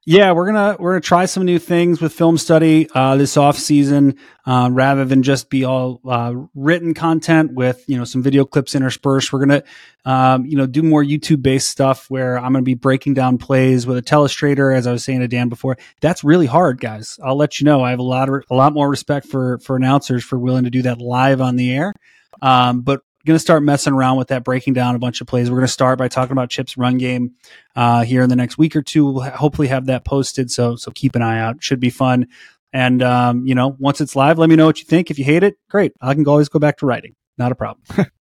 Yeah, 0.05 0.31
we're 0.31 0.45
gonna 0.45 0.77
we're 0.79 0.93
gonna 0.93 1.01
try 1.01 1.25
some 1.25 1.43
new 1.45 1.59
things 1.59 2.01
with 2.01 2.13
film 2.13 2.37
study 2.37 2.87
uh, 2.95 3.17
this 3.17 3.37
off 3.37 3.57
season, 3.57 4.17
uh, 4.45 4.69
rather 4.71 5.05
than 5.05 5.23
just 5.23 5.49
be 5.49 5.65
all 5.65 5.99
uh, 6.07 6.33
written 6.55 6.93
content 6.93 7.53
with 7.53 7.83
you 7.87 7.97
know 7.97 8.05
some 8.05 8.23
video 8.23 8.45
clips 8.45 8.73
interspersed. 8.73 9.31
We're 9.31 9.45
gonna 9.45 9.63
um, 10.05 10.45
you 10.45 10.55
know 10.55 10.65
do 10.65 10.81
more 10.83 11.03
YouTube 11.03 11.43
based 11.43 11.69
stuff 11.69 12.09
where 12.09 12.39
I'm 12.39 12.53
gonna 12.53 12.63
be 12.63 12.75
breaking 12.75 13.13
down 13.13 13.37
plays 13.37 13.85
with 13.85 13.97
a 13.97 14.01
telestrator, 14.01 14.75
as 14.75 14.87
I 14.87 14.93
was 14.93 15.03
saying 15.03 15.19
to 15.19 15.27
Dan 15.27 15.49
before. 15.49 15.77
That's 16.01 16.23
really 16.23 16.47
hard, 16.47 16.79
guys. 16.79 17.19
I'll 17.23 17.37
let 17.37 17.59
you 17.59 17.65
know. 17.65 17.83
I 17.83 17.91
have 17.91 17.99
a 17.99 18.03
lot 18.03 18.29
of 18.29 18.43
a 18.49 18.55
lot 18.55 18.73
more 18.73 18.89
respect 18.89 19.27
for 19.27 19.59
for 19.59 19.75
announcers 19.75 20.23
for 20.23 20.39
willing 20.39 20.63
to 20.63 20.71
do 20.71 20.81
that 20.83 20.99
live 20.99 21.41
on 21.41 21.57
the 21.57 21.71
air. 21.71 21.93
Um, 22.41 22.81
but 22.81 23.01
going 23.25 23.35
to 23.35 23.39
start 23.41 23.63
messing 23.63 23.93
around 23.93 24.17
with 24.17 24.29
that, 24.29 24.43
breaking 24.43 24.73
down 24.73 24.95
a 24.95 24.99
bunch 24.99 25.21
of 25.21 25.27
plays. 25.27 25.49
We're 25.49 25.57
going 25.57 25.67
to 25.67 25.73
start 25.73 25.97
by 25.97 26.07
talking 26.07 26.31
about 26.31 26.49
Chip's 26.49 26.77
run 26.77 26.97
game 26.97 27.33
uh, 27.75 28.03
here 28.03 28.21
in 28.23 28.29
the 28.29 28.35
next 28.35 28.57
week 28.57 28.75
or 28.75 28.81
two. 28.81 29.05
We'll 29.05 29.29
hopefully 29.29 29.67
have 29.67 29.87
that 29.87 30.05
posted, 30.05 30.51
so 30.51 30.75
so 30.75 30.91
keep 30.91 31.15
an 31.15 31.21
eye 31.21 31.39
out. 31.39 31.63
Should 31.63 31.79
be 31.79 31.89
fun. 31.89 32.27
And 32.71 33.01
um, 33.01 33.45
you 33.45 33.55
know, 33.55 33.75
once 33.79 33.99
it's 34.01 34.15
live, 34.15 34.37
let 34.37 34.49
me 34.49 34.55
know 34.55 34.65
what 34.65 34.79
you 34.79 34.85
think. 34.85 35.11
If 35.11 35.19
you 35.19 35.25
hate 35.25 35.43
it, 35.43 35.57
great. 35.69 35.93
I 36.01 36.13
can 36.13 36.27
always 36.27 36.49
go 36.49 36.59
back 36.59 36.77
to 36.77 36.85
writing. 36.85 37.15
Not 37.37 37.51
a 37.51 37.55
problem. 37.55 37.83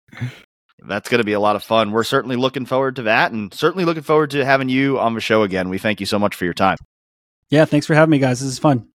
That's 0.80 1.08
going 1.08 1.18
to 1.18 1.24
be 1.24 1.32
a 1.32 1.40
lot 1.40 1.56
of 1.56 1.64
fun. 1.64 1.90
We're 1.90 2.04
certainly 2.04 2.36
looking 2.36 2.64
forward 2.64 2.96
to 2.96 3.02
that, 3.02 3.32
and 3.32 3.52
certainly 3.52 3.84
looking 3.84 4.04
forward 4.04 4.30
to 4.30 4.44
having 4.44 4.68
you 4.68 4.98
on 4.98 5.14
the 5.14 5.20
show 5.20 5.42
again. 5.42 5.68
We 5.68 5.78
thank 5.78 6.00
you 6.00 6.06
so 6.06 6.18
much 6.18 6.34
for 6.34 6.44
your 6.44 6.54
time. 6.54 6.78
Yeah, 7.50 7.64
thanks 7.64 7.86
for 7.86 7.94
having 7.94 8.10
me, 8.10 8.18
guys. 8.18 8.40
This 8.40 8.48
is 8.48 8.58
fun. 8.58 8.88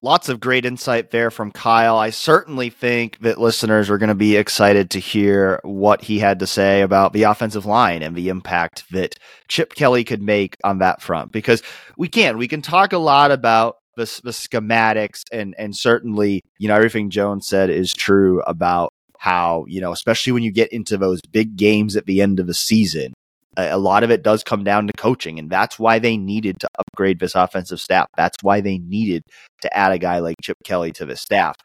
Lots 0.00 0.28
of 0.28 0.38
great 0.38 0.64
insight 0.64 1.10
there 1.10 1.30
from 1.30 1.50
Kyle. 1.50 1.98
I 1.98 2.10
certainly 2.10 2.70
think 2.70 3.18
that 3.20 3.40
listeners 3.40 3.90
are 3.90 3.98
going 3.98 4.08
to 4.08 4.14
be 4.14 4.36
excited 4.36 4.90
to 4.90 5.00
hear 5.00 5.60
what 5.64 6.02
he 6.02 6.20
had 6.20 6.38
to 6.38 6.46
say 6.46 6.82
about 6.82 7.12
the 7.12 7.24
offensive 7.24 7.66
line 7.66 8.02
and 8.02 8.14
the 8.14 8.28
impact 8.28 8.84
that 8.92 9.16
Chip 9.48 9.74
Kelly 9.74 10.04
could 10.04 10.22
make 10.22 10.56
on 10.62 10.78
that 10.78 11.02
front. 11.02 11.32
Because 11.32 11.62
we 11.96 12.06
can, 12.06 12.38
we 12.38 12.46
can 12.46 12.62
talk 12.62 12.92
a 12.92 12.98
lot 12.98 13.32
about 13.32 13.78
the, 13.96 14.20
the 14.22 14.30
schematics 14.30 15.24
and 15.32 15.54
and 15.58 15.76
certainly, 15.76 16.42
you 16.58 16.68
know, 16.68 16.76
everything 16.76 17.10
Jones 17.10 17.48
said 17.48 17.68
is 17.68 17.92
true 17.92 18.40
about 18.42 18.92
how, 19.18 19.64
you 19.66 19.80
know, 19.80 19.92
especially 19.92 20.32
when 20.32 20.44
you 20.44 20.52
get 20.52 20.72
into 20.72 20.96
those 20.96 21.20
big 21.32 21.56
games 21.56 21.96
at 21.96 22.06
the 22.06 22.22
end 22.22 22.38
of 22.38 22.46
the 22.46 22.54
season, 22.54 23.12
a 23.58 23.78
lot 23.78 24.04
of 24.04 24.10
it 24.10 24.22
does 24.22 24.44
come 24.44 24.64
down 24.64 24.86
to 24.86 24.92
coaching, 24.96 25.38
and 25.38 25.50
that's 25.50 25.78
why 25.78 25.98
they 25.98 26.16
needed 26.16 26.60
to 26.60 26.68
upgrade 26.78 27.18
this 27.18 27.34
offensive 27.34 27.80
staff. 27.80 28.06
That's 28.16 28.36
why 28.42 28.60
they 28.60 28.78
needed 28.78 29.24
to 29.62 29.76
add 29.76 29.92
a 29.92 29.98
guy 29.98 30.20
like 30.20 30.36
Chip 30.42 30.58
Kelly 30.64 30.92
to 30.92 31.04
the 31.04 31.16
staff. 31.16 31.56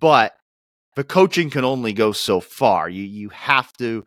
But 0.00 0.32
the 0.96 1.04
coaching 1.04 1.50
can 1.50 1.64
only 1.64 1.92
go 1.92 2.12
so 2.12 2.40
far. 2.40 2.88
You 2.88 3.02
you 3.02 3.28
have 3.30 3.72
to 3.78 4.04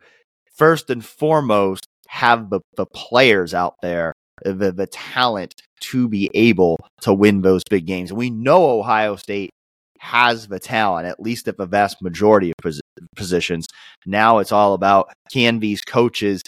first 0.56 0.90
and 0.90 1.04
foremost 1.04 1.86
have 2.08 2.50
the, 2.50 2.60
the 2.76 2.86
players 2.86 3.54
out 3.54 3.74
there, 3.82 4.12
the 4.44 4.72
the 4.72 4.86
talent 4.86 5.54
to 5.80 6.08
be 6.08 6.30
able 6.34 6.78
to 7.02 7.12
win 7.12 7.42
those 7.42 7.62
big 7.68 7.86
games. 7.86 8.12
We 8.12 8.30
know 8.30 8.78
Ohio 8.78 9.16
State 9.16 9.50
has 9.98 10.48
the 10.48 10.60
talent, 10.60 11.06
at 11.06 11.20
least 11.20 11.48
at 11.48 11.56
the 11.56 11.66
vast 11.66 12.02
majority 12.02 12.50
of 12.50 12.56
pos- 12.62 12.80
positions. 13.16 13.66
Now 14.06 14.38
it's 14.38 14.52
all 14.52 14.74
about 14.74 15.12
can 15.30 15.60
these 15.60 15.80
coaches 15.80 16.42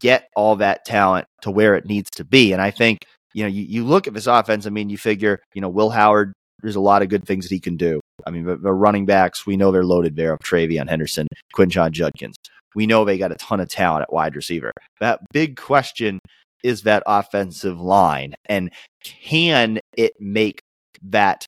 get 0.00 0.28
all 0.36 0.56
that 0.56 0.84
talent 0.84 1.26
to 1.42 1.50
where 1.50 1.74
it 1.74 1.86
needs 1.86 2.10
to 2.10 2.24
be. 2.24 2.52
And 2.52 2.62
I 2.62 2.70
think, 2.70 3.00
you 3.34 3.42
know, 3.42 3.48
you, 3.48 3.62
you 3.62 3.84
look 3.84 4.06
at 4.06 4.14
this 4.14 4.26
offense, 4.26 4.66
I 4.66 4.70
mean, 4.70 4.90
you 4.90 4.98
figure, 4.98 5.40
you 5.54 5.60
know, 5.60 5.68
Will 5.68 5.90
Howard, 5.90 6.32
there's 6.62 6.76
a 6.76 6.80
lot 6.80 7.02
of 7.02 7.08
good 7.08 7.26
things 7.26 7.48
that 7.48 7.54
he 7.54 7.60
can 7.60 7.76
do. 7.76 8.00
I 8.26 8.30
mean, 8.30 8.44
the, 8.44 8.56
the 8.56 8.72
running 8.72 9.06
backs, 9.06 9.46
we 9.46 9.56
know 9.56 9.72
they're 9.72 9.84
loaded 9.84 10.16
there 10.16 10.32
of 10.32 10.38
TreVeyon 10.40 10.88
Henderson, 10.88 11.26
Quinshon 11.54 11.90
Judkins. 11.90 12.36
We 12.74 12.86
know 12.86 13.04
they 13.04 13.18
got 13.18 13.32
a 13.32 13.36
ton 13.36 13.60
of 13.60 13.68
talent 13.68 14.02
at 14.02 14.12
wide 14.12 14.36
receiver. 14.36 14.72
That 15.00 15.20
big 15.32 15.56
question 15.56 16.20
is 16.62 16.82
that 16.82 17.02
offensive 17.06 17.80
line. 17.80 18.34
And 18.46 18.70
can 19.04 19.80
it 19.96 20.12
make 20.20 20.60
that 21.02 21.44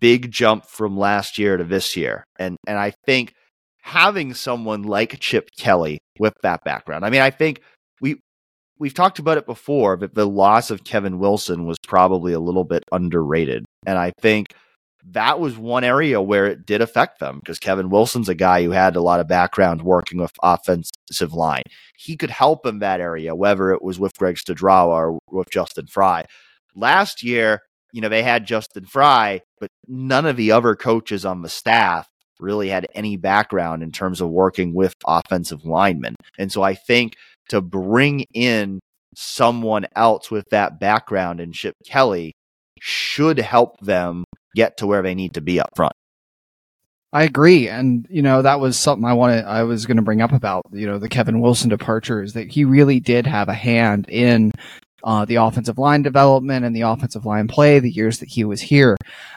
big 0.00 0.30
jump 0.30 0.66
from 0.66 0.98
last 0.98 1.38
year 1.38 1.56
to 1.56 1.64
this 1.64 1.96
year? 1.96 2.24
And 2.38 2.56
and 2.66 2.78
I 2.78 2.92
think 3.06 3.32
having 3.88 4.34
someone 4.34 4.82
like 4.82 5.18
Chip 5.18 5.48
Kelly 5.56 5.98
with 6.18 6.34
that 6.42 6.62
background. 6.62 7.06
I 7.06 7.10
mean, 7.10 7.22
I 7.22 7.30
think 7.30 7.62
we 8.02 8.20
we've 8.78 8.92
talked 8.92 9.18
about 9.18 9.38
it 9.38 9.46
before, 9.46 9.96
but 9.96 10.14
the 10.14 10.26
loss 10.26 10.70
of 10.70 10.84
Kevin 10.84 11.18
Wilson 11.18 11.66
was 11.66 11.78
probably 11.86 12.34
a 12.34 12.40
little 12.40 12.64
bit 12.64 12.84
underrated. 12.92 13.64
And 13.86 13.96
I 13.96 14.12
think 14.20 14.48
that 15.12 15.40
was 15.40 15.56
one 15.56 15.84
area 15.84 16.20
where 16.20 16.46
it 16.46 16.66
did 16.66 16.82
affect 16.82 17.18
them 17.18 17.38
because 17.38 17.58
Kevin 17.58 17.88
Wilson's 17.88 18.28
a 18.28 18.34
guy 18.34 18.62
who 18.62 18.72
had 18.72 18.94
a 18.94 19.00
lot 19.00 19.20
of 19.20 19.28
background 19.28 19.80
working 19.80 20.20
with 20.20 20.32
offensive 20.42 21.32
line. 21.32 21.62
He 21.96 22.16
could 22.16 22.30
help 22.30 22.66
in 22.66 22.80
that 22.80 23.00
area, 23.00 23.34
whether 23.34 23.72
it 23.72 23.80
was 23.80 23.98
with 23.98 24.12
Greg 24.18 24.36
Studrawa 24.36 24.88
or 24.88 25.18
with 25.30 25.48
Justin 25.50 25.86
Frye. 25.86 26.26
Last 26.74 27.22
year, 27.22 27.62
you 27.92 28.02
know, 28.02 28.10
they 28.10 28.22
had 28.22 28.46
Justin 28.46 28.84
Frye, 28.84 29.40
but 29.58 29.70
none 29.86 30.26
of 30.26 30.36
the 30.36 30.52
other 30.52 30.76
coaches 30.76 31.24
on 31.24 31.40
the 31.40 31.48
staff 31.48 32.06
really 32.40 32.68
had 32.68 32.86
any 32.94 33.16
background 33.16 33.82
in 33.82 33.92
terms 33.92 34.20
of 34.20 34.30
working 34.30 34.74
with 34.74 34.94
offensive 35.06 35.64
linemen. 35.64 36.14
And 36.38 36.50
so 36.50 36.62
I 36.62 36.74
think 36.74 37.14
to 37.48 37.60
bring 37.60 38.24
in 38.34 38.80
someone 39.14 39.86
else 39.96 40.30
with 40.30 40.44
that 40.50 40.78
background 40.78 41.40
in 41.40 41.52
Chip 41.52 41.74
Kelly 41.86 42.32
should 42.80 43.38
help 43.38 43.80
them 43.80 44.24
get 44.54 44.76
to 44.78 44.86
where 44.86 45.02
they 45.02 45.14
need 45.14 45.34
to 45.34 45.40
be 45.40 45.60
up 45.60 45.70
front. 45.74 45.92
I 47.12 47.22
agree, 47.22 47.68
and 47.68 48.06
you 48.10 48.20
know 48.20 48.42
that 48.42 48.60
was 48.60 48.76
something 48.76 49.06
I 49.06 49.14
wanted. 49.14 49.46
I 49.46 49.62
was 49.62 49.86
going 49.86 49.96
to 49.96 50.02
bring 50.02 50.20
up 50.20 50.32
about 50.32 50.66
you 50.72 50.86
know 50.86 50.98
the 50.98 51.08
Kevin 51.08 51.40
Wilson 51.40 51.70
departure 51.70 52.22
is 52.22 52.34
that 52.34 52.52
he 52.52 52.66
really 52.66 53.00
did 53.00 53.26
have 53.26 53.48
a 53.48 53.54
hand 53.54 54.06
in 54.10 54.52
uh, 55.04 55.24
the 55.24 55.36
offensive 55.36 55.78
line 55.78 56.02
development 56.02 56.64
and 56.64 56.74
the 56.74 56.82
offensive 56.82 57.24
line 57.24 57.48
play 57.48 57.78
the 57.78 57.90
years 57.90 58.18
that 58.18 58.28
he 58.28 58.44
was 58.44 58.60
here. 58.60 58.96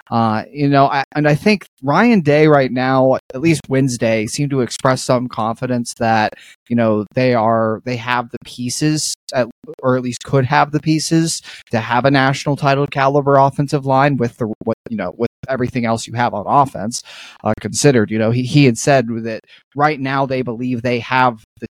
Uh, 0.09 0.43
you 0.51 0.67
know, 0.67 0.87
I, 0.87 1.03
and 1.15 1.27
I 1.27 1.35
think 1.35 1.65
Ryan 1.83 2.21
Day 2.21 2.47
right 2.47 2.71
now, 2.71 3.17
at 3.33 3.41
least 3.41 3.61
Wednesday, 3.69 4.27
seemed 4.27 4.51
to 4.51 4.61
express 4.61 5.03
some 5.03 5.27
confidence 5.27 5.93
that 5.95 6.33
you 6.67 6.75
know 6.75 7.05
they 7.13 7.33
are 7.33 7.81
they 7.85 7.95
have 7.95 8.29
the 8.31 8.37
pieces, 8.43 9.13
at, 9.33 9.47
or 9.81 9.95
at 9.95 10.03
least 10.03 10.23
could 10.23 10.45
have 10.45 10.71
the 10.71 10.79
pieces 10.79 11.41
to 11.71 11.79
have 11.79 12.05
a 12.05 12.11
national 12.11 12.55
title 12.55 12.87
caliber 12.87 13.37
offensive 13.37 13.85
line 13.85 14.17
with 14.17 14.37
the 14.37 14.53
what 14.63 14.77
you 14.89 14.97
know 14.97 15.13
with 15.17 15.29
everything 15.49 15.85
else 15.85 16.07
you 16.07 16.13
have 16.13 16.33
on 16.33 16.45
offense 16.47 17.03
uh, 17.43 17.53
considered. 17.61 18.11
You 18.11 18.19
know, 18.19 18.31
he 18.31 18.43
he 18.43 18.65
had 18.65 18.77
said 18.77 19.07
that 19.23 19.41
right 19.75 19.99
now 19.99 20.25
they 20.25 20.41
believe 20.41 20.81
they 20.81 20.99
have 20.99 21.43
the 21.59 21.67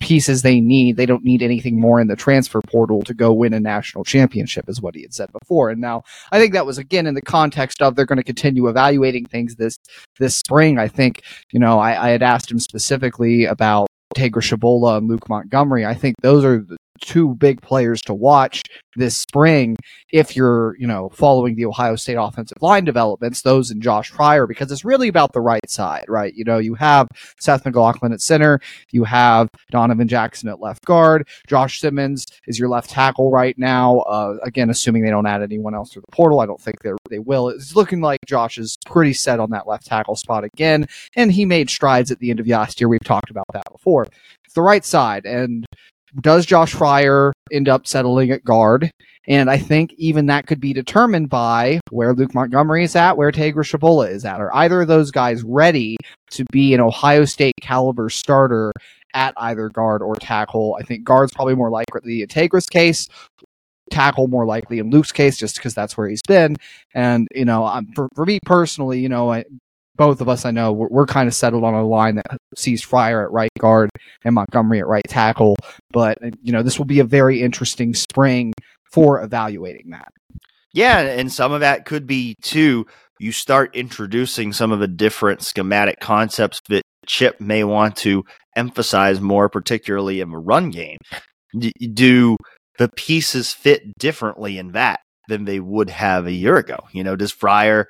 pieces 0.00 0.42
they 0.42 0.60
need. 0.60 0.96
They 0.96 1.06
don't 1.06 1.24
need 1.24 1.42
anything 1.42 1.80
more 1.80 2.00
in 2.00 2.08
the 2.08 2.16
transfer 2.16 2.60
portal 2.60 3.02
to 3.02 3.14
go 3.14 3.32
win 3.32 3.54
a 3.54 3.60
national 3.60 4.04
championship, 4.04 4.68
is 4.68 4.80
what 4.80 4.94
he 4.94 5.02
had 5.02 5.14
said 5.14 5.30
before. 5.32 5.70
And 5.70 5.80
now 5.80 6.02
I 6.32 6.38
think 6.38 6.52
that 6.52 6.66
was 6.66 6.78
again 6.78 7.06
in 7.06 7.14
the 7.14 7.22
context 7.22 7.82
of 7.82 7.94
they're 7.94 8.06
going 8.06 8.18
to 8.18 8.24
continue 8.24 8.68
evaluating 8.68 9.26
things 9.26 9.56
this 9.56 9.76
this 10.18 10.36
spring. 10.36 10.78
I 10.78 10.88
think 10.88 11.22
you 11.52 11.60
know 11.60 11.78
I, 11.78 12.08
I 12.08 12.10
had 12.10 12.22
asked 12.22 12.50
him 12.50 12.58
specifically 12.58 13.44
about 13.44 13.88
Tegra 14.14 14.42
Tshabola 14.42 14.98
and 14.98 15.08
Luke 15.08 15.28
Montgomery. 15.28 15.84
I 15.84 15.94
think 15.94 16.16
those 16.22 16.44
are 16.44 16.64
two 17.00 17.34
big 17.34 17.60
players 17.62 18.00
to 18.02 18.14
watch 18.14 18.62
this 18.96 19.16
spring 19.16 19.76
if 20.12 20.36
you're, 20.36 20.76
you 20.78 20.86
know, 20.86 21.10
following 21.10 21.54
the 21.54 21.66
Ohio 21.66 21.96
State 21.96 22.14
offensive 22.14 22.58
line 22.60 22.84
developments, 22.84 23.42
those 23.42 23.70
and 23.70 23.82
Josh 23.82 24.12
Fryar, 24.12 24.48
because 24.48 24.70
it's 24.72 24.84
really 24.84 25.08
about 25.08 25.32
the 25.32 25.40
right 25.40 25.68
side, 25.68 26.04
right? 26.08 26.32
You 26.34 26.44
know, 26.44 26.58
you 26.58 26.74
have 26.74 27.08
Seth 27.40 27.64
McLaughlin 27.64 28.12
at 28.12 28.20
center, 28.20 28.60
you 28.90 29.04
have 29.04 29.48
Donovan 29.70 30.08
Jackson 30.08 30.48
at 30.48 30.60
left 30.60 30.84
guard, 30.84 31.28
Josh 31.46 31.80
Simmons 31.80 32.24
is 32.46 32.58
your 32.58 32.68
left 32.68 32.90
tackle 32.90 33.30
right 33.30 33.56
now. 33.58 33.98
Uh, 34.00 34.36
again, 34.42 34.70
assuming 34.70 35.02
they 35.02 35.10
don't 35.10 35.26
add 35.26 35.42
anyone 35.42 35.74
else 35.74 35.92
through 35.92 36.02
the 36.08 36.16
portal, 36.16 36.40
I 36.40 36.46
don't 36.46 36.60
think 36.60 36.80
they 36.82 36.90
they 37.10 37.18
will. 37.18 37.48
It's 37.48 37.76
looking 37.76 38.00
like 38.00 38.20
Josh 38.26 38.58
is 38.58 38.76
pretty 38.86 39.12
set 39.12 39.40
on 39.40 39.50
that 39.50 39.66
left 39.66 39.86
tackle 39.86 40.16
spot 40.16 40.44
again, 40.44 40.86
and 41.14 41.30
he 41.30 41.44
made 41.44 41.70
strides 41.70 42.10
at 42.10 42.18
the 42.18 42.30
end 42.30 42.40
of 42.40 42.46
last 42.46 42.80
year. 42.80 42.88
We've 42.88 43.04
talked 43.04 43.30
about 43.30 43.46
that 43.52 43.64
before. 43.70 44.06
The 44.54 44.62
right 44.62 44.84
side, 44.84 45.26
and 45.26 45.66
does 46.20 46.46
Josh 46.46 46.74
Fryar 46.74 47.32
end 47.52 47.68
up 47.68 47.86
settling 47.86 48.30
at 48.30 48.44
guard? 48.44 48.90
And 49.28 49.50
I 49.50 49.58
think 49.58 49.92
even 49.94 50.26
that 50.26 50.46
could 50.46 50.60
be 50.60 50.72
determined 50.72 51.28
by 51.28 51.80
where 51.90 52.14
Luke 52.14 52.34
Montgomery 52.34 52.84
is 52.84 52.94
at, 52.94 53.16
where 53.16 53.32
Tshabola 53.32 54.10
is 54.10 54.24
at. 54.24 54.40
Are 54.40 54.54
either 54.54 54.82
of 54.82 54.88
those 54.88 55.10
guys 55.10 55.42
ready 55.42 55.96
to 56.30 56.44
be 56.52 56.74
an 56.74 56.80
Ohio 56.80 57.24
State 57.24 57.54
caliber 57.60 58.08
starter 58.08 58.72
at 59.14 59.34
either 59.36 59.68
guard 59.68 60.02
or 60.02 60.14
tackle? 60.16 60.76
I 60.78 60.84
think 60.84 61.04
guard's 61.04 61.32
probably 61.32 61.56
more 61.56 61.70
likely 61.70 62.22
in 62.22 62.28
Tegra's 62.28 62.66
case. 62.66 63.08
Tackle 63.90 64.28
more 64.28 64.46
likely 64.46 64.78
in 64.78 64.90
Luke's 64.90 65.12
case, 65.12 65.36
just 65.36 65.56
because 65.56 65.74
that's 65.74 65.96
where 65.96 66.08
he's 66.08 66.22
been. 66.26 66.56
And 66.94 67.28
you 67.34 67.44
know, 67.44 67.80
for, 67.94 68.08
for 68.14 68.26
me 68.26 68.40
personally, 68.44 69.00
you 69.00 69.08
know, 69.08 69.32
I, 69.32 69.44
both 69.96 70.20
of 70.20 70.28
us, 70.28 70.44
I 70.44 70.50
know, 70.50 70.72
we're, 70.72 70.88
we're 70.88 71.06
kind 71.06 71.28
of 71.28 71.34
settled 71.34 71.64
on 71.64 71.74
a 71.74 71.86
line 71.86 72.16
that 72.16 72.38
sees 72.56 72.84
Fryar 72.84 73.24
at 73.24 73.32
right 73.32 73.50
guard 73.58 73.90
and 74.24 74.34
Montgomery 74.34 74.80
at 74.80 74.86
right 74.86 75.04
tackle. 75.08 75.56
But, 75.90 76.18
you 76.42 76.52
know, 76.52 76.62
this 76.62 76.78
will 76.78 76.86
be 76.86 77.00
a 77.00 77.04
very 77.04 77.42
interesting 77.42 77.94
spring 77.94 78.52
for 78.92 79.22
evaluating 79.22 79.90
that. 79.90 80.08
Yeah, 80.72 81.00
and 81.00 81.32
some 81.32 81.52
of 81.52 81.60
that 81.60 81.86
could 81.86 82.06
be 82.06 82.34
too. 82.42 82.86
You 83.18 83.32
start 83.32 83.74
introducing 83.74 84.52
some 84.52 84.72
of 84.72 84.80
the 84.80 84.88
different 84.88 85.42
schematic 85.42 86.00
concepts 86.00 86.60
that 86.68 86.82
Chip 87.06 87.40
may 87.40 87.64
want 87.64 87.96
to 87.96 88.24
emphasize 88.56 89.20
more, 89.20 89.48
particularly 89.48 90.20
in 90.20 90.30
the 90.30 90.36
run 90.36 90.70
game. 90.70 90.98
Do 91.58 92.36
the 92.78 92.90
pieces 92.94 93.54
fit 93.54 93.84
differently 93.98 94.58
in 94.58 94.72
that 94.72 95.00
than 95.28 95.46
they 95.46 95.60
would 95.60 95.88
have 95.88 96.26
a 96.26 96.32
year 96.32 96.56
ago? 96.56 96.76
You 96.92 97.04
know, 97.04 97.16
does 97.16 97.32
Fryar 97.32 97.86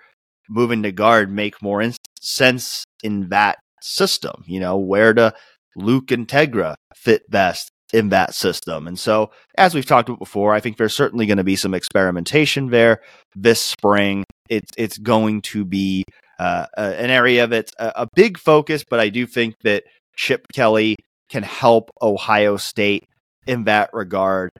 moving 0.49 0.83
to 0.83 0.93
guard 0.93 1.31
make 1.31 1.63
more 1.63 1.83
in- 1.83 1.95
sense 2.21 2.85
in 3.03 3.29
that 3.29 3.59
system? 3.83 4.43
You 4.47 4.61
know, 4.61 4.77
where 4.77 5.15
do 5.15 5.31
Luke 5.77 6.11
and 6.11 6.27
Tegra 6.27 6.75
fit 6.95 7.29
best 7.31 7.71
in 7.93 8.11
that 8.11 8.35
system? 8.35 8.87
And 8.87 8.99
so, 8.99 9.31
as 9.57 9.75
we've 9.75 9.87
talked 9.87 10.09
about 10.09 10.19
before, 10.19 10.55
I 10.55 10.61
think 10.61 10.77
there's 10.77 10.97
certainly 10.97 11.27
going 11.27 11.39
to 11.39 11.45
be 11.45 11.57
some 11.57 11.75
experimentation 11.75 12.71
there 12.71 13.01
this 13.35 13.61
spring. 13.61 14.25
It's 14.49 14.73
it's 14.77 14.99
going 14.99 15.43
to 15.43 15.65
be 15.65 16.05
uh, 16.39 16.67
an 16.77 17.11
area 17.11 17.47
that's 17.47 17.73
a, 17.79 17.93
a 17.97 18.09
big 18.15 18.39
focus, 18.39 18.85
but 18.89 19.01
I 19.01 19.09
do 19.09 19.27
think 19.27 19.55
that 19.65 19.85
Chip 20.17 20.47
Kelly 20.53 20.97
can 21.29 21.43
help 21.43 21.91
Ohio 22.01 22.57
State 22.57 23.05
in 23.47 23.65
that 23.65 23.91
regard. 23.93 24.51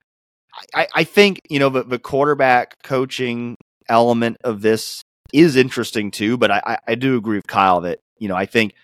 I, 0.75 0.89
I 0.95 1.05
think 1.05 1.41
you 1.51 1.59
know 1.59 1.69
the, 1.69 1.83
the 1.83 1.99
quarterback 1.99 2.75
coaching 2.83 3.57
element 3.89 4.39
of 4.43 4.63
this 4.63 5.03
is 5.33 5.57
interesting 5.57 6.11
too. 6.11 6.37
But 6.37 6.51
I, 6.51 6.79
I 6.87 6.95
do 6.95 7.17
agree 7.17 7.39
with 7.39 7.47
Kyle 7.47 7.81
that, 7.83 8.01
you 8.19 8.29
know, 8.29 8.37
I 8.37 8.47
think 8.47 8.75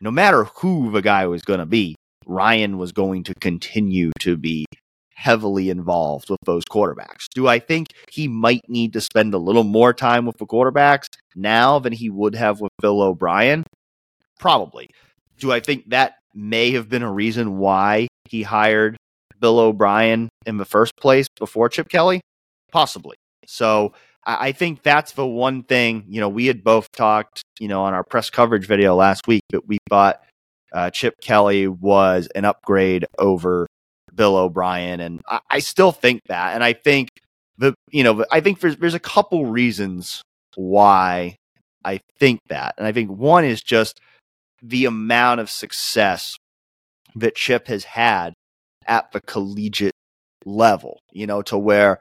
no 0.00 0.10
matter 0.10 0.44
who 0.44 0.90
the 0.90 1.02
guy 1.02 1.26
was 1.26 1.42
going 1.42 1.60
to 1.60 1.66
be, 1.66 1.94
Ryan 2.26 2.78
was 2.78 2.92
going 2.92 3.24
to 3.24 3.34
continue 3.34 4.10
to 4.20 4.36
be 4.36 4.64
heavily 5.14 5.70
involved 5.70 6.28
with 6.30 6.40
those 6.44 6.64
quarterbacks. 6.64 7.26
Do 7.32 7.46
I 7.46 7.60
think 7.60 7.88
he 8.10 8.26
might 8.26 8.62
need 8.68 8.92
to 8.94 9.00
spend 9.00 9.34
a 9.34 9.38
little 9.38 9.62
more 9.62 9.92
time 9.92 10.26
with 10.26 10.36
the 10.38 10.46
quarterbacks 10.46 11.06
now 11.36 11.78
than 11.78 11.92
he 11.92 12.10
would 12.10 12.34
have 12.34 12.60
with 12.60 12.72
Bill 12.80 13.00
O'Brien? 13.00 13.64
Probably. 14.40 14.88
Do 15.38 15.52
I 15.52 15.60
think 15.60 15.90
that 15.90 16.14
may 16.34 16.72
have 16.72 16.88
been 16.88 17.02
a 17.02 17.12
reason 17.12 17.58
why 17.58 18.08
he 18.28 18.42
hired 18.42 18.96
Bill 19.38 19.60
O'Brien 19.60 20.28
in 20.46 20.56
the 20.56 20.64
first 20.64 20.96
place 20.96 21.28
before 21.38 21.68
Chip 21.68 21.88
Kelly? 21.88 22.20
Possibly. 22.72 23.16
So 23.46 23.92
I 24.24 24.52
think 24.52 24.82
that's 24.82 25.12
the 25.12 25.26
one 25.26 25.64
thing, 25.64 26.04
you 26.08 26.20
know, 26.20 26.28
we 26.28 26.46
had 26.46 26.62
both 26.62 26.90
talked, 26.92 27.42
you 27.58 27.66
know, 27.66 27.82
on 27.82 27.92
our 27.92 28.04
press 28.04 28.30
coverage 28.30 28.66
video 28.66 28.94
last 28.94 29.26
week 29.26 29.42
that 29.50 29.66
we 29.66 29.78
thought 29.88 30.22
uh, 30.72 30.90
Chip 30.90 31.20
Kelly 31.20 31.66
was 31.66 32.28
an 32.34 32.44
upgrade 32.44 33.04
over 33.18 33.66
Bill 34.14 34.36
O'Brien. 34.36 35.00
And 35.00 35.20
I, 35.28 35.40
I, 35.50 35.58
still 35.58 35.90
think 35.90 36.20
that. 36.28 36.54
And 36.54 36.62
I 36.62 36.72
think 36.72 37.08
the, 37.58 37.74
you 37.90 38.04
know, 38.04 38.24
I 38.30 38.40
think 38.40 38.60
there's, 38.60 38.76
there's 38.76 38.94
a 38.94 39.00
couple 39.00 39.46
reasons 39.46 40.22
why 40.54 41.36
I 41.84 42.00
think 42.18 42.40
that. 42.48 42.74
And 42.78 42.86
I 42.86 42.92
think 42.92 43.10
one 43.10 43.44
is 43.44 43.60
just 43.60 44.00
the 44.62 44.84
amount 44.84 45.40
of 45.40 45.50
success 45.50 46.36
that 47.16 47.34
Chip 47.34 47.66
has 47.66 47.84
had 47.84 48.34
at 48.86 49.10
the 49.12 49.20
collegiate 49.20 49.92
level, 50.44 51.00
you 51.12 51.26
know, 51.26 51.42
to 51.42 51.58
where 51.58 52.00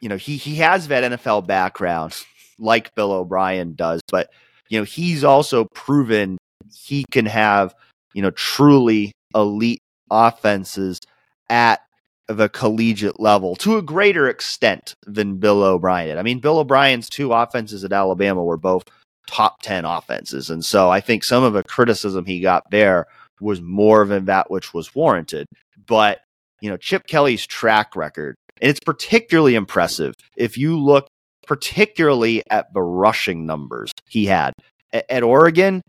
you 0.00 0.08
know, 0.08 0.16
he 0.16 0.36
he 0.36 0.56
has 0.56 0.88
that 0.88 1.12
NFL 1.12 1.46
background 1.46 2.16
like 2.58 2.94
Bill 2.94 3.12
O'Brien 3.12 3.74
does, 3.74 4.00
but 4.10 4.30
you 4.68 4.78
know, 4.78 4.84
he's 4.84 5.24
also 5.24 5.64
proven 5.74 6.38
he 6.74 7.04
can 7.10 7.26
have, 7.26 7.74
you 8.14 8.22
know, 8.22 8.30
truly 8.30 9.12
elite 9.34 9.80
offenses 10.10 11.00
at 11.48 11.80
the 12.28 12.48
collegiate 12.50 13.18
level 13.18 13.56
to 13.56 13.78
a 13.78 13.82
greater 13.82 14.28
extent 14.28 14.94
than 15.06 15.38
Bill 15.38 15.62
O'Brien 15.62 16.08
did. 16.08 16.18
I 16.18 16.22
mean, 16.22 16.40
Bill 16.40 16.58
O'Brien's 16.58 17.08
two 17.08 17.32
offenses 17.32 17.84
at 17.84 17.92
Alabama 17.92 18.44
were 18.44 18.58
both 18.58 18.84
top 19.26 19.62
10 19.62 19.84
offenses. 19.84 20.50
And 20.50 20.64
so 20.64 20.90
I 20.90 21.00
think 21.00 21.24
some 21.24 21.42
of 21.42 21.54
the 21.54 21.62
criticism 21.62 22.26
he 22.26 22.40
got 22.40 22.70
there 22.70 23.06
was 23.40 23.60
more 23.60 24.04
than 24.04 24.26
that 24.26 24.50
which 24.50 24.74
was 24.74 24.94
warranted. 24.94 25.46
But, 25.86 26.20
you 26.60 26.68
know, 26.68 26.76
Chip 26.76 27.06
Kelly's 27.06 27.46
track 27.46 27.96
record 27.96 28.34
and 28.60 28.70
it's 28.70 28.80
particularly 28.80 29.54
impressive 29.54 30.14
if 30.36 30.58
you 30.58 30.78
look 30.78 31.08
particularly 31.46 32.42
at 32.50 32.72
the 32.74 32.82
rushing 32.82 33.46
numbers 33.46 33.90
he 34.06 34.26
had. 34.26 34.52
At, 34.92 35.22
Oregon, 35.22 35.82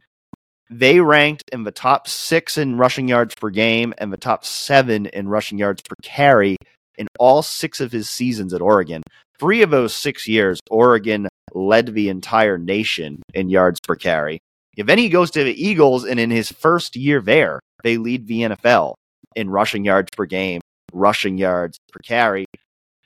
they 0.69 0.99
ranked 0.99 1.43
in 1.51 1.63
the 1.63 1.71
top 1.71 2.07
six 2.07 2.57
in 2.57 2.77
rushing 2.77 3.07
yards 3.07 3.35
per 3.35 3.49
game 3.49 3.93
and 3.97 4.11
the 4.11 4.17
top 4.17 4.45
seven 4.45 5.05
in 5.07 5.27
rushing 5.27 5.57
yards 5.57 5.81
per 5.81 5.95
carry 6.01 6.55
in 6.97 7.07
all 7.19 7.41
six 7.41 7.79
of 7.79 7.91
his 7.91 8.09
seasons 8.09 8.53
at 8.53 8.61
Oregon. 8.61 9.03
Three 9.37 9.61
of 9.61 9.69
those 9.69 9.93
six 9.93 10.27
years, 10.27 10.59
Oregon 10.69 11.27
led 11.53 11.93
the 11.93 12.09
entire 12.09 12.57
nation 12.57 13.21
in 13.33 13.49
yards 13.49 13.79
per 13.79 13.95
carry. 13.95 14.39
Then 14.77 14.97
he 14.97 15.09
goes 15.09 15.31
to 15.31 15.43
the 15.43 15.61
Eagles, 15.61 16.05
and 16.05 16.19
in 16.19 16.29
his 16.29 16.51
first 16.51 16.95
year 16.95 17.21
there, 17.21 17.59
they 17.83 17.97
lead 17.97 18.27
the 18.27 18.41
NFL 18.41 18.95
in 19.35 19.49
rushing 19.49 19.83
yards 19.83 20.09
per 20.15 20.25
game 20.25 20.61
rushing 20.93 21.37
yards 21.37 21.79
per 21.91 21.99
carry. 22.03 22.45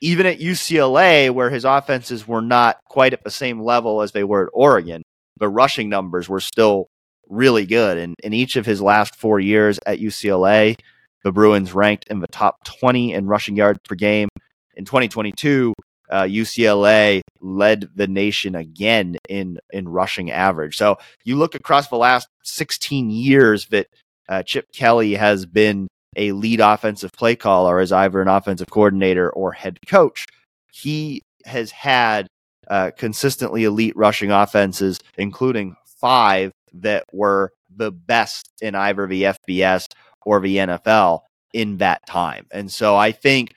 Even 0.00 0.26
at 0.26 0.38
UCLA, 0.38 1.30
where 1.30 1.50
his 1.50 1.64
offenses 1.64 2.28
were 2.28 2.42
not 2.42 2.78
quite 2.88 3.12
at 3.12 3.24
the 3.24 3.30
same 3.30 3.60
level 3.60 4.02
as 4.02 4.12
they 4.12 4.24
were 4.24 4.44
at 4.44 4.50
Oregon, 4.52 5.02
the 5.38 5.48
rushing 5.48 5.88
numbers 5.88 6.28
were 6.28 6.40
still 6.40 6.88
really 7.28 7.66
good. 7.66 7.98
And 7.98 8.14
in 8.22 8.32
each 8.32 8.56
of 8.56 8.66
his 8.66 8.82
last 8.82 9.16
four 9.16 9.40
years 9.40 9.78
at 9.86 9.98
UCLA, 10.00 10.76
the 11.22 11.32
Bruins 11.32 11.72
ranked 11.72 12.08
in 12.08 12.20
the 12.20 12.26
top 12.28 12.64
20 12.64 13.14
in 13.14 13.26
rushing 13.26 13.56
yards 13.56 13.80
per 13.88 13.94
game. 13.94 14.28
In 14.76 14.84
2022, 14.84 15.72
uh, 16.10 16.22
UCLA 16.22 17.22
led 17.40 17.88
the 17.94 18.06
nation 18.06 18.54
again 18.54 19.16
in 19.28 19.58
in 19.72 19.88
rushing 19.88 20.30
average. 20.30 20.76
So 20.76 20.98
you 21.24 21.36
look 21.36 21.54
across 21.54 21.88
the 21.88 21.96
last 21.96 22.28
16 22.42 23.10
years 23.10 23.66
that 23.68 23.86
uh, 24.28 24.42
Chip 24.42 24.66
Kelly 24.72 25.14
has 25.14 25.46
been 25.46 25.88
a 26.16 26.32
lead 26.32 26.60
offensive 26.60 27.12
play 27.12 27.36
caller 27.36 27.80
as 27.80 27.92
either 27.92 28.20
an 28.20 28.28
offensive 28.28 28.70
coordinator 28.70 29.30
or 29.30 29.52
head 29.52 29.78
coach. 29.86 30.26
He 30.72 31.22
has 31.44 31.70
had 31.70 32.26
uh, 32.68 32.90
consistently 32.96 33.64
elite 33.64 33.96
rushing 33.96 34.30
offenses, 34.30 34.98
including 35.18 35.76
five 36.00 36.52
that 36.72 37.04
were 37.12 37.52
the 37.74 37.92
best 37.92 38.48
in 38.60 38.74
either 38.74 39.06
the 39.06 39.22
FBS 39.24 39.86
or 40.24 40.40
the 40.40 40.56
NFL 40.56 41.20
in 41.52 41.78
that 41.78 42.06
time. 42.06 42.46
And 42.50 42.70
so 42.70 42.96
I 42.96 43.12
think 43.12 43.54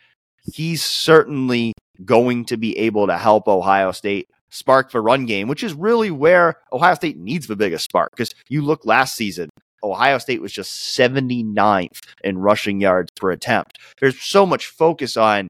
he's 0.54 0.84
certainly 0.84 1.74
going 2.06 2.46
to 2.46 2.58
be 2.58 2.78
able 2.78 3.08
to 3.08 3.18
help 3.18 3.48
Ohio 3.48 3.92
State 3.92 4.30
spark 4.50 4.92
the 4.92 5.02
run 5.02 5.26
game, 5.26 5.48
which 5.48 5.64
is 5.64 5.74
really 5.74 6.12
where 6.12 6.56
Ohio 6.72 6.96
State 6.96 7.18
needs 7.18 7.48
the 7.48 7.56
biggest 7.56 7.86
spark. 7.86 8.12
Because 8.12 8.34
you 8.50 8.62
look 8.62 8.86
last 8.86 9.16
season, 9.16 9.50
Ohio 9.84 10.18
State 10.18 10.42
was 10.42 10.52
just 10.52 10.98
79th 10.98 12.00
in 12.24 12.38
rushing 12.38 12.82
yards 12.82 13.12
per 13.16 13.32
attempt. 13.32 13.80
There's 14.00 14.20
so 14.22 14.46
much 14.46 14.68
focus 14.68 15.18
on 15.18 15.48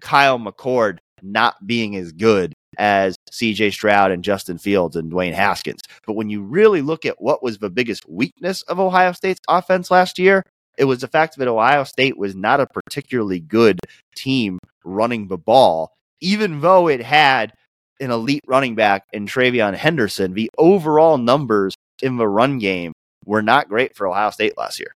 Kyle 0.00 0.38
McCord 0.38 0.98
not 1.22 1.66
being 1.66 1.96
as 1.96 2.12
good 2.12 2.52
as 2.78 3.16
CJ 3.30 3.72
Stroud 3.72 4.10
and 4.10 4.24
Justin 4.24 4.58
Fields 4.58 4.96
and 4.96 5.12
Dwayne 5.12 5.34
Haskins. 5.34 5.80
But 6.06 6.14
when 6.14 6.30
you 6.30 6.42
really 6.42 6.82
look 6.82 7.04
at 7.04 7.20
what 7.20 7.42
was 7.42 7.58
the 7.58 7.70
biggest 7.70 8.08
weakness 8.08 8.62
of 8.62 8.80
Ohio 8.80 9.12
State's 9.12 9.40
offense 9.48 9.90
last 9.90 10.18
year, 10.18 10.44
it 10.78 10.84
was 10.84 11.00
the 11.00 11.08
fact 11.08 11.36
that 11.36 11.48
Ohio 11.48 11.84
State 11.84 12.16
was 12.16 12.34
not 12.34 12.60
a 12.60 12.66
particularly 12.66 13.40
good 13.40 13.78
team 14.16 14.58
running 14.84 15.28
the 15.28 15.36
ball, 15.36 15.92
even 16.20 16.60
though 16.60 16.88
it 16.88 17.02
had 17.02 17.52
an 18.00 18.10
elite 18.10 18.44
running 18.46 18.74
back 18.74 19.04
in 19.12 19.26
TreVeyon 19.26 19.74
Henderson. 19.74 20.32
The 20.32 20.50
overall 20.56 21.18
numbers 21.18 21.74
in 22.02 22.16
the 22.16 22.28
run 22.28 22.58
game 22.58 22.92
were 23.26 23.42
not 23.42 23.68
great 23.68 23.96
for 23.96 24.08
Ohio 24.08 24.30
State 24.30 24.56
last 24.56 24.80
year. 24.80 24.94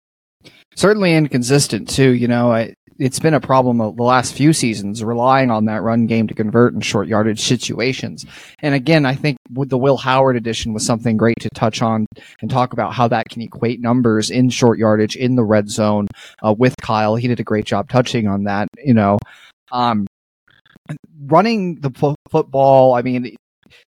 Certainly 0.74 1.14
inconsistent 1.14 1.88
too. 1.88 2.10
You 2.10 2.28
know, 2.28 2.52
I, 2.52 2.74
it's 2.98 3.18
been 3.18 3.34
a 3.34 3.40
problem 3.40 3.78
the 3.78 4.02
last 4.02 4.34
few 4.34 4.52
seasons 4.52 5.02
relying 5.02 5.50
on 5.50 5.64
that 5.66 5.82
run 5.82 6.06
game 6.06 6.28
to 6.28 6.34
convert 6.34 6.72
in 6.74 6.80
short 6.80 7.08
yardage 7.08 7.40
situations. 7.40 8.24
And 8.60 8.74
again, 8.74 9.04
I 9.04 9.14
think 9.14 9.38
with 9.50 9.70
the 9.70 9.78
Will 9.78 9.96
Howard 9.96 10.36
edition 10.36 10.72
was 10.72 10.86
something 10.86 11.16
great 11.16 11.36
to 11.40 11.50
touch 11.50 11.82
on 11.82 12.06
and 12.40 12.50
talk 12.50 12.72
about 12.72 12.92
how 12.94 13.08
that 13.08 13.28
can 13.28 13.42
equate 13.42 13.80
numbers 13.80 14.30
in 14.30 14.50
short 14.50 14.78
yardage 14.78 15.16
in 15.16 15.36
the 15.36 15.44
red 15.44 15.68
zone 15.68 16.06
uh, 16.44 16.54
with 16.56 16.74
Kyle. 16.80 17.16
He 17.16 17.28
did 17.28 17.40
a 17.40 17.44
great 17.44 17.64
job 17.64 17.88
touching 17.88 18.28
on 18.28 18.44
that. 18.44 18.68
You 18.82 18.94
know, 18.94 19.18
um, 19.72 20.06
running 21.26 21.80
the 21.80 21.90
fo- 21.90 22.16
football. 22.30 22.94
I 22.94 23.02
mean, 23.02 23.36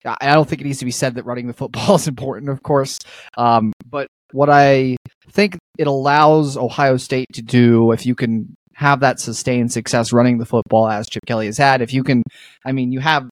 I 0.04 0.34
don't 0.34 0.48
think 0.48 0.60
it 0.60 0.64
needs 0.64 0.78
to 0.80 0.84
be 0.84 0.90
said 0.90 1.14
that 1.14 1.24
running 1.24 1.46
the 1.46 1.52
football 1.52 1.94
is 1.96 2.08
important, 2.08 2.50
of 2.50 2.62
course. 2.62 2.98
Um, 3.36 3.72
but 3.88 4.08
what 4.32 4.50
I 4.50 4.96
think 5.30 5.56
it 5.78 5.86
allows 5.86 6.56
Ohio 6.56 6.96
State 6.96 7.28
to 7.34 7.42
do, 7.42 7.92
if 7.92 8.04
you 8.04 8.14
can 8.14 8.54
have 8.74 9.00
that 9.00 9.20
sustained 9.20 9.72
success 9.72 10.12
running 10.12 10.38
the 10.38 10.46
football 10.46 10.88
as 10.88 11.08
Chip 11.08 11.24
Kelly 11.26 11.46
has 11.46 11.58
had, 11.58 11.80
if 11.80 11.92
you 11.92 12.02
can, 12.02 12.22
I 12.64 12.72
mean, 12.72 12.92
you 12.92 13.00
have 13.00 13.28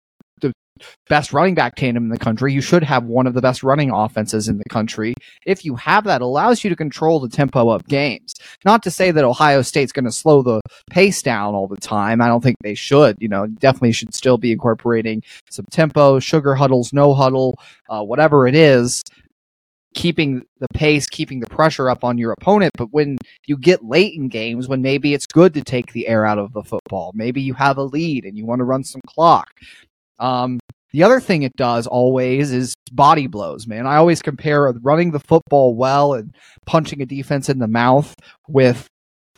best 1.08 1.32
running 1.32 1.54
back 1.54 1.74
tandem 1.74 2.04
in 2.04 2.10
the 2.10 2.18
country. 2.18 2.52
You 2.52 2.60
should 2.60 2.82
have 2.82 3.04
one 3.04 3.26
of 3.26 3.34
the 3.34 3.40
best 3.40 3.62
running 3.62 3.90
offenses 3.90 4.48
in 4.48 4.58
the 4.58 4.68
country. 4.68 5.14
If 5.46 5.64
you 5.64 5.76
have 5.76 6.04
that, 6.04 6.22
allows 6.22 6.64
you 6.64 6.70
to 6.70 6.76
control 6.76 7.20
the 7.20 7.28
tempo 7.28 7.70
of 7.70 7.86
games. 7.86 8.34
Not 8.64 8.82
to 8.84 8.90
say 8.90 9.10
that 9.10 9.24
Ohio 9.24 9.62
State's 9.62 9.92
going 9.92 10.04
to 10.04 10.12
slow 10.12 10.42
the 10.42 10.60
pace 10.90 11.22
down 11.22 11.54
all 11.54 11.68
the 11.68 11.76
time. 11.76 12.20
I 12.20 12.28
don't 12.28 12.42
think 12.42 12.56
they 12.62 12.74
should. 12.74 13.16
You 13.20 13.28
know, 13.28 13.46
definitely 13.46 13.92
should 13.92 14.14
still 14.14 14.38
be 14.38 14.52
incorporating 14.52 15.22
some 15.50 15.66
tempo, 15.70 16.18
sugar 16.18 16.54
huddles, 16.54 16.92
no 16.92 17.14
huddle, 17.14 17.58
uh, 17.88 18.02
whatever 18.02 18.46
it 18.46 18.54
is 18.54 19.02
keeping 19.94 20.42
the 20.58 20.68
pace, 20.74 21.06
keeping 21.06 21.40
the 21.40 21.46
pressure 21.48 21.90
up 21.90 22.04
on 22.04 22.18
your 22.18 22.32
opponent. 22.32 22.72
But 22.76 22.92
when 22.92 23.18
you 23.46 23.56
get 23.56 23.84
late 23.84 24.14
in 24.14 24.28
games, 24.28 24.68
when 24.68 24.82
maybe 24.82 25.14
it's 25.14 25.26
good 25.26 25.54
to 25.54 25.62
take 25.62 25.92
the 25.92 26.08
air 26.08 26.24
out 26.24 26.38
of 26.38 26.52
the 26.52 26.62
football, 26.62 27.12
maybe 27.14 27.40
you 27.40 27.54
have 27.54 27.76
a 27.76 27.82
lead 27.82 28.24
and 28.24 28.36
you 28.36 28.46
want 28.46 28.60
to 28.60 28.64
run 28.64 28.84
some 28.84 29.02
clock. 29.06 29.50
Um, 30.22 30.60
the 30.92 31.02
other 31.02 31.20
thing 31.20 31.42
it 31.42 31.56
does 31.56 31.86
always 31.86 32.52
is 32.52 32.74
body 32.92 33.26
blows, 33.26 33.66
man. 33.66 33.86
I 33.86 33.96
always 33.96 34.22
compare 34.22 34.72
running 34.82 35.10
the 35.10 35.20
football 35.20 35.74
well 35.74 36.14
and 36.14 36.34
punching 36.64 37.02
a 37.02 37.06
defense 37.06 37.48
in 37.48 37.58
the 37.58 37.66
mouth 37.66 38.14
with 38.48 38.86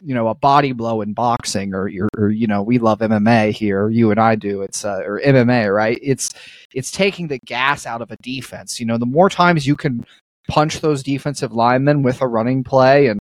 you 0.02 0.14
know 0.14 0.28
a 0.28 0.34
body 0.34 0.72
blow 0.72 1.00
in 1.00 1.14
boxing 1.14 1.72
or, 1.72 1.88
or, 2.18 2.30
you 2.30 2.46
know 2.46 2.62
we 2.62 2.78
love 2.78 2.98
MMA 2.98 3.52
here. 3.52 3.88
You 3.88 4.10
and 4.10 4.20
I 4.20 4.34
do. 4.34 4.62
It's 4.62 4.84
uh, 4.84 5.00
or 5.04 5.20
MMA 5.20 5.72
right? 5.74 5.98
It's 6.02 6.30
it's 6.74 6.90
taking 6.90 7.28
the 7.28 7.38
gas 7.46 7.86
out 7.86 8.02
of 8.02 8.10
a 8.10 8.16
defense. 8.16 8.78
You 8.78 8.86
know 8.86 8.98
the 8.98 9.06
more 9.06 9.30
times 9.30 9.66
you 9.66 9.76
can 9.76 10.04
punch 10.48 10.80
those 10.80 11.02
defensive 11.02 11.52
linemen 11.52 12.02
with 12.02 12.20
a 12.20 12.28
running 12.28 12.64
play 12.64 13.06
and 13.06 13.20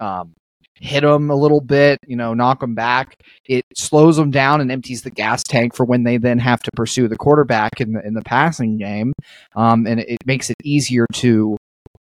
um, 0.00 0.34
hit 0.80 1.02
them 1.02 1.30
a 1.30 1.34
little 1.34 1.60
bit, 1.60 1.98
you 2.06 2.16
know, 2.16 2.34
knock 2.34 2.60
them 2.60 2.74
back. 2.74 3.16
It 3.44 3.64
slows 3.74 4.16
them 4.16 4.30
down 4.30 4.60
and 4.60 4.70
empties 4.70 5.02
the 5.02 5.10
gas 5.10 5.42
tank 5.42 5.74
for 5.74 5.84
when 5.84 6.04
they 6.04 6.16
then 6.16 6.38
have 6.38 6.62
to 6.62 6.70
pursue 6.74 7.08
the 7.08 7.16
quarterback 7.16 7.80
in 7.80 7.92
the 7.92 8.06
in 8.06 8.14
the 8.14 8.22
passing 8.22 8.78
game, 8.78 9.12
um, 9.56 9.86
and 9.86 10.00
it 10.00 10.18
makes 10.24 10.50
it 10.50 10.56
easier 10.62 11.06
to 11.14 11.56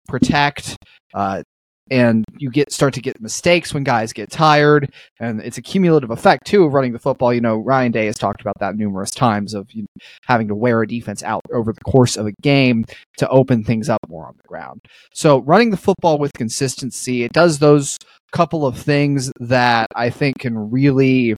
protect. 0.09 0.77
Uh, 1.15 1.43
and 1.91 2.25
you 2.39 2.51
get 2.51 2.73
start 2.73 2.95
to 2.95 3.01
get 3.01 3.21
mistakes 3.21 3.75
when 3.75 3.85
guys 3.85 4.13
get 4.13 4.31
tired. 4.31 4.93
And 5.19 5.41
it's 5.41 5.59
a 5.59 5.63
cumulative 5.63 6.11
effect 6.11 6.47
too 6.47 6.65
of 6.65 6.73
running 6.73 6.93
the 6.93 6.99
football. 6.99 7.33
You 7.33 7.41
know 7.41 7.57
ryan 7.57 7.93
day 7.93 8.07
has 8.07 8.17
talked 8.17 8.41
about 8.41 8.59
that 8.61 8.77
numerous 8.77 9.11
times 9.11 9.55
of 9.55 9.71
you 9.73 9.83
know, 9.83 10.05
having 10.27 10.49
to 10.49 10.55
wear 10.55 10.83
a 10.83 10.89
defense 10.89 11.23
out 11.23 11.43
over 11.53 11.73
the 11.73 11.81
course 11.81 12.17
of 12.17 12.27
a 12.27 12.33
game 12.43 12.85
to 13.19 13.29
open 13.29 13.65
things 13.65 13.89
up 13.89 14.01
more 14.09 14.27
on 14.27 14.35
the 14.37 14.49
ground. 14.49 14.81
So 15.15 15.39
running 15.43 15.71
the 15.71 15.77
football 15.77 16.19
with 16.19 16.33
consistency 16.35 17.25
it 17.25 17.33
does 17.33 17.59
those 17.59 17.99
couple 18.33 18.65
of 18.65 18.79
things 18.79 19.33
that 19.41 19.89
i 19.97 20.09
think 20.09 20.39
can 20.39 20.57
really 20.71 21.35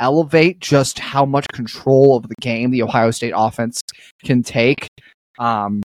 elevate 0.00 0.60
just 0.60 0.98
how 0.98 1.24
much 1.24 1.46
control 1.52 2.16
of 2.16 2.28
the 2.28 2.34
game 2.40 2.70
the 2.70 2.82
ohio 2.82 3.10
state 3.10 3.32
offense 3.34 3.80
can 4.24 4.42
take. 4.42 4.88
Um, 5.38 5.82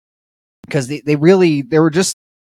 because 0.66 0.88
they, 0.88 1.02
they 1.02 1.16
really 1.16 1.62
they 1.62 1.80
were 1.80 1.92
just 1.92 2.16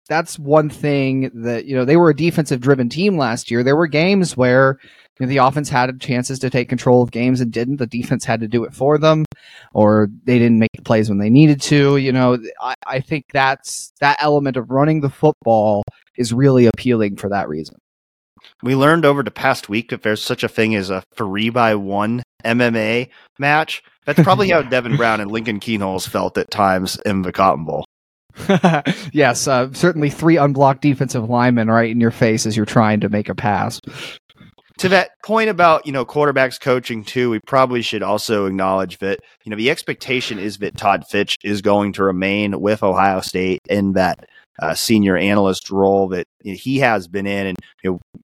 that's 0.07 0.39
one 0.39 0.69
thing 0.69 1.31
that 1.33 1.65
you 1.65 1.75
know 1.75 1.85
they 1.85 1.97
were 1.97 2.09
a 2.09 2.15
defensive 2.15 2.61
driven 2.61 2.89
team 2.89 3.17
last 3.17 3.51
year. 3.51 3.63
There 3.63 3.75
were 3.75 3.87
games 3.87 4.35
where 4.35 4.79
you 5.19 5.25
know, 5.25 5.29
the 5.29 5.37
offense 5.37 5.69
had 5.69 5.99
chances 5.99 6.39
to 6.39 6.49
take 6.49 6.69
control 6.69 7.01
of 7.01 7.11
games 7.11 7.41
and 7.41 7.51
didn't. 7.51 7.77
The 7.77 7.87
defense 7.87 8.23
had 8.23 8.39
to 8.41 8.47
do 8.47 8.63
it 8.63 8.73
for 8.73 8.97
them, 8.97 9.25
or 9.73 10.09
they 10.23 10.37
didn't 10.37 10.59
make 10.59 10.71
the 10.75 10.83
plays 10.83 11.09
when 11.09 11.17
they 11.17 11.29
needed 11.29 11.61
to. 11.63 11.97
You 11.97 12.11
know, 12.11 12.37
I, 12.61 12.75
I 12.85 12.99
think 12.99 13.25
that's 13.33 13.91
that 13.99 14.17
element 14.21 14.57
of 14.57 14.69
running 14.71 15.01
the 15.01 15.09
football 15.09 15.83
is 16.17 16.33
really 16.33 16.65
appealing 16.65 17.17
for 17.17 17.29
that 17.29 17.49
reason. 17.49 17.77
We 18.63 18.75
learned 18.75 19.05
over 19.05 19.23
the 19.23 19.31
past 19.31 19.69
week 19.69 19.89
that 19.89 20.03
there's 20.03 20.21
such 20.21 20.43
a 20.43 20.47
thing 20.47 20.75
as 20.75 20.89
a 20.89 21.03
three 21.15 21.49
by 21.49 21.75
one 21.75 22.23
MMA 22.43 23.09
match. 23.39 23.83
That's 24.05 24.21
probably 24.21 24.49
how 24.49 24.61
Devin 24.69 24.97
Brown 24.97 25.19
and 25.19 25.31
Lincoln 25.31 25.59
Kienholz 25.59 26.07
felt 26.07 26.37
at 26.37 26.51
times 26.51 26.97
in 27.05 27.23
the 27.23 27.31
Cotton 27.31 27.65
Bowl. 27.65 27.85
yes, 29.13 29.47
uh, 29.47 29.71
certainly 29.73 30.09
three 30.09 30.37
unblocked 30.37 30.81
defensive 30.81 31.29
linemen 31.29 31.69
right 31.69 31.89
in 31.89 31.99
your 31.99 32.11
face 32.11 32.45
as 32.45 32.55
you're 32.55 32.65
trying 32.65 32.99
to 33.01 33.09
make 33.09 33.29
a 33.29 33.35
pass. 33.35 33.81
To 34.79 34.89
that 34.89 35.11
point 35.23 35.49
about 35.49 35.87
you 35.87 35.91
know 35.91 36.05
quarterbacks 36.05 36.59
coaching 36.59 37.03
too, 37.03 37.31
we 37.31 37.39
probably 37.47 37.81
should 37.81 38.03
also 38.03 38.45
acknowledge 38.45 38.99
that 38.99 39.19
you 39.43 39.49
know 39.49 39.57
the 39.57 39.71
expectation 39.71 40.37
is 40.37 40.59
that 40.59 40.77
Todd 40.77 41.05
Fitch 41.09 41.35
is 41.43 41.61
going 41.61 41.93
to 41.93 42.03
remain 42.03 42.59
with 42.61 42.83
Ohio 42.83 43.21
State 43.21 43.59
in 43.69 43.93
that 43.93 44.27
uh, 44.61 44.75
senior 44.75 45.17
analyst 45.17 45.71
role 45.71 46.07
that 46.09 46.27
he 46.43 46.79
has 46.79 47.07
been 47.07 47.25
in, 47.25 47.47
and 47.47 47.57
you 47.83 47.91
know 47.91 48.21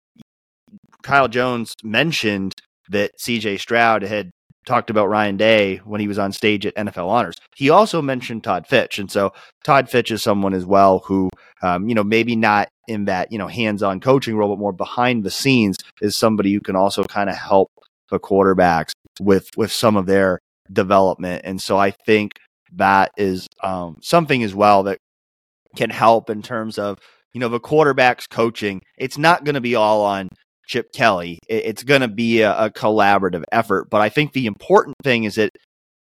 Kyle 1.04 1.30
Jones 1.30 1.74
mentioned 1.84 2.54
that 2.90 3.20
C.J. 3.20 3.58
Stroud 3.58 4.04
had 4.04 4.32
talked 4.66 4.90
about 4.90 5.10
Ryan 5.10 5.38
Day 5.38 5.78
when 5.78 6.02
he 6.02 6.08
was 6.08 6.20
on 6.20 6.32
stage 6.32 6.66
at 6.66 6.76
NFL 6.76 7.08
Honors. 7.08 7.36
He 7.56 7.70
also 7.70 8.02
mentioned 8.02 8.44
Todd 8.44 8.68
Fitch, 8.68 9.00
and 9.00 9.12
so 9.12 9.34
Todd 9.64 9.90
Fitch 9.90 10.12
is 10.12 10.22
someone 10.22 10.54
as 10.54 10.66
well 10.66 11.00
who, 11.06 11.30
um, 11.62 11.90
you 11.90 11.96
know, 11.96 12.04
maybe 12.04 12.36
not 12.36 12.70
in 12.88 13.06
that 13.06 13.32
you 13.32 13.38
know 13.38 13.48
hands-on 13.48 14.00
coaching 14.00 14.36
role, 14.36 14.50
but 14.50 14.60
more 14.60 14.74
behind 14.74 15.24
the 15.24 15.32
scenes 15.32 15.78
is 16.02 16.18
somebody 16.18 16.54
who 16.54 16.60
can 16.60 16.76
also 16.76 17.04
kind 17.04 17.30
of 17.30 17.36
help 17.36 17.72
the 18.10 18.20
quarterbacks 18.20 18.92
with 19.20 19.50
with 19.58 19.72
some 19.72 19.96
of 19.96 20.06
their 20.06 20.40
development. 20.72 21.42
And 21.46 21.62
so 21.62 21.78
I 21.78 21.92
think 21.92 22.34
that 22.74 23.12
is 23.18 23.48
um, 23.64 23.98
something 24.02 24.44
as 24.44 24.56
well 24.56 24.84
that 24.84 24.98
can 25.76 25.90
help 25.90 26.30
in 26.30 26.42
terms 26.42 26.78
of 26.78 26.98
you 27.34 27.40
know 27.40 27.50
the 27.50 27.60
quarterbacks 27.60 28.30
coaching. 28.30 28.82
It's 28.98 29.18
not 29.18 29.44
going 29.44 29.56
to 29.56 29.62
be 29.62 29.76
all 29.76 30.04
on 30.04 30.30
Chip 30.72 30.94
Kelly. 30.94 31.38
It's 31.50 31.84
going 31.84 32.02
to 32.02 32.08
be 32.08 32.42
a, 32.42 32.66
a, 32.66 32.70
collaborative 32.70 33.44
effort. 33.52 33.90
But 33.90 34.00
I 34.00 34.08
think 34.08 34.32
the 34.32 34.46
important 34.46 34.96
thing 35.04 35.26
is 35.26 35.36
that 35.36 35.52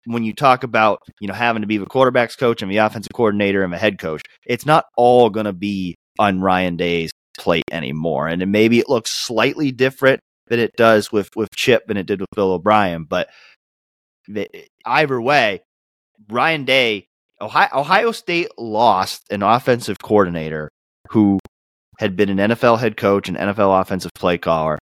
when 0.07 0.23
you 0.23 0.33
talk 0.33 0.63
about 0.63 1.01
you 1.21 1.27
know 1.27 1.35
having 1.35 1.63
to 1.63 1.67
be 1.67 1.79
the 1.79 1.87
quarterbacks 1.87 2.39
coach 2.39 2.63
and 2.63 2.71
the 2.71 2.77
offensive 2.77 3.13
coordinator 3.13 3.65
and 3.65 3.73
the 3.73 3.79
head 3.79 3.99
coach, 3.99 4.23
it's 4.47 4.65
not 4.65 4.85
all 4.97 5.29
going 5.29 5.47
to 5.47 5.53
be 5.53 5.97
on 6.19 6.41
Ryan 6.41 6.77
Day's 6.77 7.11
plate 7.37 7.65
anymore. 7.73 8.29
And 8.29 8.53
maybe 8.53 8.79
it 8.79 8.89
looks 8.89 9.11
slightly 9.11 9.73
different 9.73 10.21
than 10.47 10.61
it 10.61 10.71
does 10.77 11.11
with 11.11 11.31
with 11.35 11.49
Chip 11.57 11.87
than 11.89 11.97
it 11.97 12.07
did 12.07 12.21
with 12.21 12.31
Bill 12.37 12.53
O'Brien, 12.53 13.05
but 13.05 13.29
the, 14.29 14.49
either 14.87 15.21
way, 15.21 15.61
Ryan 16.31 16.65
Day, 16.65 17.07
Ohio, 17.41 17.69
Ohio 17.75 18.13
State 18.13 18.49
lost 18.57 19.23
an 19.31 19.43
offensive 19.43 19.99
coordinator 20.03 20.71
who 21.11 21.39
had 21.99 22.17
been 22.17 22.29
an 22.29 22.51
NFL 22.51 22.79
head 22.79 22.97
coach, 22.97 23.29
an 23.29 23.37
NFL 23.37 23.81
offensive 23.81 24.13
play 24.15 24.39
caller, 24.39 24.79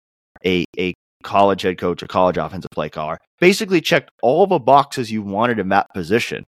a 0.44 0.64
a 0.78 0.94
college 1.22 1.62
head 1.62 1.78
coach, 1.78 2.02
a 2.02 2.08
college 2.08 2.36
offensive 2.36 2.70
play 2.70 2.88
caller, 2.88 3.18
basically 3.40 3.80
checked 3.80 4.10
all 4.22 4.46
the 4.46 4.58
boxes 4.58 5.10
you 5.10 5.22
wanted 5.22 5.58
in 5.58 5.68
that 5.70 5.86
position 5.94 6.44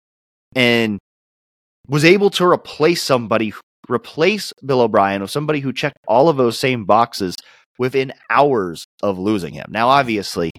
and 0.54 0.98
was 1.88 2.04
able 2.04 2.30
to 2.30 2.44
replace 2.44 3.02
somebody, 3.02 3.52
replace 3.88 4.52
Bill 4.64 4.82
O'Brien 4.82 5.22
with 5.22 5.30
somebody 5.30 5.60
who 5.60 5.72
checked 5.72 5.98
all 6.06 6.28
of 6.28 6.36
those 6.36 6.58
same 6.58 6.84
boxes 6.84 7.34
within 7.78 8.12
hours 8.28 8.84
of 9.02 9.18
losing 9.18 9.54
him. 9.54 9.66
Now, 9.70 9.88
obviously, 9.88 10.50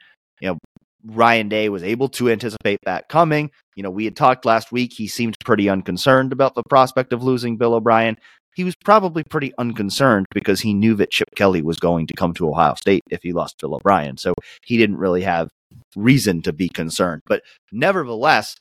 you 0.42 0.50
know, 0.50 0.58
Ryan 1.06 1.50
Day 1.50 1.70
was 1.70 1.84
able 1.84 2.10
to 2.10 2.30
anticipate 2.30 2.80
that 2.84 3.10
coming. 3.10 3.52
You 3.76 3.84
know, 3.84 3.90
we 3.90 4.06
had 4.06 4.16
talked 4.16 4.46
last 4.46 4.72
week. 4.72 4.94
He 4.94 5.08
seemed 5.08 5.36
pretty 5.46 5.70
unconcerned 5.70 6.32
about 6.32 6.56
the 6.56 6.64
prospect 6.70 7.14
of 7.14 7.24
losing 7.24 7.58
Bill 7.58 7.74
O'Brien 7.74 8.18
he 8.56 8.64
was 8.64 8.76
probably 8.76 9.24
pretty 9.24 9.54
unconcerned 9.58 10.26
because 10.34 10.62
he 10.62 10.74
knew 10.74 10.96
that 10.96 11.12
Chip 11.12 11.30
Kelly 11.36 11.62
was 11.62 11.80
going 11.80 12.08
to 12.08 12.14
come 12.14 12.34
to 12.34 12.50
Ohio 12.50 12.76
State 12.76 13.04
if 13.10 13.22
he 13.24 13.34
lost 13.34 13.60
Bill 13.60 13.76
O'Brien. 13.76 14.18
So 14.18 14.34
he 14.64 14.78
didn't 14.78 14.98
really 14.98 15.22
have 15.22 15.50
reason 15.96 16.42
to 16.44 16.54
be 16.54 16.70
concerned. 16.70 17.22
But 17.26 17.44
nevertheless, 17.72 18.56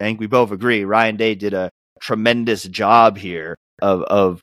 I 0.00 0.04
think 0.04 0.20
we 0.20 0.26
both 0.26 0.50
agree 0.50 0.84
Ryan 0.84 1.16
Day 1.16 1.34
did 1.34 1.54
a 1.54 1.70
tremendous 2.00 2.64
job 2.64 3.16
here 3.18 3.56
of, 3.80 4.02
of 4.02 4.40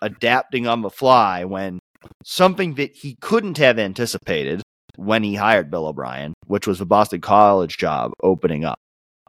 adapting 0.00 0.66
on 0.66 0.82
the 0.82 0.90
fly 0.90 1.44
when 1.44 1.78
something 2.24 2.74
that 2.74 2.94
he 2.94 3.16
couldn't 3.20 3.58
have 3.58 3.78
anticipated 3.78 4.62
when 4.96 5.22
he 5.22 5.34
hired 5.34 5.70
Bill 5.70 5.86
O'Brien, 5.86 6.34
which 6.46 6.66
was 6.66 6.78
the 6.78 6.86
Boston 6.86 7.20
College 7.20 7.76
job 7.78 8.12
opening 8.22 8.64
up. 8.64 8.78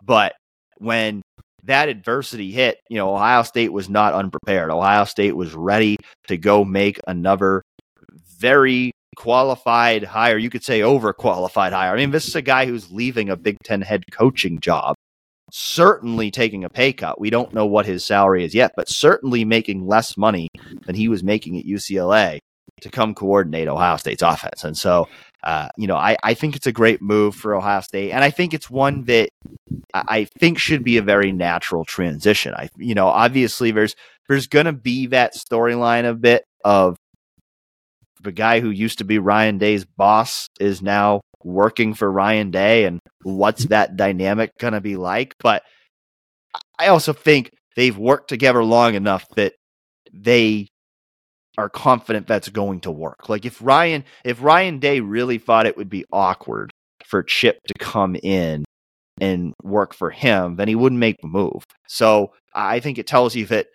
But 0.03 0.33
when 0.77 1.21
that 1.65 1.89
adversity 1.89 2.51
hit, 2.51 2.79
you 2.89 2.97
know, 2.97 3.13
Ohio 3.13 3.43
State 3.43 3.73
was 3.73 3.89
not 3.89 4.13
unprepared. 4.13 4.71
Ohio 4.71 5.05
State 5.05 5.35
was 5.35 5.53
ready 5.53 5.97
to 6.27 6.37
go 6.37 6.63
make 6.63 6.99
another 7.07 7.61
very 8.39 8.91
qualified 9.15 10.03
hire. 10.03 10.37
You 10.37 10.49
could 10.49 10.63
say 10.63 10.81
overqualified 10.81 11.71
hire. 11.71 11.93
I 11.93 11.97
mean, 11.97 12.11
this 12.11 12.27
is 12.27 12.35
a 12.35 12.41
guy 12.41 12.65
who's 12.65 12.91
leaving 12.91 13.29
a 13.29 13.37
Big 13.37 13.57
Ten 13.63 13.81
head 13.81 14.03
coaching 14.11 14.59
job, 14.59 14.95
certainly 15.51 16.31
taking 16.31 16.63
a 16.63 16.69
pay 16.69 16.93
cut. 16.93 17.19
We 17.19 17.29
don't 17.29 17.53
know 17.53 17.65
what 17.65 17.85
his 17.85 18.05
salary 18.05 18.43
is 18.43 18.53
yet, 18.53 18.71
but 18.75 18.89
certainly 18.89 19.45
making 19.45 19.87
less 19.87 20.17
money 20.17 20.49
than 20.85 20.95
he 20.95 21.07
was 21.07 21.23
making 21.23 21.57
at 21.57 21.65
UCLA 21.65 22.39
to 22.81 22.89
come 22.89 23.15
coordinate 23.15 23.67
Ohio 23.67 23.97
State's 23.97 24.21
offense. 24.21 24.63
And 24.63 24.77
so, 24.77 25.07
uh, 25.45 25.69
you 25.77 25.85
know, 25.85 25.95
I, 25.95 26.17
I 26.23 26.33
think 26.33 26.55
it's 26.55 26.65
a 26.65 26.71
great 26.71 27.01
move 27.01 27.35
for 27.35 27.53
Ohio 27.53 27.81
State. 27.81 28.11
And 28.11 28.23
I 28.23 28.31
think 28.31 28.53
it's 28.53 28.69
one 28.69 29.03
that 29.03 29.29
I 29.93 30.25
think 30.39 30.57
should 30.57 30.83
be 30.83 30.97
a 30.97 31.03
very 31.03 31.31
natural 31.31 31.85
transition. 31.85 32.53
I, 32.55 32.69
you 32.77 32.95
know, 32.95 33.07
obviously 33.07 33.69
there's, 33.69 33.95
there's 34.27 34.47
going 34.47 34.65
to 34.65 34.73
be 34.73 35.07
that 35.07 35.35
storyline 35.35 36.09
a 36.09 36.15
bit 36.15 36.43
of 36.63 36.97
the 38.23 38.31
guy 38.31 38.59
who 38.59 38.71
used 38.71 38.97
to 38.97 39.03
be 39.03 39.19
Ryan 39.19 39.59
Day's 39.59 39.85
boss 39.85 40.47
is 40.59 40.81
now 40.81 41.21
working 41.43 41.93
for 41.93 42.11
Ryan 42.11 42.49
Day 42.49 42.85
and 42.85 42.99
what's 43.21 43.65
that 43.65 43.95
dynamic 43.95 44.51
going 44.57 44.73
to 44.73 44.81
be 44.81 44.95
like. 44.95 45.35
But 45.39 45.61
I 46.79 46.87
also 46.87 47.13
think 47.13 47.51
they've 47.75 47.95
worked 47.95 48.29
together 48.29 48.63
long 48.63 48.95
enough 48.95 49.27
that 49.35 49.53
they 50.11 50.69
are 51.57 51.69
confident 51.69 52.27
that's 52.27 52.49
going 52.49 52.81
to 52.81 52.91
work. 52.91 53.29
Like 53.29 53.45
if 53.45 53.61
Ryan 53.61 54.03
if 54.23 54.41
Ryan 54.41 54.79
Day 54.79 54.99
really 54.99 55.37
thought 55.37 55.65
it 55.65 55.77
would 55.77 55.89
be 55.89 56.05
awkward 56.11 56.71
for 57.05 57.23
Chip 57.23 57.59
to 57.67 57.73
come 57.79 58.15
in 58.15 58.65
and 59.21 59.53
work 59.63 59.93
for 59.93 60.09
him, 60.09 60.55
then 60.55 60.67
he 60.67 60.75
wouldn't 60.75 60.99
make 60.99 61.17
the 61.21 61.27
move. 61.27 61.63
So 61.87 62.33
I 62.53 62.79
think 62.79 62.97
it 62.97 63.07
tells 63.07 63.35
you 63.35 63.45
that 63.47 63.67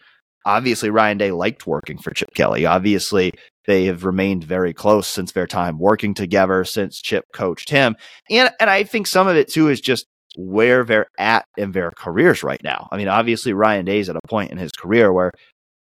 obviously 0.45 0.91
Ryan 0.91 1.19
Day 1.19 1.31
liked 1.33 1.67
working 1.67 1.99
for 1.99 2.13
Chip 2.13 2.35
Kelly. 2.35 2.67
Obviously, 2.67 3.33
they 3.67 3.85
have 3.87 4.05
remained 4.05 4.45
very 4.45 4.73
close 4.73 5.07
since 5.07 5.33
their 5.33 5.47
time 5.47 5.79
working 5.79 6.15
together, 6.15 6.65
since 6.65 7.01
Chip 7.01 7.25
coached 7.33 7.71
him. 7.71 7.97
And 8.31 8.51
and 8.61 8.69
I 8.69 8.85
think 8.85 9.07
some 9.07 9.29
of 9.29 9.37
it 9.37 9.49
too 9.49 9.69
is 9.69 9.81
just 9.81 10.07
where 10.37 10.85
they're 10.85 11.09
at 11.19 11.45
in 11.57 11.73
their 11.73 11.91
careers 11.91 12.43
right 12.43 12.63
now. 12.63 12.89
I 12.91 12.97
mean, 12.97 13.09
obviously 13.09 13.53
Ryan 13.53 13.85
Day's 13.85 14.09
at 14.09 14.17
a 14.17 14.29
point 14.29 14.53
in 14.53 14.59
his 14.59 14.71
career 14.73 15.13
where 15.13 15.33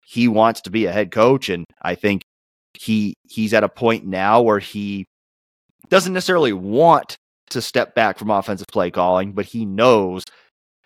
he 0.08 0.26
wants 0.26 0.62
to 0.62 0.70
be 0.70 0.86
a 0.86 0.92
head 0.92 1.10
coach 1.10 1.50
and 1.50 1.66
I 1.82 1.94
think 1.94 2.22
he 2.72 3.12
he's 3.28 3.52
at 3.52 3.62
a 3.62 3.68
point 3.68 4.06
now 4.06 4.40
where 4.40 4.58
he 4.58 5.04
doesn't 5.90 6.14
necessarily 6.14 6.54
want 6.54 7.18
to 7.50 7.60
step 7.60 7.94
back 7.94 8.18
from 8.18 8.30
offensive 8.30 8.66
play 8.72 8.90
calling, 8.90 9.32
but 9.32 9.44
he 9.44 9.66
knows 9.66 10.24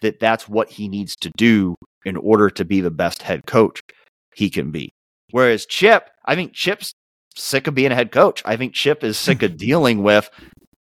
that 0.01 0.18
that's 0.18 0.49
what 0.49 0.70
he 0.70 0.89
needs 0.89 1.14
to 1.16 1.31
do 1.37 1.77
in 2.05 2.16
order 2.16 2.51
to 2.51 2.64
be 2.64 2.81
the 2.81 2.91
best 2.91 3.23
head 3.23 3.43
coach 3.47 3.81
he 4.35 4.51
can 4.51 4.73
be. 4.73 4.91
Whereas 5.31 5.66
Chip, 5.66 6.11
I 6.25 6.35
think 6.35 6.53
Chip's 6.53 6.93
sick 7.37 7.68
of 7.68 7.77
being 7.77 7.93
a 7.93 7.95
head 7.95 8.11
coach. 8.11 8.43
I 8.45 8.57
think 8.57 8.75
Chip 8.75 9.05
is 9.05 9.16
sick 9.16 9.43
of 9.45 9.57
dealing 9.57 10.03
with 10.03 10.31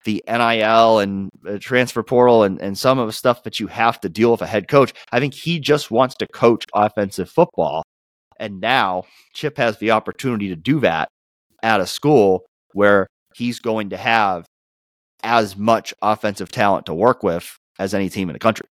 the 0.04 0.22
NIL 0.28 1.00
and 1.00 1.30
uh, 1.48 1.58
transfer 1.60 2.04
portal 2.04 2.44
and, 2.44 2.60
and 2.62 2.78
some 2.78 3.00
of 3.00 3.08
the 3.08 3.14
stuff 3.14 3.44
that 3.44 3.60
you 3.62 3.68
have 3.68 4.00
to 4.02 4.10
deal 4.10 4.32
with 4.32 4.42
a 4.42 4.48
head 4.48 4.68
coach. 4.68 4.94
I 5.12 5.20
think 5.20 5.34
he 5.34 5.60
just 5.60 5.90
wants 5.90 6.16
to 6.16 6.28
coach 6.28 6.66
offensive 6.74 7.30
football. 7.30 7.84
And 8.40 8.60
now 8.60 9.06
Chip 9.34 9.58
has 9.58 9.78
the 9.78 9.92
opportunity 9.92 10.50
to 10.50 10.56
do 10.56 10.80
that 10.82 11.10
at 11.64 11.80
a 11.80 11.88
school 11.88 12.46
where 12.74 13.08
he's 13.36 13.60
going 13.60 13.90
to 13.90 13.98
have 13.98 14.46
as 15.24 15.58
much 15.58 15.94
offensive 16.02 16.52
talent 16.52 16.86
to 16.86 16.94
work 16.94 17.24
with 17.24 17.58
as 17.80 17.94
any 17.94 18.10
team 18.10 18.30
in 18.30 18.34
the 18.34 18.40
country. 18.40 18.68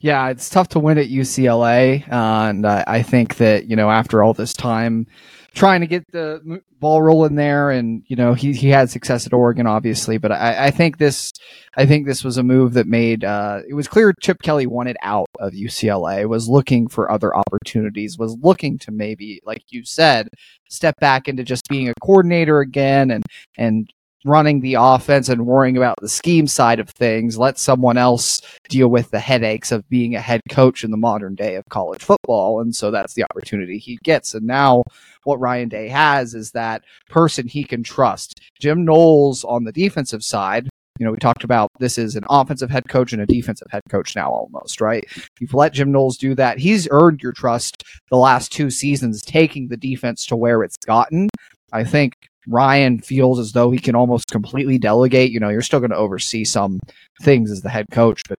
Yeah, 0.00 0.28
it's 0.28 0.48
tough 0.48 0.68
to 0.68 0.78
win 0.78 0.98
at 0.98 1.08
UCLA, 1.08 2.10
uh, 2.10 2.48
and 2.48 2.64
uh, 2.64 2.84
I 2.86 3.02
think 3.02 3.36
that 3.36 3.68
you 3.68 3.76
know 3.76 3.90
after 3.90 4.22
all 4.22 4.32
this 4.32 4.54
time 4.54 5.06
trying 5.54 5.80
to 5.80 5.86
get 5.86 6.10
the 6.12 6.62
ball 6.78 7.02
rolling 7.02 7.34
there, 7.34 7.70
and 7.70 8.02
you 8.06 8.16
know 8.16 8.34
he 8.34 8.52
he 8.52 8.68
had 8.68 8.90
success 8.90 9.26
at 9.26 9.32
Oregon, 9.32 9.66
obviously, 9.66 10.18
but 10.18 10.32
I, 10.32 10.66
I 10.66 10.70
think 10.70 10.98
this 10.98 11.32
I 11.76 11.86
think 11.86 12.06
this 12.06 12.24
was 12.24 12.38
a 12.38 12.42
move 12.42 12.74
that 12.74 12.86
made 12.86 13.24
uh, 13.24 13.60
it 13.68 13.74
was 13.74 13.88
clear 13.88 14.12
Chip 14.20 14.42
Kelly 14.42 14.66
wanted 14.66 14.96
out 15.02 15.28
of 15.38 15.52
UCLA, 15.52 16.28
was 16.28 16.48
looking 16.48 16.88
for 16.88 17.10
other 17.10 17.34
opportunities, 17.36 18.18
was 18.18 18.36
looking 18.42 18.78
to 18.78 18.90
maybe, 18.90 19.40
like 19.44 19.64
you 19.70 19.84
said, 19.84 20.28
step 20.68 20.98
back 21.00 21.28
into 21.28 21.44
just 21.44 21.68
being 21.68 21.88
a 21.88 21.94
coordinator 22.02 22.60
again, 22.60 23.10
and 23.10 23.24
and 23.56 23.90
running 24.24 24.60
the 24.60 24.76
offense 24.78 25.28
and 25.28 25.46
worrying 25.46 25.76
about 25.76 25.96
the 26.00 26.08
scheme 26.08 26.46
side 26.46 26.80
of 26.80 26.88
things. 26.90 27.38
Let 27.38 27.58
someone 27.58 27.96
else 27.96 28.40
deal 28.68 28.88
with 28.88 29.10
the 29.10 29.20
headaches 29.20 29.72
of 29.72 29.88
being 29.88 30.14
a 30.14 30.20
head 30.20 30.40
coach 30.50 30.84
in 30.84 30.90
the 30.90 30.96
modern 30.96 31.34
day 31.34 31.56
of 31.56 31.68
college 31.68 32.02
football. 32.02 32.60
And 32.60 32.74
so 32.74 32.90
that's 32.90 33.14
the 33.14 33.24
opportunity 33.24 33.78
he 33.78 33.98
gets. 34.02 34.34
And 34.34 34.46
now 34.46 34.82
what 35.24 35.40
Ryan 35.40 35.68
Day 35.68 35.88
has 35.88 36.34
is 36.34 36.52
that 36.52 36.82
person 37.08 37.48
he 37.48 37.64
can 37.64 37.82
trust. 37.82 38.40
Jim 38.60 38.84
Knowles 38.84 39.44
on 39.44 39.64
the 39.64 39.72
defensive 39.72 40.22
side. 40.22 40.68
You 40.98 41.06
know, 41.06 41.12
we 41.12 41.18
talked 41.18 41.42
about 41.42 41.70
this 41.80 41.96
is 41.96 42.16
an 42.16 42.24
offensive 42.28 42.70
head 42.70 42.88
coach 42.88 43.12
and 43.12 43.22
a 43.22 43.26
defensive 43.26 43.68
head 43.70 43.82
coach 43.88 44.14
now 44.14 44.30
almost, 44.30 44.80
right? 44.80 45.04
You've 45.40 45.54
let 45.54 45.72
Jim 45.72 45.90
Knowles 45.90 46.18
do 46.18 46.34
that. 46.34 46.58
He's 46.58 46.86
earned 46.90 47.22
your 47.22 47.32
trust 47.32 47.82
the 48.10 48.18
last 48.18 48.52
two 48.52 48.70
seasons, 48.70 49.22
taking 49.22 49.68
the 49.68 49.76
defense 49.76 50.26
to 50.26 50.36
where 50.36 50.62
it's 50.62 50.76
gotten. 50.76 51.28
I 51.72 51.82
think 51.84 52.12
Ryan 52.46 53.00
feels 53.00 53.38
as 53.38 53.52
though 53.52 53.70
he 53.70 53.78
can 53.78 53.94
almost 53.94 54.28
completely 54.30 54.78
delegate. 54.78 55.30
You 55.30 55.40
know, 55.40 55.48
you're 55.48 55.62
still 55.62 55.80
going 55.80 55.90
to 55.90 55.96
oversee 55.96 56.44
some 56.44 56.80
things 57.22 57.50
as 57.50 57.62
the 57.62 57.70
head 57.70 57.86
coach, 57.90 58.22
but 58.28 58.38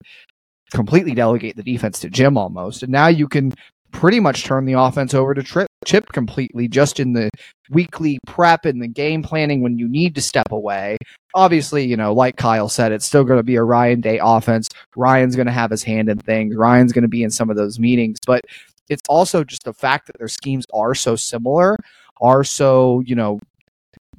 completely 0.71 1.13
delegate 1.13 1.55
the 1.55 1.63
defense 1.63 1.99
to 1.99 2.09
Jim 2.09 2.37
almost. 2.37 2.83
And 2.83 2.91
now 2.91 3.07
you 3.07 3.27
can 3.27 3.53
pretty 3.91 4.19
much 4.19 4.43
turn 4.43 4.65
the 4.65 4.73
offense 4.73 5.13
over 5.13 5.33
to 5.33 5.43
Trip, 5.43 5.67
Chip 5.85 6.11
completely 6.11 6.67
just 6.67 6.99
in 6.99 7.13
the 7.13 7.29
weekly 7.69 8.19
prep 8.25 8.65
and 8.65 8.81
the 8.81 8.87
game 8.87 9.23
planning 9.23 9.61
when 9.61 9.77
you 9.77 9.87
need 9.87 10.15
to 10.15 10.21
step 10.21 10.51
away. 10.51 10.97
Obviously, 11.35 11.85
you 11.85 11.95
know, 11.95 12.13
like 12.13 12.35
Kyle 12.35 12.69
said, 12.69 12.91
it's 12.91 13.05
still 13.05 13.23
going 13.23 13.39
to 13.39 13.43
be 13.43 13.55
a 13.55 13.63
Ryan 13.63 14.01
Day 14.01 14.19
offense. 14.21 14.67
Ryan's 14.95 15.35
going 15.35 15.45
to 15.45 15.53
have 15.53 15.71
his 15.71 15.83
hand 15.83 16.09
in 16.09 16.17
things. 16.17 16.55
Ryan's 16.55 16.91
going 16.91 17.03
to 17.03 17.07
be 17.07 17.23
in 17.23 17.29
some 17.29 17.49
of 17.49 17.55
those 17.55 17.79
meetings, 17.79 18.17
but 18.25 18.41
it's 18.89 19.03
also 19.07 19.43
just 19.43 19.63
the 19.63 19.73
fact 19.73 20.07
that 20.07 20.17
their 20.17 20.27
schemes 20.27 20.65
are 20.73 20.93
so 20.95 21.15
similar, 21.15 21.77
are 22.19 22.43
so, 22.43 23.01
you 23.05 23.15
know, 23.15 23.39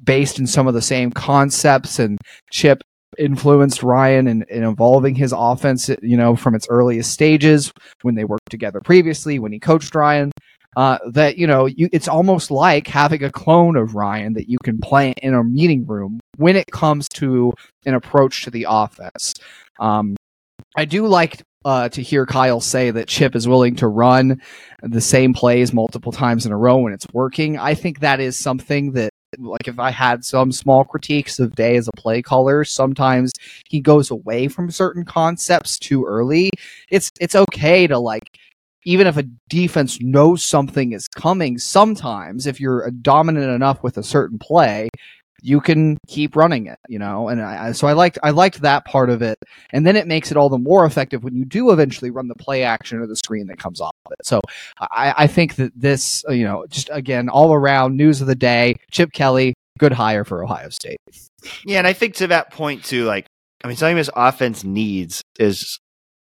based 0.05 0.39
in 0.39 0.47
some 0.47 0.67
of 0.67 0.73
the 0.73 0.81
same 0.81 1.11
concepts 1.11 1.99
and 1.99 2.17
Chip 2.51 2.81
influenced 3.17 3.83
Ryan 3.83 4.27
in, 4.27 4.45
in 4.49 4.63
evolving 4.63 5.15
his 5.15 5.33
offense, 5.35 5.89
you 6.01 6.17
know, 6.17 6.35
from 6.35 6.55
its 6.55 6.67
earliest 6.69 7.11
stages 7.11 7.71
when 8.01 8.15
they 8.15 8.25
worked 8.25 8.49
together 8.49 8.81
previously, 8.81 9.39
when 9.39 9.51
he 9.51 9.59
coached 9.59 9.95
Ryan. 9.95 10.31
Uh, 10.75 10.97
that 11.11 11.37
you 11.37 11.47
know, 11.47 11.67
you, 11.67 11.87
it's 11.93 12.09
almost 12.09 12.51
like 12.51 12.85
having 12.85 13.23
a 13.23 13.31
clone 13.31 13.77
of 13.77 13.95
Ryan 13.95 14.33
that 14.33 14.49
you 14.49 14.57
can 14.61 14.77
play 14.77 15.13
in 15.21 15.33
a 15.33 15.41
meeting 15.41 15.85
room 15.85 16.19
when 16.35 16.57
it 16.57 16.65
comes 16.69 17.07
to 17.09 17.53
an 17.85 17.93
approach 17.93 18.43
to 18.43 18.51
the 18.51 18.65
offense. 18.67 19.33
Um, 19.79 20.17
I 20.75 20.83
do 20.83 21.07
like 21.07 21.41
uh, 21.63 21.89
to 21.89 22.01
hear 22.01 22.25
Kyle 22.25 22.61
say 22.61 22.91
that 22.91 23.07
Chip 23.07 23.35
is 23.35 23.47
willing 23.47 23.75
to 23.77 23.87
run 23.87 24.41
the 24.81 25.01
same 25.01 25.33
plays 25.33 25.73
multiple 25.73 26.11
times 26.11 26.45
in 26.45 26.51
a 26.51 26.57
row 26.57 26.77
when 26.77 26.93
it's 26.93 27.07
working. 27.13 27.57
I 27.57 27.73
think 27.73 28.01
that 28.01 28.19
is 28.19 28.37
something 28.37 28.91
that, 28.93 29.09
like, 29.39 29.67
if 29.67 29.79
I 29.79 29.91
had 29.91 30.25
some 30.25 30.51
small 30.51 30.83
critiques 30.83 31.39
of 31.39 31.55
Day 31.55 31.75
as 31.77 31.87
a 31.87 31.91
play 31.93 32.21
caller, 32.21 32.63
sometimes 32.63 33.31
he 33.69 33.79
goes 33.81 34.11
away 34.11 34.47
from 34.47 34.71
certain 34.71 35.05
concepts 35.05 35.77
too 35.79 36.05
early. 36.05 36.49
It's 36.89 37.11
it's 37.19 37.35
okay 37.35 37.87
to 37.87 37.97
like. 37.99 38.37
Even 38.87 39.07
if 39.07 39.17
a 39.17 39.23
defense 39.49 39.99
knows 39.99 40.43
something 40.43 40.91
is 40.91 41.07
coming, 41.07 41.57
sometimes 41.57 42.45
if 42.45 42.59
you're 42.59 42.91
dominant 43.01 43.49
enough 43.51 43.81
with 43.81 43.97
a 43.97 44.03
certain 44.03 44.37
play, 44.37 44.89
you 45.45 45.61
can 45.61 45.99
keep 46.07 46.35
running 46.35 46.65
it, 46.65 46.79
you 46.89 46.97
know. 46.97 47.27
And 47.27 47.39
I, 47.39 47.71
so 47.73 47.87
I 47.87 47.93
liked 47.93 48.17
I 48.23 48.31
liked 48.31 48.61
that 48.61 48.83
part 48.85 49.11
of 49.11 49.21
it, 49.21 49.37
and 49.71 49.85
then 49.85 49.95
it 49.95 50.07
makes 50.07 50.31
it 50.31 50.37
all 50.37 50.49
the 50.49 50.57
more 50.57 50.85
effective 50.85 51.23
when 51.23 51.35
you 51.35 51.45
do 51.45 51.71
eventually 51.71 52.09
run 52.09 52.27
the 52.27 52.35
play 52.35 52.63
action 52.63 52.97
or 52.97 53.05
the 53.05 53.15
screen 53.15 53.45
that 53.47 53.59
comes 53.59 53.79
off 53.79 53.93
of 54.07 54.13
it. 54.13 54.25
So 54.25 54.41
I, 54.79 55.13
I 55.15 55.27
think 55.27 55.55
that 55.55 55.71
this, 55.75 56.25
uh, 56.27 56.31
you 56.31 56.45
know, 56.45 56.65
just 56.67 56.89
again 56.91 57.29
all 57.29 57.53
around 57.53 57.95
news 57.95 58.21
of 58.21 58.27
the 58.27 58.35
day, 58.35 58.77
Chip 58.89 59.11
Kelly, 59.13 59.53
good 59.77 59.91
hire 59.91 60.25
for 60.25 60.43
Ohio 60.43 60.69
State. 60.69 60.97
Yeah, 61.63 61.77
and 61.77 61.85
I 61.85 61.93
think 61.93 62.15
to 62.15 62.27
that 62.27 62.51
point 62.51 62.83
too, 62.83 63.05
like 63.05 63.27
I 63.63 63.67
mean, 63.67 63.77
something 63.77 63.97
this 63.97 64.09
offense 64.15 64.63
needs 64.63 65.21
is 65.37 65.79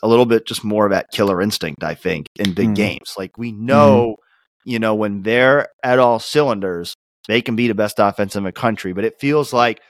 a 0.02 0.08
little 0.08 0.26
bit 0.26 0.48
just 0.48 0.64
more 0.64 0.84
of 0.84 0.90
that 0.90 1.12
killer 1.12 1.40
instinct. 1.40 1.84
I 1.84 1.94
think 1.94 2.26
in 2.40 2.54
big 2.54 2.70
mm. 2.70 2.74
games, 2.74 3.14
like 3.16 3.38
we 3.38 3.52
know, 3.52 4.16
mm. 4.18 4.22
you 4.64 4.80
know, 4.80 4.96
when 4.96 5.22
they're 5.22 5.68
at 5.84 6.00
all 6.00 6.18
cylinders, 6.18 6.96
they 7.28 7.42
can 7.42 7.56
be 7.56 7.68
the 7.68 7.74
best 7.74 7.98
offense 7.98 8.36
in 8.36 8.44
the 8.44 8.52
country, 8.52 8.92
but 8.92 9.04
it 9.04 9.18
feels 9.20 9.52
like 9.52 9.80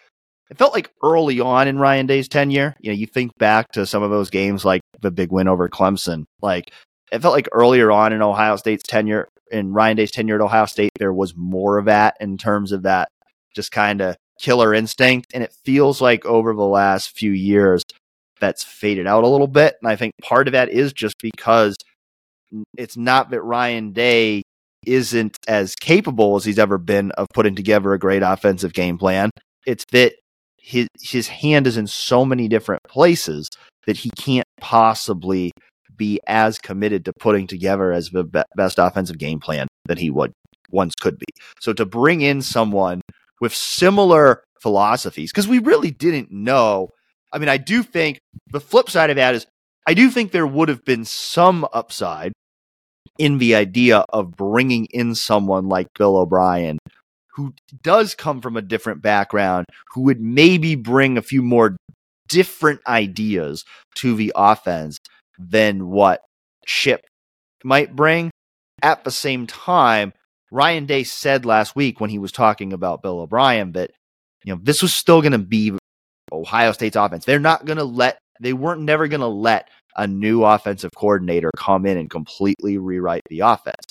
it 0.50 0.58
felt 0.58 0.72
like 0.72 0.92
early 1.02 1.40
on 1.40 1.68
in 1.68 1.78
Ryan 1.78 2.06
Day's 2.06 2.28
tenure. 2.28 2.74
You 2.80 2.90
know, 2.90 2.96
you 2.96 3.06
think 3.06 3.36
back 3.38 3.72
to 3.72 3.86
some 3.86 4.02
of 4.02 4.10
those 4.10 4.30
games 4.30 4.64
like 4.64 4.80
the 5.00 5.10
big 5.10 5.32
win 5.32 5.48
over 5.48 5.68
Clemson. 5.68 6.24
Like 6.40 6.72
it 7.12 7.20
felt 7.20 7.34
like 7.34 7.48
earlier 7.52 7.90
on 7.90 8.12
in 8.12 8.22
Ohio 8.22 8.56
State's 8.56 8.84
tenure, 8.84 9.28
in 9.50 9.72
Ryan 9.72 9.96
Day's 9.96 10.10
tenure 10.10 10.36
at 10.36 10.40
Ohio 10.40 10.66
State, 10.66 10.92
there 10.98 11.12
was 11.12 11.34
more 11.36 11.78
of 11.78 11.86
that 11.86 12.16
in 12.20 12.38
terms 12.38 12.72
of 12.72 12.82
that 12.82 13.08
just 13.54 13.72
kind 13.72 14.00
of 14.00 14.16
killer 14.40 14.74
instinct. 14.74 15.32
And 15.34 15.42
it 15.42 15.54
feels 15.64 16.00
like 16.00 16.24
over 16.24 16.54
the 16.54 16.62
last 16.62 17.16
few 17.16 17.32
years, 17.32 17.82
that's 18.40 18.62
faded 18.62 19.06
out 19.06 19.24
a 19.24 19.28
little 19.28 19.46
bit. 19.46 19.76
And 19.80 19.90
I 19.90 19.96
think 19.96 20.12
part 20.22 20.48
of 20.48 20.52
that 20.52 20.68
is 20.68 20.92
just 20.92 21.16
because 21.20 21.76
it's 22.76 22.96
not 22.96 23.30
that 23.30 23.42
Ryan 23.42 23.92
Day 23.92 24.42
isn't 24.86 25.36
as 25.48 25.74
capable 25.74 26.36
as 26.36 26.44
he's 26.44 26.58
ever 26.58 26.78
been 26.78 27.10
of 27.12 27.26
putting 27.34 27.54
together 27.54 27.92
a 27.92 27.98
great 27.98 28.22
offensive 28.22 28.72
game 28.72 28.98
plan. 28.98 29.30
It's 29.66 29.84
that 29.92 30.14
his 30.58 30.88
his 31.00 31.28
hand 31.28 31.66
is 31.66 31.76
in 31.76 31.86
so 31.86 32.24
many 32.24 32.48
different 32.48 32.82
places 32.88 33.48
that 33.86 33.96
he 33.96 34.10
can't 34.16 34.46
possibly 34.60 35.52
be 35.96 36.20
as 36.26 36.58
committed 36.58 37.04
to 37.04 37.12
putting 37.20 37.46
together 37.46 37.92
as 37.92 38.10
the 38.10 38.24
be- 38.24 38.42
best 38.56 38.78
offensive 38.78 39.18
game 39.18 39.40
plan 39.40 39.66
that 39.86 39.98
he 39.98 40.10
would 40.10 40.32
once 40.70 40.94
could 41.00 41.18
be. 41.18 41.26
So 41.60 41.72
to 41.72 41.86
bring 41.86 42.20
in 42.20 42.42
someone 42.42 43.00
with 43.40 43.54
similar 43.54 44.42
philosophies, 44.60 45.30
because 45.32 45.48
we 45.48 45.58
really 45.58 45.90
didn't 45.90 46.30
know. 46.30 46.90
I 47.32 47.38
mean, 47.38 47.48
I 47.48 47.56
do 47.56 47.82
think 47.82 48.18
the 48.50 48.60
flip 48.60 48.90
side 48.90 49.10
of 49.10 49.16
that 49.16 49.34
is 49.34 49.46
I 49.86 49.94
do 49.94 50.10
think 50.10 50.32
there 50.32 50.46
would 50.46 50.68
have 50.68 50.84
been 50.84 51.04
some 51.04 51.66
upside 51.72 52.32
in 53.18 53.38
the 53.38 53.54
idea 53.54 54.04
of 54.10 54.36
bringing 54.36 54.86
in 54.86 55.14
someone 55.14 55.68
like 55.68 55.88
Bill 55.94 56.16
O'Brien 56.16 56.78
who 57.36 57.52
does 57.82 58.14
come 58.14 58.40
from 58.40 58.56
a 58.56 58.62
different 58.62 59.02
background, 59.02 59.66
who 59.92 60.00
would 60.02 60.20
maybe 60.20 60.74
bring 60.74 61.18
a 61.18 61.22
few 61.22 61.42
more 61.42 61.76
different 62.28 62.80
ideas 62.86 63.64
to 63.94 64.16
the 64.16 64.32
offense 64.34 64.98
than 65.38 65.88
what 65.88 66.22
Chip 66.66 67.04
might 67.62 67.94
bring. 67.94 68.30
At 68.82 69.04
the 69.04 69.10
same 69.10 69.46
time, 69.46 70.14
Ryan 70.50 70.86
Day 70.86 71.04
said 71.04 71.44
last 71.44 71.76
week 71.76 72.00
when 72.00 72.08
he 72.08 72.18
was 72.18 72.32
talking 72.32 72.72
about 72.72 73.02
Bill 73.02 73.20
O'Brien 73.20 73.72
that 73.72 73.90
you 74.44 74.54
know 74.54 74.60
this 74.62 74.80
was 74.80 74.94
still 74.94 75.20
going 75.20 75.32
to 75.32 75.38
be 75.38 75.74
Ohio 76.32 76.72
State's 76.72 76.96
offense. 76.96 77.26
They're 77.26 77.38
not 77.38 77.66
going 77.66 77.78
to 77.78 77.84
let 77.84 78.18
they 78.40 78.54
weren't 78.54 78.80
never 78.80 79.08
going 79.08 79.20
to 79.20 79.26
let 79.26 79.68
a 79.96 80.06
new 80.06 80.44
offensive 80.44 80.90
coordinator 80.96 81.50
come 81.56 81.86
in 81.86 81.98
and 81.98 82.10
completely 82.10 82.78
rewrite 82.78 83.22
the 83.28 83.40
offense. 83.40 83.84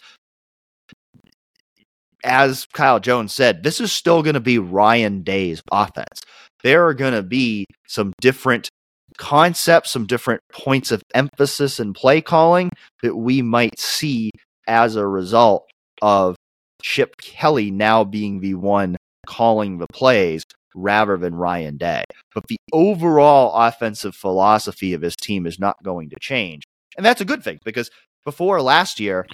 As 2.24 2.66
Kyle 2.74 3.00
Jones 3.00 3.34
said, 3.34 3.64
this 3.64 3.80
is 3.80 3.92
still 3.92 4.24
going 4.24 4.34
to 4.34 4.40
be 4.40 4.58
Ryan 4.58 5.22
Day's 5.22 5.62
offense. 5.72 6.22
There 6.64 6.88
are 6.88 6.94
going 6.94 7.14
to 7.14 7.22
be 7.22 7.66
some 7.88 8.14
different 8.20 8.70
concepts, 9.18 9.92
some 9.92 10.06
different 10.08 10.42
points 10.52 10.92
of 10.92 11.02
emphasis 11.14 11.80
and 11.80 11.94
play 11.94 12.22
calling 12.22 12.72
that 13.04 13.16
we 13.16 13.42
might 13.42 13.80
see 13.80 14.32
as 14.68 14.96
a 14.96 15.06
result 15.06 15.70
of 16.02 16.36
Chip 16.82 17.18
Kelly 17.18 17.72
now 17.72 18.04
being 18.04 18.40
the 18.40 18.56
one 18.56 18.96
calling 19.26 19.78
the 19.78 19.88
plays 19.92 20.44
rather 20.76 21.18
than 21.18 21.34
Ryan 21.34 21.78
Day. 21.78 22.04
But 22.34 22.48
the 22.48 22.58
overall 22.72 23.54
offensive 23.54 24.16
philosophy 24.16 24.94
of 24.94 25.02
his 25.02 25.16
team 25.16 25.48
is 25.48 25.60
not 25.60 25.82
going 25.82 26.10
to 26.10 26.18
change. 26.20 26.64
And 26.98 27.06
that's 27.06 27.22
a 27.22 27.26
good 27.26 27.44
thing 27.44 27.60
because 27.64 27.90
before 28.24 28.62
last 28.62 29.00
year, 29.00 29.26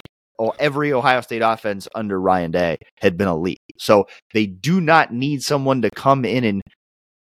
every 0.58 0.92
Ohio 0.92 1.20
State 1.20 1.42
offense 1.42 1.88
under 1.94 2.20
Ryan 2.20 2.50
Day 2.50 2.78
had 3.00 3.16
been 3.16 3.28
elite. 3.28 3.60
So 3.78 4.06
they 4.32 4.46
do 4.46 4.80
not 4.80 5.12
need 5.12 5.42
someone 5.42 5.82
to 5.82 5.90
come 5.90 6.24
in 6.24 6.44
and 6.44 6.62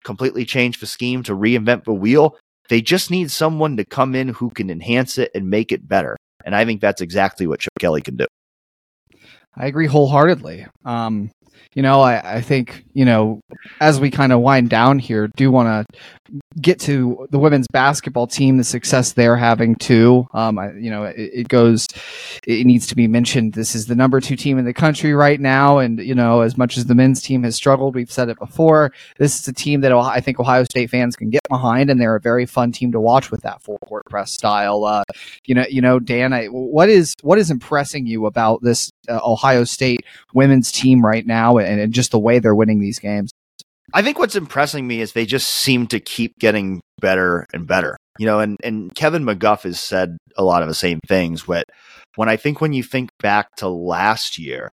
completely 0.04 0.44
change 0.44 0.80
the 0.80 0.86
scheme 0.86 1.22
to 1.24 1.36
reinvent 1.36 1.84
the 1.84 1.92
wheel. 1.92 2.36
They 2.68 2.80
just 2.80 3.10
need 3.10 3.30
someone 3.30 3.76
to 3.76 3.84
come 3.84 4.14
in 4.14 4.28
who 4.28 4.50
can 4.50 4.70
enhance 4.70 5.18
it 5.18 5.30
and 5.34 5.50
make 5.50 5.72
it 5.72 5.86
better. 5.86 6.16
And 6.44 6.54
I 6.54 6.64
think 6.64 6.80
that's 6.80 7.00
exactly 7.00 7.46
what 7.46 7.60
Chip 7.60 7.72
Kelly 7.78 8.02
can 8.02 8.16
do. 8.16 8.26
I 9.56 9.66
agree 9.66 9.86
wholeheartedly. 9.86 10.66
Um, 10.84 11.30
you 11.74 11.82
know, 11.82 12.00
I, 12.00 12.36
I 12.36 12.40
think, 12.40 12.84
you 12.94 13.04
know, 13.04 13.40
as 13.80 14.00
we 14.00 14.10
kind 14.10 14.32
of 14.32 14.40
wind 14.40 14.70
down 14.70 14.98
here, 14.98 15.28
do 15.36 15.50
want 15.50 15.88
to 15.88 15.98
get 16.60 16.80
to 16.80 17.26
the 17.30 17.38
women's 17.38 17.66
basketball 17.68 18.26
team, 18.26 18.56
the 18.56 18.64
success 18.64 19.12
they're 19.12 19.36
having 19.36 19.74
too. 19.76 20.26
Um, 20.32 20.58
I, 20.58 20.72
you 20.72 20.90
know, 20.90 21.04
it, 21.04 21.30
it, 21.34 21.48
goes, 21.48 21.86
it 22.46 22.66
needs 22.66 22.86
to 22.88 22.94
be 22.94 23.06
mentioned. 23.06 23.52
This 23.52 23.74
is 23.74 23.86
the 23.86 23.94
number 23.94 24.20
two 24.20 24.36
team 24.36 24.58
in 24.58 24.64
the 24.64 24.72
country 24.72 25.14
right 25.14 25.40
now. 25.40 25.78
And, 25.78 25.98
you 25.98 26.14
know, 26.14 26.40
as 26.40 26.56
much 26.56 26.76
as 26.76 26.86
the 26.86 26.94
men's 26.94 27.20
team 27.20 27.42
has 27.42 27.56
struggled, 27.56 27.94
we've 27.94 28.10
said 28.10 28.28
it 28.28 28.38
before, 28.38 28.92
this 29.18 29.38
is 29.38 29.48
a 29.48 29.52
team 29.52 29.80
that 29.82 29.92
I 29.92 30.20
think 30.20 30.40
Ohio 30.40 30.64
State 30.64 30.90
fans 30.90 31.16
can 31.16 31.30
get 31.30 31.42
behind. 31.48 31.90
And 31.90 32.00
they're 32.00 32.16
a 32.16 32.20
very 32.20 32.46
fun 32.46 32.72
team 32.72 32.92
to 32.92 33.00
watch 33.00 33.30
with 33.30 33.42
that 33.42 33.62
full 33.62 33.78
court 33.78 34.06
press 34.06 34.32
style. 34.32 34.84
Uh, 34.84 35.04
you 35.44 35.54
know, 35.54 35.66
you 35.68 35.80
know, 35.80 35.98
Dan, 35.98 36.32
I, 36.32 36.46
what 36.46 36.88
is, 36.88 37.14
what 37.22 37.38
is 37.38 37.50
impressing 37.50 38.06
you 38.06 38.26
about 38.26 38.62
this 38.62 38.90
uh, 39.08 39.20
Ohio 39.22 39.64
State 39.64 40.04
women's 40.32 40.72
team 40.72 41.04
right 41.04 41.26
now 41.26 41.58
and, 41.58 41.80
and 41.80 41.92
just 41.92 42.12
the 42.12 42.18
way 42.18 42.38
they're 42.38 42.54
winning 42.54 42.80
these 42.80 42.98
games. 42.98 43.30
I 43.92 44.02
think 44.02 44.18
what's 44.18 44.36
impressing 44.36 44.86
me 44.86 45.00
is 45.00 45.12
they 45.12 45.26
just 45.26 45.48
seem 45.48 45.86
to 45.88 46.00
keep 46.00 46.38
getting 46.38 46.80
better 47.00 47.46
and 47.52 47.66
better. 47.66 47.96
You 48.18 48.26
know, 48.26 48.40
and, 48.40 48.56
and 48.62 48.94
Kevin 48.94 49.24
McGuff 49.24 49.62
has 49.64 49.80
said 49.80 50.16
a 50.36 50.44
lot 50.44 50.62
of 50.62 50.68
the 50.68 50.74
same 50.74 51.00
things. 51.06 51.42
But 51.42 51.64
when 52.16 52.28
I 52.28 52.36
think 52.36 52.60
when 52.60 52.72
you 52.72 52.82
think 52.82 53.10
back 53.20 53.56
to 53.56 53.68
last 53.68 54.38
year, 54.38 54.70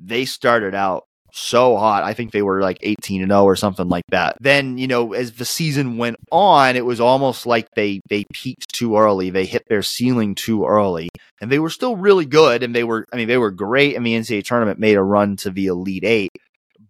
they 0.00 0.24
started 0.24 0.74
out 0.74 1.04
so 1.32 1.76
hot. 1.76 2.02
I 2.02 2.14
think 2.14 2.32
they 2.32 2.42
were 2.42 2.60
like 2.60 2.78
18 2.82 3.22
and 3.22 3.30
0 3.30 3.44
or 3.44 3.56
something 3.56 3.88
like 3.88 4.04
that. 4.08 4.36
Then, 4.40 4.78
you 4.78 4.86
know, 4.86 5.12
as 5.12 5.32
the 5.32 5.44
season 5.44 5.96
went 5.96 6.16
on, 6.32 6.76
it 6.76 6.84
was 6.84 7.00
almost 7.00 7.46
like 7.46 7.68
they 7.74 8.00
they 8.08 8.24
peaked 8.32 8.72
too 8.72 8.96
early. 8.96 9.30
They 9.30 9.46
hit 9.46 9.64
their 9.68 9.82
ceiling 9.82 10.34
too 10.34 10.64
early. 10.64 11.08
And 11.40 11.50
they 11.50 11.58
were 11.58 11.70
still 11.70 11.96
really 11.96 12.26
good 12.26 12.62
and 12.62 12.74
they 12.74 12.84
were 12.84 13.06
I 13.12 13.16
mean, 13.16 13.28
they 13.28 13.38
were 13.38 13.50
great 13.50 13.94
in 13.94 14.02
the 14.02 14.14
NCAA 14.14 14.44
tournament, 14.44 14.78
made 14.78 14.96
a 14.96 15.02
run 15.02 15.36
to 15.36 15.50
the 15.50 15.66
Elite 15.66 16.04
8, 16.04 16.30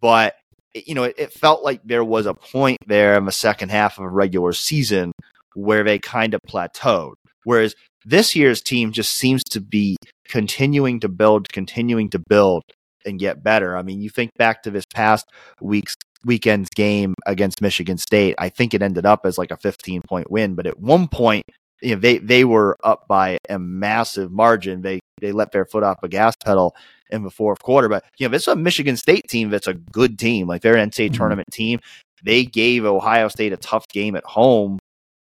but 0.00 0.34
you 0.74 0.94
know, 0.94 1.04
it, 1.04 1.14
it 1.18 1.32
felt 1.32 1.62
like 1.62 1.80
there 1.84 2.04
was 2.04 2.26
a 2.26 2.34
point 2.34 2.78
there 2.86 3.16
in 3.16 3.24
the 3.24 3.32
second 3.32 3.70
half 3.70 3.98
of 3.98 4.04
a 4.04 4.08
regular 4.08 4.52
season 4.52 5.12
where 5.54 5.84
they 5.84 5.98
kind 5.98 6.34
of 6.34 6.40
plateaued. 6.48 7.14
Whereas 7.44 7.74
this 8.04 8.34
year's 8.36 8.60
team 8.60 8.92
just 8.92 9.12
seems 9.12 9.42
to 9.44 9.60
be 9.60 9.96
continuing 10.28 11.00
to 11.00 11.08
build, 11.08 11.48
continuing 11.48 12.10
to 12.10 12.18
build 12.18 12.62
and 13.04 13.18
get 13.18 13.42
better. 13.42 13.76
I 13.76 13.82
mean, 13.82 14.00
you 14.00 14.10
think 14.10 14.30
back 14.36 14.62
to 14.62 14.70
this 14.70 14.84
past 14.94 15.26
week's 15.60 15.96
weekend's 16.24 16.68
game 16.70 17.14
against 17.26 17.62
Michigan 17.62 17.98
State. 17.98 18.34
I 18.38 18.50
think 18.50 18.74
it 18.74 18.82
ended 18.82 19.06
up 19.06 19.24
as 19.24 19.38
like 19.38 19.50
a 19.50 19.56
15 19.56 20.02
point 20.08 20.30
win, 20.30 20.54
but 20.54 20.66
at 20.66 20.78
one 20.78 21.08
point, 21.08 21.44
you 21.82 21.94
know, 21.94 22.00
they 22.00 22.18
they 22.18 22.44
were 22.44 22.76
up 22.84 23.06
by 23.08 23.38
a 23.48 23.58
massive 23.58 24.30
margin. 24.30 24.82
They 24.82 25.00
they 25.20 25.32
let 25.32 25.52
their 25.52 25.64
foot 25.64 25.82
off 25.82 26.00
the 26.00 26.08
gas 26.08 26.34
pedal 26.44 26.74
in 27.10 27.22
the 27.22 27.30
fourth 27.30 27.62
quarter. 27.62 27.88
But 27.88 28.04
you 28.18 28.26
know, 28.26 28.32
this 28.32 28.42
is 28.42 28.48
a 28.48 28.56
Michigan 28.56 28.96
State 28.96 29.28
team 29.28 29.50
that's 29.50 29.66
a 29.66 29.74
good 29.74 30.18
team, 30.18 30.46
like 30.46 30.62
they're 30.62 30.76
an 30.76 30.90
NCAA 30.90 31.06
mm-hmm. 31.06 31.14
tournament 31.14 31.48
team. 31.52 31.80
They 32.22 32.44
gave 32.44 32.84
Ohio 32.84 33.28
State 33.28 33.52
a 33.52 33.56
tough 33.56 33.88
game 33.88 34.14
at 34.14 34.24
home 34.24 34.78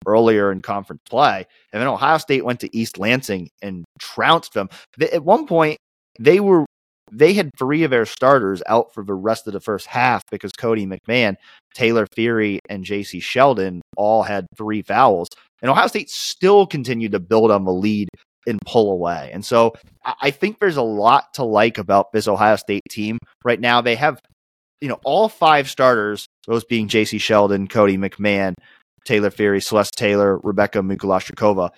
earlier 0.05 0.51
in 0.51 0.61
conference 0.61 1.01
play, 1.09 1.45
and 1.71 1.81
then 1.81 1.87
Ohio 1.87 2.17
State 2.17 2.45
went 2.45 2.59
to 2.61 2.77
East 2.77 2.97
Lansing 2.97 3.49
and 3.61 3.85
trounced 3.99 4.53
them. 4.53 4.69
They, 4.97 5.09
at 5.11 5.23
one 5.23 5.47
point, 5.47 5.77
they 6.19 6.39
were 6.39 6.65
they 7.11 7.33
had 7.33 7.51
three 7.57 7.83
of 7.83 7.91
their 7.91 8.05
starters 8.05 8.63
out 8.67 8.93
for 8.93 9.03
the 9.03 9.13
rest 9.13 9.45
of 9.45 9.53
the 9.53 9.59
first 9.59 9.87
half 9.87 10.23
because 10.31 10.51
Cotie 10.57 10.87
McMahon, 10.87 11.35
Taylor 11.73 12.07
Thierry, 12.15 12.59
and 12.69 12.85
Jacy 12.85 13.19
Sheldon 13.19 13.81
all 13.97 14.23
had 14.23 14.47
three 14.55 14.81
fouls. 14.81 15.27
And 15.61 15.69
Ohio 15.69 15.87
State 15.87 16.09
still 16.09 16.65
continued 16.65 17.11
to 17.11 17.19
build 17.19 17.51
on 17.51 17.65
the 17.65 17.73
lead 17.73 18.09
and 18.47 18.59
pull 18.65 18.91
away. 18.91 19.29
And 19.33 19.45
so 19.45 19.73
I 20.21 20.31
think 20.31 20.59
there's 20.59 20.77
a 20.77 20.81
lot 20.81 21.33
to 21.35 21.43
like 21.43 21.77
about 21.77 22.11
this 22.11 22.27
Ohio 22.27 22.55
State 22.55 22.83
team 22.89 23.19
right 23.43 23.59
now. 23.59 23.81
They 23.81 23.95
have, 23.95 24.19
you 24.79 24.87
know, 24.87 24.99
all 25.03 25.29
five 25.29 25.69
starters, 25.69 26.25
those 26.47 26.63
being 26.63 26.87
Jacy 26.87 27.19
Sheldon, 27.19 27.67
Cotie 27.67 27.97
McMahon, 27.97 28.55
Taylor 29.05 29.29
Thierry, 29.29 29.61
Celeste 29.61 29.95
Taylor, 29.95 30.39
Rebeka 30.39 30.81
Mikulášiková. 30.81 31.69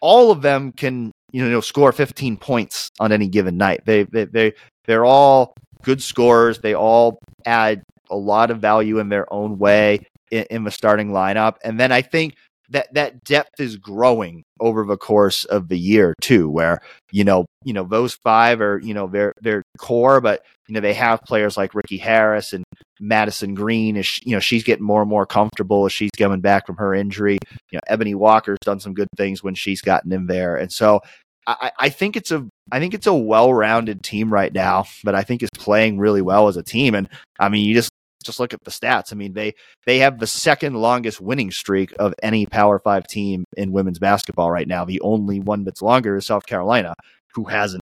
All 0.00 0.30
of 0.30 0.42
them 0.42 0.72
can, 0.72 1.10
you 1.32 1.48
know, 1.48 1.60
score 1.60 1.92
15 1.92 2.36
points 2.36 2.90
on 3.00 3.10
any 3.10 3.26
given 3.26 3.56
night. 3.56 3.80
They, 3.84 4.04
they, 4.04 4.24
they, 4.26 4.52
they're 4.84 5.04
all 5.04 5.54
good 5.82 6.02
scorers. 6.02 6.60
They 6.60 6.74
all 6.74 7.18
add 7.46 7.82
a 8.10 8.16
lot 8.16 8.50
of 8.50 8.60
value 8.60 8.98
in 8.98 9.08
their 9.08 9.32
own 9.32 9.58
way 9.58 10.00
in, 10.30 10.44
in 10.50 10.64
the 10.64 10.70
starting 10.70 11.10
lineup. 11.10 11.56
And 11.64 11.80
then 11.80 11.90
I 11.90 12.02
think 12.02 12.34
that 12.70 12.92
that 12.94 13.22
depth 13.24 13.60
is 13.60 13.76
growing 13.76 14.44
over 14.60 14.84
the 14.84 14.96
course 14.96 15.44
of 15.44 15.68
the 15.68 15.78
year 15.78 16.14
too 16.20 16.48
where 16.48 16.80
you 17.12 17.24
know 17.24 17.44
you 17.64 17.72
know 17.72 17.84
those 17.84 18.14
five 18.14 18.60
are 18.60 18.78
you 18.78 18.94
know 18.94 19.06
their 19.06 19.32
their 19.40 19.62
core 19.78 20.20
but 20.20 20.42
you 20.66 20.74
know 20.74 20.80
they 20.80 20.94
have 20.94 21.20
players 21.22 21.56
like 21.56 21.74
Rikki 21.74 21.98
Harris 21.98 22.52
and 22.52 22.64
Madison 23.00 23.54
Greene 23.54 23.96
is 23.96 24.20
you 24.24 24.32
know 24.32 24.40
she's 24.40 24.64
getting 24.64 24.84
more 24.84 25.02
and 25.02 25.10
more 25.10 25.26
comfortable 25.26 25.84
as 25.84 25.92
she's 25.92 26.10
coming 26.16 26.40
back 26.40 26.66
from 26.66 26.76
her 26.76 26.94
injury 26.94 27.38
you 27.70 27.78
know 27.78 27.96
Eboni 27.96 28.14
Walker's 28.14 28.58
done 28.62 28.80
some 28.80 28.94
good 28.94 29.08
things 29.16 29.42
when 29.42 29.54
she's 29.54 29.82
gotten 29.82 30.12
in 30.12 30.26
there 30.26 30.56
and 30.56 30.72
so 30.72 31.00
I, 31.46 31.72
I 31.78 31.88
think 31.90 32.16
it's 32.16 32.30
a 32.30 32.46
I 32.72 32.78
think 32.78 32.94
it's 32.94 33.06
a 33.06 33.14
well-rounded 33.14 34.02
team 34.02 34.32
right 34.32 34.52
now, 34.52 34.86
but 35.02 35.14
I 35.14 35.22
think 35.22 35.42
is 35.42 35.50
playing 35.54 35.98
really 35.98 36.22
well 36.22 36.48
as 36.48 36.56
a 36.56 36.62
team. 36.62 36.94
And 36.94 37.08
I 37.38 37.50
mean, 37.50 37.66
you 37.66 37.74
just 37.74 37.90
just 38.24 38.40
look 38.40 38.54
at 38.54 38.64
the 38.64 38.70
stats. 38.70 39.12
I 39.12 39.16
mean, 39.16 39.32
they 39.32 39.54
they 39.86 39.98
have 39.98 40.18
the 40.18 40.26
second 40.26 40.74
longest 40.74 41.20
winning 41.20 41.50
streak 41.50 41.92
of 41.98 42.14
any 42.22 42.46
Power 42.46 42.78
Five 42.78 43.06
team 43.06 43.44
in 43.56 43.72
women's 43.72 43.98
basketball 43.98 44.50
right 44.50 44.68
now. 44.68 44.84
The 44.84 45.00
only 45.00 45.40
one 45.40 45.64
that's 45.64 45.82
longer 45.82 46.16
is 46.16 46.26
South 46.26 46.46
Carolina, 46.46 46.94
who 47.34 47.44
hasn't 47.44 47.82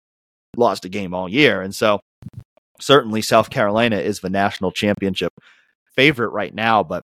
lost 0.57 0.85
a 0.85 0.89
game 0.89 1.15
all 1.15 1.29
year. 1.29 1.63
And 1.63 1.75
so, 1.75 2.01
certainly, 2.81 3.23
South 3.23 3.51
Carolina 3.51 3.97
is 3.97 4.21
the 4.21 4.31
national 4.31 4.73
championship 4.73 5.33
favorite 5.95 6.31
right 6.31 6.55
now. 6.55 6.83
But 6.83 7.03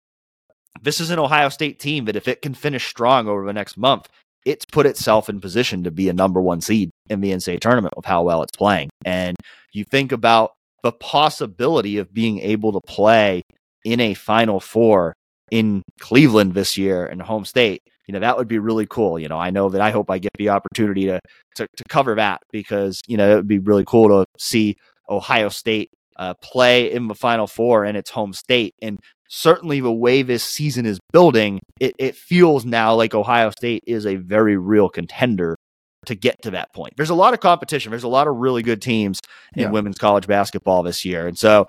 this 0.83 1.01
is 1.01 1.11
an 1.11 1.19
Ohio 1.19 1.49
State 1.49 1.79
team 1.79 2.05
that, 2.07 2.17
if 2.17 2.29
it 2.29 2.43
can 2.43 2.55
finish 2.55 2.87
strong 2.87 3.29
over 3.29 3.45
the 3.47 3.53
next 3.53 3.77
month, 3.77 4.09
it's 4.45 4.65
put 4.65 4.87
itself 4.87 5.29
in 5.29 5.41
position 5.41 5.85
to 5.85 5.91
be 5.91 6.09
a 6.09 6.13
number 6.13 6.41
one 6.41 6.61
seed 6.61 6.91
in 7.09 7.21
the 7.21 7.33
NCAA 7.33 7.61
tournament 7.61 7.97
with 7.97 8.05
how 8.05 8.23
well 8.23 8.43
it's 8.43 8.57
playing. 8.57 8.91
And 9.05 9.37
you 9.73 9.85
think 9.85 10.13
about 10.13 10.53
the 10.85 10.93
possibility 10.93 11.97
of 11.97 12.13
being 12.13 12.39
able 12.41 12.71
to 12.71 12.81
play 12.87 13.43
in 13.85 14.01
a 14.01 14.13
Final 14.15 14.61
Four 14.61 15.15
in 15.51 15.83
Cleveland 15.99 16.53
this 16.53 16.77
year 16.77 17.07
in 17.07 17.21
home 17.21 17.47
state, 17.47 17.83
you 18.07 18.13
know, 18.13 18.21
that 18.21 18.37
would 18.37 18.49
be 18.49 18.59
really 18.59 18.87
cool. 18.87 19.19
You 19.19 19.29
know, 19.29 19.39
I 19.39 19.49
know 19.49 19.71
that 19.71 19.81
I 19.81 19.91
hope 19.91 20.11
I 20.11 20.19
get 20.19 20.33
the 20.37 20.51
opportunity 20.51 21.07
to, 21.07 21.21
to, 21.57 21.67
to 21.75 21.85
cover 21.89 22.15
that 22.17 22.43
because, 22.53 23.01
you 23.09 23.17
know, 23.17 23.33
it 23.33 23.35
would 23.37 23.49
be 23.49 23.61
really 23.61 23.85
cool 23.87 24.09
to 24.09 24.27
see 24.39 24.77
Ohio 25.09 25.49
State 25.49 25.89
uh, 26.17 26.35
play 26.43 26.93
in 26.93 27.09
the 27.09 27.15
Final 27.15 27.47
Four 27.47 27.87
in 27.87 27.97
its 27.97 28.11
home 28.11 28.35
state. 28.35 28.75
And 28.83 29.01
certainly 29.27 29.81
the 29.81 29.91
way 29.91 30.21
this 30.21 30.45
season 30.45 30.85
is 30.85 30.99
building, 31.15 31.61
it, 31.81 31.95
it 31.99 32.15
feels 32.15 32.67
now 32.67 32.95
like 32.95 33.15
Ohio 33.15 33.51
State 33.51 33.85
is 33.87 34.05
a 34.05 34.17
very 34.17 34.59
real 34.59 34.91
contender 34.91 35.57
to 36.05 36.15
get 36.15 36.43
to 36.43 36.51
that 36.53 36.73
point. 36.73 36.95
There's 36.97 37.11
a 37.11 37.15
lot 37.15 37.35
of 37.35 37.41
competition. 37.41 37.91
There's 37.91 38.05
a 38.05 38.09
lot 38.09 38.29
of 38.29 38.37
really 38.37 38.63
good 38.63 38.81
teams 38.83 39.21
in 39.55 39.63
yeah. 39.63 39.71
women's 39.71 39.99
college 39.99 40.27
basketball 40.27 40.83
this 40.83 41.05
year. 41.05 41.27
And 41.27 41.39
so 41.39 41.69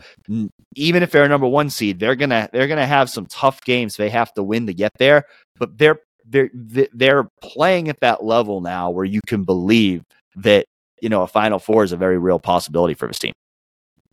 even 0.75 1.03
if 1.03 1.11
they're 1.11 1.23
a 1.23 1.29
number 1.29 1.47
1 1.47 1.69
seed, 1.69 1.99
they're 1.99 2.15
going 2.15 2.29
to 2.29 2.49
they're 2.51 2.67
going 2.67 2.79
to 2.79 2.85
have 2.85 3.09
some 3.09 3.25
tough 3.25 3.63
games 3.63 3.95
they 3.95 4.09
have 4.09 4.33
to 4.33 4.43
win 4.43 4.67
to 4.67 4.73
get 4.73 4.91
there, 4.97 5.25
but 5.57 5.77
they're 5.77 5.99
they're 6.27 6.49
they're 6.93 7.29
playing 7.41 7.89
at 7.89 7.99
that 7.99 8.23
level 8.23 8.61
now 8.61 8.89
where 8.89 9.05
you 9.05 9.21
can 9.27 9.43
believe 9.43 10.03
that 10.35 10.65
you 11.01 11.09
know 11.09 11.21
a 11.21 11.27
final 11.27 11.59
four 11.59 11.83
is 11.83 11.91
a 11.91 11.97
very 11.97 12.17
real 12.17 12.39
possibility 12.39 12.93
for 12.93 13.07
this 13.07 13.19
team 13.19 13.33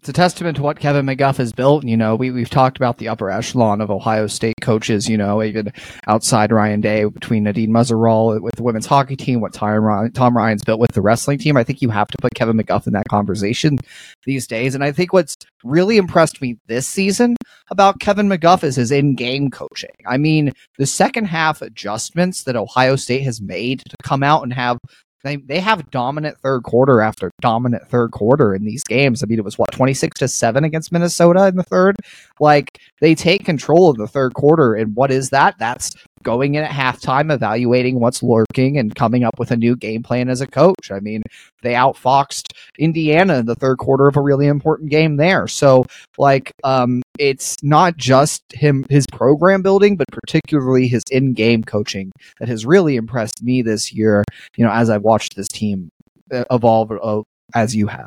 it's 0.02 0.08
a 0.08 0.12
testament 0.12 0.56
to 0.56 0.64
what 0.64 0.80
Kevin 0.80 1.06
McGuff 1.06 1.36
has 1.36 1.52
built. 1.52 1.84
You 1.84 1.96
know, 1.96 2.16
we, 2.16 2.32
we've 2.32 2.50
talked 2.50 2.76
about 2.76 2.98
the 2.98 3.06
upper 3.06 3.30
echelon 3.30 3.80
of 3.80 3.88
Ohio 3.88 4.26
State 4.26 4.56
coaches, 4.60 5.08
you 5.08 5.16
know, 5.16 5.40
even 5.44 5.72
outside 6.08 6.50
Ryan 6.50 6.80
Day 6.80 7.04
between 7.04 7.44
Nadine 7.44 7.70
Muzerall 7.70 8.40
with 8.40 8.56
the 8.56 8.64
women's 8.64 8.86
hockey 8.86 9.14
team, 9.14 9.40
what 9.40 9.52
Tom, 9.52 10.10
Tom 10.10 10.36
Ryan's 10.36 10.64
built 10.64 10.80
with 10.80 10.90
the 10.90 11.02
wrestling 11.02 11.38
team. 11.38 11.56
I 11.56 11.62
think 11.62 11.80
you 11.80 11.90
have 11.90 12.08
to 12.08 12.18
put 12.20 12.34
Kevin 12.34 12.56
McGuff 12.56 12.88
in 12.88 12.94
that 12.94 13.06
conversation 13.08 13.78
these 14.26 14.44
days. 14.48 14.74
And 14.74 14.82
I 14.82 14.90
think 14.90 15.12
what's 15.12 15.36
really 15.62 15.98
impressed 15.98 16.42
me 16.42 16.58
this 16.66 16.88
season 16.88 17.36
about 17.70 18.00
Kevin 18.00 18.28
McGuff 18.28 18.64
is 18.64 18.74
his 18.74 18.90
in 18.90 19.14
game 19.14 19.52
coaching. 19.52 19.94
I 20.08 20.16
mean, 20.16 20.52
the 20.78 20.86
second 20.86 21.26
half 21.26 21.62
adjustments 21.62 22.42
that 22.42 22.56
Ohio 22.56 22.96
State 22.96 23.22
has 23.22 23.40
made 23.40 23.84
to 23.88 23.96
come 24.02 24.24
out 24.24 24.42
and 24.42 24.52
have 24.52 24.78
they 25.24 25.36
they 25.36 25.60
have 25.60 25.90
dominant 25.90 26.38
third 26.38 26.62
quarter 26.62 27.00
after 27.00 27.30
dominant 27.40 27.88
third 27.88 28.10
quarter 28.10 28.54
in 28.54 28.64
these 28.64 28.82
games. 28.84 29.22
I 29.22 29.26
mean, 29.26 29.38
it 29.38 29.44
was 29.44 29.58
what 29.58 29.72
twenty 29.72 29.94
six 29.94 30.18
to 30.20 30.28
seven 30.28 30.64
against 30.64 30.92
Minnesota 30.92 31.46
in 31.46 31.56
the 31.56 31.62
third. 31.62 31.96
Like 32.40 32.78
they 33.00 33.14
take 33.14 33.44
control 33.44 33.90
of 33.90 33.96
the 33.96 34.08
third 34.08 34.34
quarter, 34.34 34.74
and 34.74 34.94
what 34.94 35.10
is 35.10 35.30
that? 35.30 35.58
That's 35.58 35.94
going 36.22 36.54
in 36.54 36.64
at 36.64 36.70
halftime, 36.70 37.32
evaluating 37.32 38.00
what's 38.00 38.22
lurking, 38.22 38.78
and 38.78 38.94
coming 38.94 39.24
up 39.24 39.38
with 39.38 39.50
a 39.50 39.56
new 39.56 39.76
game 39.76 40.02
plan 40.02 40.28
as 40.28 40.40
a 40.40 40.46
coach. 40.46 40.90
I 40.90 41.00
mean, 41.00 41.22
they 41.62 41.74
outfoxed 41.74 42.52
Indiana 42.78 43.38
in 43.38 43.46
the 43.46 43.54
third 43.54 43.78
quarter 43.78 44.08
of 44.08 44.16
a 44.16 44.20
really 44.22 44.46
important 44.46 44.90
game 44.90 45.16
there. 45.16 45.46
So, 45.48 45.84
like, 46.18 46.52
um, 46.64 47.02
it's 47.18 47.56
not 47.62 47.96
just 47.96 48.42
him 48.52 48.84
his 48.88 49.06
program 49.12 49.62
building, 49.62 49.96
but 49.96 50.06
particularly 50.12 50.88
his 50.88 51.02
in-game 51.10 51.64
coaching 51.64 52.12
that 52.40 52.48
has 52.48 52.66
really 52.66 52.96
impressed 52.96 53.42
me 53.42 53.62
this 53.62 53.92
year. 53.92 54.24
You 54.56 54.64
know, 54.64 54.72
as 54.72 54.90
I've 54.90 55.02
watched 55.02 55.36
this 55.36 55.48
team 55.48 55.90
uh, 56.32 56.44
evolve 56.50 56.92
uh, 56.92 57.22
as 57.54 57.76
you 57.76 57.86
have. 57.88 58.06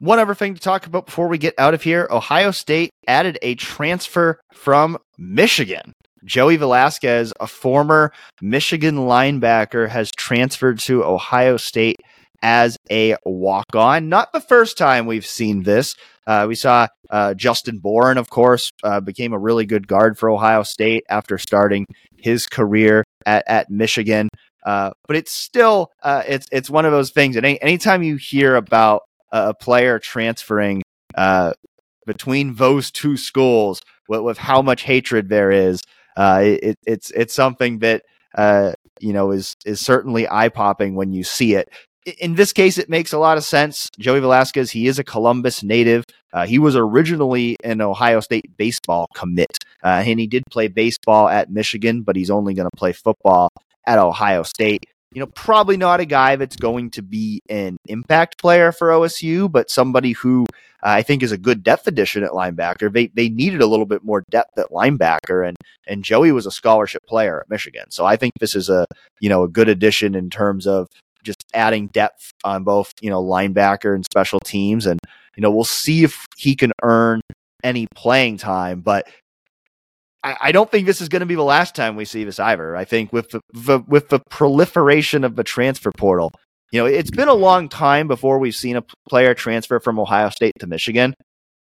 One 0.00 0.20
other 0.20 0.34
thing 0.34 0.54
to 0.54 0.60
talk 0.60 0.86
about 0.86 1.06
before 1.06 1.26
we 1.26 1.38
get 1.38 1.54
out 1.58 1.74
of 1.74 1.82
here 1.82 2.06
Ohio 2.10 2.52
State 2.52 2.90
added 3.06 3.38
a 3.42 3.56
transfer 3.56 4.40
from 4.52 4.98
Michigan. 5.16 5.92
Joey 6.24 6.56
Velazquez, 6.56 7.32
a 7.40 7.46
former 7.46 8.12
Michigan 8.40 8.96
linebacker, 8.96 9.88
has 9.88 10.10
transferred 10.16 10.78
to 10.80 11.04
Ohio 11.04 11.56
State 11.56 11.96
as 12.42 12.76
a 12.90 13.16
walk 13.24 13.74
on. 13.74 14.08
Not 14.08 14.32
the 14.32 14.40
first 14.40 14.78
time 14.78 15.06
we've 15.06 15.26
seen 15.26 15.62
this. 15.62 15.94
Uh, 16.26 16.46
we 16.48 16.54
saw 16.54 16.86
uh, 17.10 17.34
Justin 17.34 17.78
Boren, 17.78 18.18
of 18.18 18.30
course, 18.30 18.70
uh, 18.82 19.00
became 19.00 19.32
a 19.32 19.38
really 19.38 19.66
good 19.66 19.88
guard 19.88 20.18
for 20.18 20.30
Ohio 20.30 20.62
State 20.62 21.04
after 21.08 21.38
starting 21.38 21.86
his 22.16 22.46
career 22.46 23.04
at, 23.26 23.44
at 23.48 23.70
Michigan. 23.70 24.28
Uh, 24.64 24.90
but 25.06 25.16
it's 25.16 25.32
still 25.32 25.90
uh, 26.02 26.22
it's 26.26 26.46
it's 26.52 26.68
one 26.68 26.84
of 26.84 26.92
those 26.92 27.10
things. 27.10 27.36
And 27.36 27.46
any, 27.46 27.60
anytime 27.62 28.02
you 28.02 28.16
hear 28.16 28.56
about 28.56 29.02
a 29.32 29.54
player 29.54 29.98
transferring 29.98 30.82
uh, 31.14 31.52
between 32.06 32.54
those 32.54 32.90
two 32.90 33.16
schools, 33.16 33.80
with, 34.08 34.20
with, 34.20 34.38
how 34.38 34.62
much 34.62 34.82
hatred 34.82 35.28
there 35.28 35.50
is, 35.50 35.80
it, 36.18 36.78
it's 36.86 37.10
it's 37.12 37.34
something 37.34 37.78
that 37.78 38.02
you 39.00 39.12
know 39.12 39.30
is 39.30 39.54
is 39.64 39.80
certainly 39.80 40.28
eye 40.28 40.48
popping 40.48 40.94
when 40.94 41.12
you 41.12 41.24
see 41.24 41.54
it 41.54 41.68
in 42.18 42.34
this 42.34 42.52
case, 42.52 42.78
it 42.78 42.88
makes 42.88 43.12
a 43.12 43.18
lot 43.18 43.36
of 43.36 43.44
sense. 43.44 43.88
Joey 43.98 44.20
Velazquez, 44.20 44.70
he 44.70 44.86
is 44.86 44.98
a 44.98 45.04
Columbus 45.04 45.62
native. 45.62 46.04
Uh, 46.32 46.46
he 46.46 46.58
was 46.58 46.76
originally 46.76 47.56
an 47.64 47.80
Ohio 47.80 48.20
State 48.20 48.56
baseball 48.56 49.08
commit, 49.14 49.58
uh, 49.84 50.02
and 50.04 50.20
he 50.20 50.26
did 50.26 50.44
play 50.50 50.68
baseball 50.68 51.28
at 51.28 51.50
Michigan, 51.50 52.02
but 52.02 52.16
he's 52.16 52.30
only 52.30 52.54
going 52.54 52.68
to 52.70 52.76
play 52.76 52.92
football 52.92 53.50
at 53.86 53.98
Ohio 53.98 54.42
State. 54.42 54.84
You 55.12 55.20
know, 55.20 55.26
probably 55.26 55.76
not 55.76 56.00
a 56.00 56.04
guy 56.04 56.36
that's 56.36 56.56
going 56.56 56.90
to 56.90 57.02
be 57.02 57.40
an 57.48 57.78
impact 57.86 58.38
player 58.38 58.72
for 58.72 58.88
OSU, 58.88 59.50
but 59.50 59.70
somebody 59.70 60.12
who 60.12 60.44
uh, 60.82 60.90
I 60.90 61.02
think 61.02 61.22
is 61.22 61.32
a 61.32 61.38
good 61.38 61.62
depth 61.62 61.86
addition 61.86 62.22
at 62.22 62.32
linebacker. 62.32 62.92
They 62.92 63.06
they 63.08 63.28
needed 63.28 63.62
a 63.62 63.66
little 63.66 63.86
bit 63.86 64.04
more 64.04 64.22
depth 64.30 64.58
at 64.58 64.70
linebacker, 64.70 65.46
and 65.46 65.56
and 65.86 66.04
Joey 66.04 66.32
was 66.32 66.46
a 66.46 66.50
scholarship 66.50 67.06
player 67.06 67.40
at 67.40 67.50
Michigan, 67.50 67.90
so 67.90 68.04
I 68.04 68.16
think 68.16 68.34
this 68.38 68.54
is 68.54 68.68
a 68.68 68.86
you 69.20 69.28
know 69.28 69.44
a 69.44 69.48
good 69.48 69.68
addition 69.68 70.14
in 70.14 70.28
terms 70.28 70.66
of 70.66 70.88
just 71.28 71.44
adding 71.54 71.88
depth 71.88 72.32
on 72.44 72.64
both, 72.64 72.92
you 73.00 73.10
know, 73.10 73.22
linebacker 73.22 73.94
and 73.94 74.04
special 74.04 74.40
teams. 74.40 74.86
And, 74.86 74.98
you 75.36 75.42
know, 75.42 75.50
we'll 75.50 75.64
see 75.64 76.04
if 76.04 76.26
he 76.36 76.54
can 76.56 76.72
earn 76.82 77.20
any 77.62 77.86
playing 77.94 78.38
time. 78.38 78.80
But 78.80 79.06
I, 80.22 80.52
don't 80.52 80.70
think 80.70 80.86
this 80.86 81.00
is 81.00 81.08
going 81.08 81.20
to 81.20 81.26
be 81.26 81.36
the 81.36 81.42
last 81.42 81.74
time 81.74 81.96
we 81.96 82.04
see 82.04 82.24
this 82.24 82.40
either. 82.40 82.76
I 82.76 82.84
think 82.84 83.12
with 83.12 83.30
the, 83.30 83.40
the, 83.52 83.78
with 83.86 84.08
the 84.08 84.20
proliferation 84.30 85.24
of 85.24 85.36
the 85.36 85.44
transfer 85.44 85.92
portal, 85.96 86.32
you 86.72 86.80
know, 86.80 86.86
it's 86.86 87.10
been 87.10 87.28
a 87.28 87.34
long 87.34 87.68
time 87.68 88.08
before 88.08 88.38
we've 88.38 88.54
seen 88.54 88.76
a 88.76 88.84
player 89.08 89.32
transfer 89.32 89.80
from 89.80 89.98
Ohio 89.98 90.28
State 90.28 90.54
to 90.58 90.66
Michigan. 90.66 91.14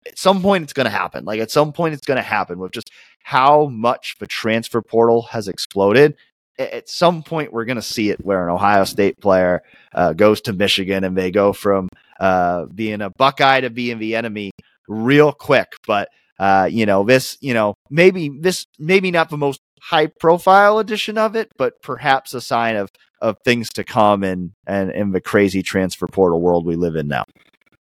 At 0.06 0.18
some 0.18 0.41
point, 0.41 0.64
it's 0.64 0.74
going 0.74 0.86
to 0.86 0.91
happen. 0.91 1.26
Like 1.26 1.39
at 1.39 1.51
some 1.51 1.74
point, 1.74 1.93
it's 1.93 2.06
going 2.06 2.18
to 2.18 2.24
happen 2.24 2.60
with 2.60 2.72
just 2.72 2.89
how 3.24 3.66
much 3.68 4.16
the 4.20 4.28
transfer 4.28 4.82
portal 4.82 5.24
has 5.24 5.47
exploded 5.47 6.16
at 6.60 6.89
some 6.89 7.24
point 7.24 7.51
we're 7.51 7.66
going 7.66 7.78
to 7.78 7.82
see 7.82 8.10
it 8.10 8.24
where 8.24 8.47
an 8.47 8.54
Ohio 8.54 8.84
State 8.84 9.20
player 9.20 9.64
uh, 9.93 10.14
goes 10.14 10.41
to 10.41 10.54
Michigan 10.54 11.04
and 11.04 11.18
they 11.18 11.32
go 11.32 11.54
from 11.54 11.89
uh, 12.20 12.66
being 12.66 13.01
a 13.01 13.10
Buckeye 13.10 13.62
to 13.62 13.70
being 13.70 13.99
the 13.99 14.16
enemy 14.16 14.51
real 14.88 15.32
quick. 15.32 15.74
But 15.88 16.10
uh, 16.39 16.67
you 16.71 16.86
know 16.86 17.03
this, 17.03 17.38
you 17.41 17.53
know 17.53 17.75
maybe 17.89 18.29
this 18.29 18.65
maybe 18.79 19.11
not 19.11 19.29
the 19.29 19.38
most 19.38 19.61
high 19.81 20.07
profile 20.07 20.79
edition 20.79 21.17
of 21.17 21.36
it, 21.36 21.51
but 21.57 21.81
perhaps 21.81 22.34
a 22.34 22.41
sign 22.41 22.75
of 22.75 22.89
of 23.21 23.38
things 23.45 23.69
to 23.69 23.84
come 23.84 24.23
in 24.23 24.53
and 24.67 24.91
in 24.91 25.11
the 25.11 25.21
crazy 25.21 25.63
transfer 25.63 26.07
portal 26.07 26.41
world 26.41 26.65
we 26.65 26.75
live 26.75 26.95
in 26.95 27.07
now. 27.07 27.23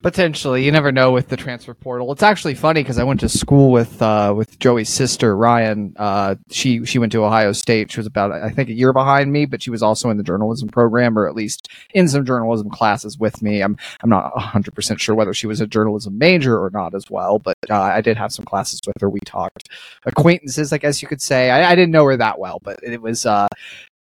Potentially, 0.01 0.63
you 0.63 0.71
never 0.71 0.93
know 0.93 1.11
with 1.11 1.27
the 1.27 1.35
transfer 1.35 1.73
portal. 1.73 2.09
It's 2.13 2.23
actually 2.23 2.55
funny 2.55 2.81
because 2.81 2.97
I 2.97 3.03
went 3.03 3.19
to 3.19 3.27
school 3.27 3.69
with 3.69 4.01
uh, 4.01 4.33
with 4.33 4.57
Joey's 4.57 4.87
sister 4.87 5.35
Ryan. 5.35 5.93
Uh, 5.97 6.35
she 6.49 6.85
she 6.85 6.99
went 6.99 7.11
to 7.11 7.25
Ohio 7.25 7.51
State. 7.51 7.91
She 7.91 7.99
was 7.99 8.07
about 8.07 8.31
I 8.31 8.49
think 8.49 8.69
a 8.69 8.73
year 8.73 8.93
behind 8.93 9.33
me, 9.33 9.45
but 9.45 9.61
she 9.61 9.71
was 9.71 9.83
also 9.83 10.09
in 10.09 10.15
the 10.15 10.23
journalism 10.23 10.69
program, 10.69 11.19
or 11.19 11.27
at 11.27 11.35
least 11.35 11.67
in 11.93 12.07
some 12.07 12.23
journalism 12.23 12.69
classes 12.69 13.19
with 13.19 13.41
me. 13.41 13.61
I'm 13.61 13.75
I'm 14.01 14.09
not 14.09 14.33
100 14.35 14.73
percent 14.73 15.01
sure 15.01 15.15
whether 15.15 15.33
she 15.33 15.47
was 15.47 15.59
a 15.59 15.67
journalism 15.67 16.17
major 16.17 16.57
or 16.57 16.69
not 16.69 16.95
as 16.95 17.11
well, 17.11 17.37
but 17.37 17.57
uh, 17.69 17.81
I 17.81 17.99
did 17.99 18.15
have 18.15 18.31
some 18.31 18.45
classes 18.45 18.79
with 18.87 18.95
her. 19.01 19.09
We 19.09 19.19
talked 19.25 19.67
acquaintances, 20.05 20.71
I 20.71 20.77
guess 20.77 21.01
you 21.01 21.09
could 21.09 21.21
say. 21.21 21.49
I, 21.49 21.71
I 21.71 21.75
didn't 21.75 21.91
know 21.91 22.05
her 22.05 22.15
that 22.15 22.39
well, 22.39 22.59
but 22.63 22.79
it 22.83 23.01
was 23.01 23.25
uh, 23.25 23.49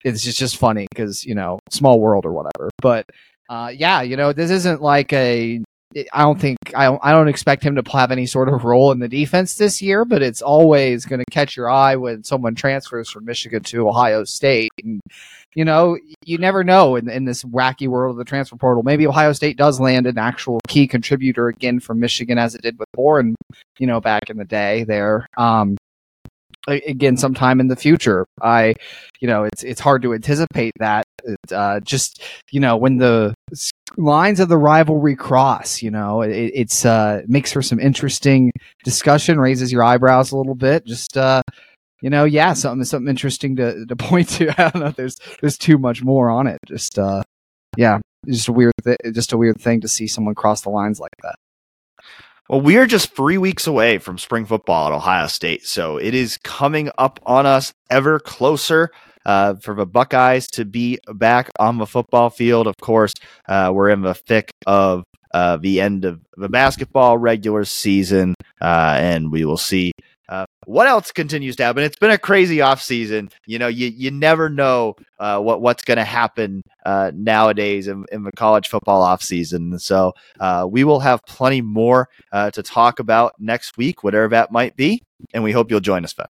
it's 0.05 0.23
just 0.23 0.39
just 0.39 0.55
funny 0.55 0.87
because 0.89 1.25
you 1.25 1.35
know 1.35 1.59
small 1.69 1.99
world 1.99 2.25
or 2.25 2.31
whatever. 2.31 2.69
But 2.81 3.05
uh, 3.49 3.73
yeah, 3.75 4.01
you 4.01 4.15
know 4.15 4.31
this 4.31 4.49
isn't 4.49 4.81
like 4.81 5.11
a 5.11 5.61
I 6.13 6.21
don't 6.21 6.39
think 6.39 6.57
I 6.75 6.85
don't, 6.85 6.99
I 7.03 7.11
don't 7.11 7.27
expect 7.27 7.63
him 7.63 7.75
to 7.75 7.91
have 7.91 8.11
any 8.11 8.27
sort 8.27 8.47
of 8.47 8.63
role 8.63 8.91
in 8.91 8.99
the 8.99 9.07
defense 9.07 9.55
this 9.55 9.81
year, 9.81 10.05
but 10.05 10.21
it's 10.21 10.41
always 10.41 11.05
going 11.05 11.19
to 11.19 11.31
catch 11.31 11.57
your 11.57 11.69
eye 11.69 11.95
when 11.95 12.23
someone 12.23 12.53
transfers 12.53 13.09
from 13.09 13.25
Michigan 13.25 13.63
to 13.63 13.87
Ohio 13.87 14.23
State. 14.23 14.71
And, 14.83 15.01
you 15.55 15.65
know, 15.65 15.97
you 16.23 16.37
never 16.37 16.63
know 16.63 16.95
in, 16.95 17.09
in 17.09 17.25
this 17.25 17.43
wacky 17.43 17.87
world 17.87 18.11
of 18.11 18.17
the 18.17 18.23
transfer 18.23 18.55
portal. 18.55 18.83
Maybe 18.83 19.07
Ohio 19.07 19.33
State 19.33 19.57
does 19.57 19.79
land 19.79 20.05
an 20.05 20.19
actual 20.19 20.59
key 20.67 20.87
contributor 20.87 21.47
again 21.47 21.79
from 21.79 21.99
Michigan 21.99 22.37
as 22.37 22.53
it 22.53 22.61
did 22.61 22.77
with 22.77 22.87
Boren, 22.93 23.33
you 23.79 23.87
know, 23.87 23.99
back 23.99 24.29
in 24.29 24.37
the 24.37 24.45
day 24.45 24.83
there. 24.83 25.25
Um, 25.37 25.75
again 26.67 27.17
sometime 27.17 27.59
in 27.59 27.67
the 27.67 27.75
future. 27.75 28.25
I, 28.41 28.75
you 29.19 29.27
know, 29.27 29.45
it's 29.45 29.63
it's 29.63 29.79
hard 29.79 30.03
to 30.03 30.13
anticipate 30.13 30.73
that. 30.77 31.05
Uh, 31.51 31.79
just 31.79 32.21
you 32.51 32.59
know, 32.59 32.77
when 32.77 32.97
the 32.97 33.33
lines 33.97 34.39
of 34.39 34.49
the 34.49 34.57
rivalry 34.57 35.15
cross, 35.15 35.81
you 35.81 35.91
know, 35.91 36.21
it, 36.21 36.31
it's 36.31 36.85
uh, 36.85 37.21
makes 37.27 37.51
for 37.51 37.61
some 37.61 37.79
interesting 37.79 38.51
discussion, 38.83 39.39
raises 39.39 39.71
your 39.71 39.83
eyebrows 39.83 40.31
a 40.31 40.37
little 40.37 40.55
bit. 40.55 40.85
Just 40.85 41.17
uh, 41.17 41.41
you 42.01 42.09
know, 42.09 42.23
yeah, 42.25 42.53
something 42.53 42.83
something 42.85 43.09
interesting 43.09 43.55
to 43.57 43.85
to 43.85 43.95
point 43.97 44.29
to. 44.29 44.49
I 44.49 44.69
don't 44.69 44.83
know. 44.83 44.91
There's 44.91 45.17
there's 45.41 45.57
too 45.57 45.77
much 45.77 46.03
more 46.03 46.29
on 46.29 46.47
it. 46.47 46.59
Just 46.67 46.97
uh, 46.97 47.23
yeah, 47.77 47.99
just 48.27 48.47
a 48.47 48.53
weird, 48.53 48.73
th- 48.83 48.97
just 49.13 49.33
a 49.33 49.37
weird 49.37 49.59
thing 49.59 49.81
to 49.81 49.87
see 49.87 50.07
someone 50.07 50.35
cross 50.35 50.61
the 50.61 50.69
lines 50.69 50.99
like 50.99 51.13
that. 51.23 51.35
Well, 52.49 52.61
we 52.61 52.77
are 52.77 52.87
just 52.87 53.15
three 53.15 53.37
weeks 53.37 53.67
away 53.67 53.99
from 53.99 54.17
spring 54.17 54.45
football 54.45 54.87
at 54.87 54.93
Ohio 54.93 55.27
State, 55.27 55.65
so 55.65 55.97
it 55.97 56.15
is 56.15 56.39
coming 56.43 56.89
up 56.97 57.19
on 57.25 57.45
us 57.45 57.73
ever 57.91 58.19
closer. 58.19 58.89
Uh, 59.29 59.53
for 59.57 59.75
the 59.75 59.85
Buckeyes 59.85 60.47
to 60.47 60.65
be 60.65 60.97
back 61.13 61.51
on 61.59 61.77
the 61.77 61.85
football 61.85 62.31
field, 62.31 62.65
of 62.65 62.75
course, 62.81 63.13
uh, 63.47 63.69
we're 63.71 63.89
in 63.89 64.01
the 64.01 64.15
thick 64.15 64.49
of 64.65 65.03
uh, 65.35 65.55
the 65.57 65.79
end 65.79 66.03
of 66.03 66.19
the 66.35 66.49
basketball 66.49 67.15
regular 67.15 67.63
season, 67.63 68.33
uh, 68.59 68.95
and 68.97 69.31
we 69.31 69.45
will 69.45 69.55
see 69.55 69.91
uh, 70.29 70.47
what 70.65 70.87
else 70.87 71.11
continues 71.11 71.55
to 71.57 71.63
happen? 71.63 71.83
It's 71.83 71.95
been 71.95 72.09
a 72.09 72.17
crazy 72.17 72.61
off 72.61 72.81
season. 72.81 73.29
You 73.45 73.59
know, 73.59 73.67
you 73.67 73.89
you 73.89 74.09
never 74.09 74.49
know 74.49 74.95
uh, 75.19 75.39
what 75.39 75.61
what's 75.61 75.83
going 75.83 75.97
to 75.97 76.03
happen 76.03 76.63
nowadays 77.13 77.87
in, 77.87 78.05
in, 78.11 78.23
the 78.23 78.31
college 78.31 78.67
football 78.67 79.03
off 79.03 79.21
season. 79.21 79.77
So 79.77 80.13
we 80.67 80.83
will 80.83 81.01
have 81.01 81.23
plenty 81.27 81.61
more 81.61 82.09
to 82.33 82.63
talk 82.63 82.97
about 82.97 83.35
next 83.37 83.77
week, 83.77 84.03
whatever 84.03 84.29
that 84.29 84.51
might 84.51 84.75
be. 84.75 85.03
And 85.35 85.43
we 85.43 85.51
hope 85.51 85.69
you'll 85.69 85.81
join 85.81 86.03
us, 86.03 86.13
Fed. 86.13 86.29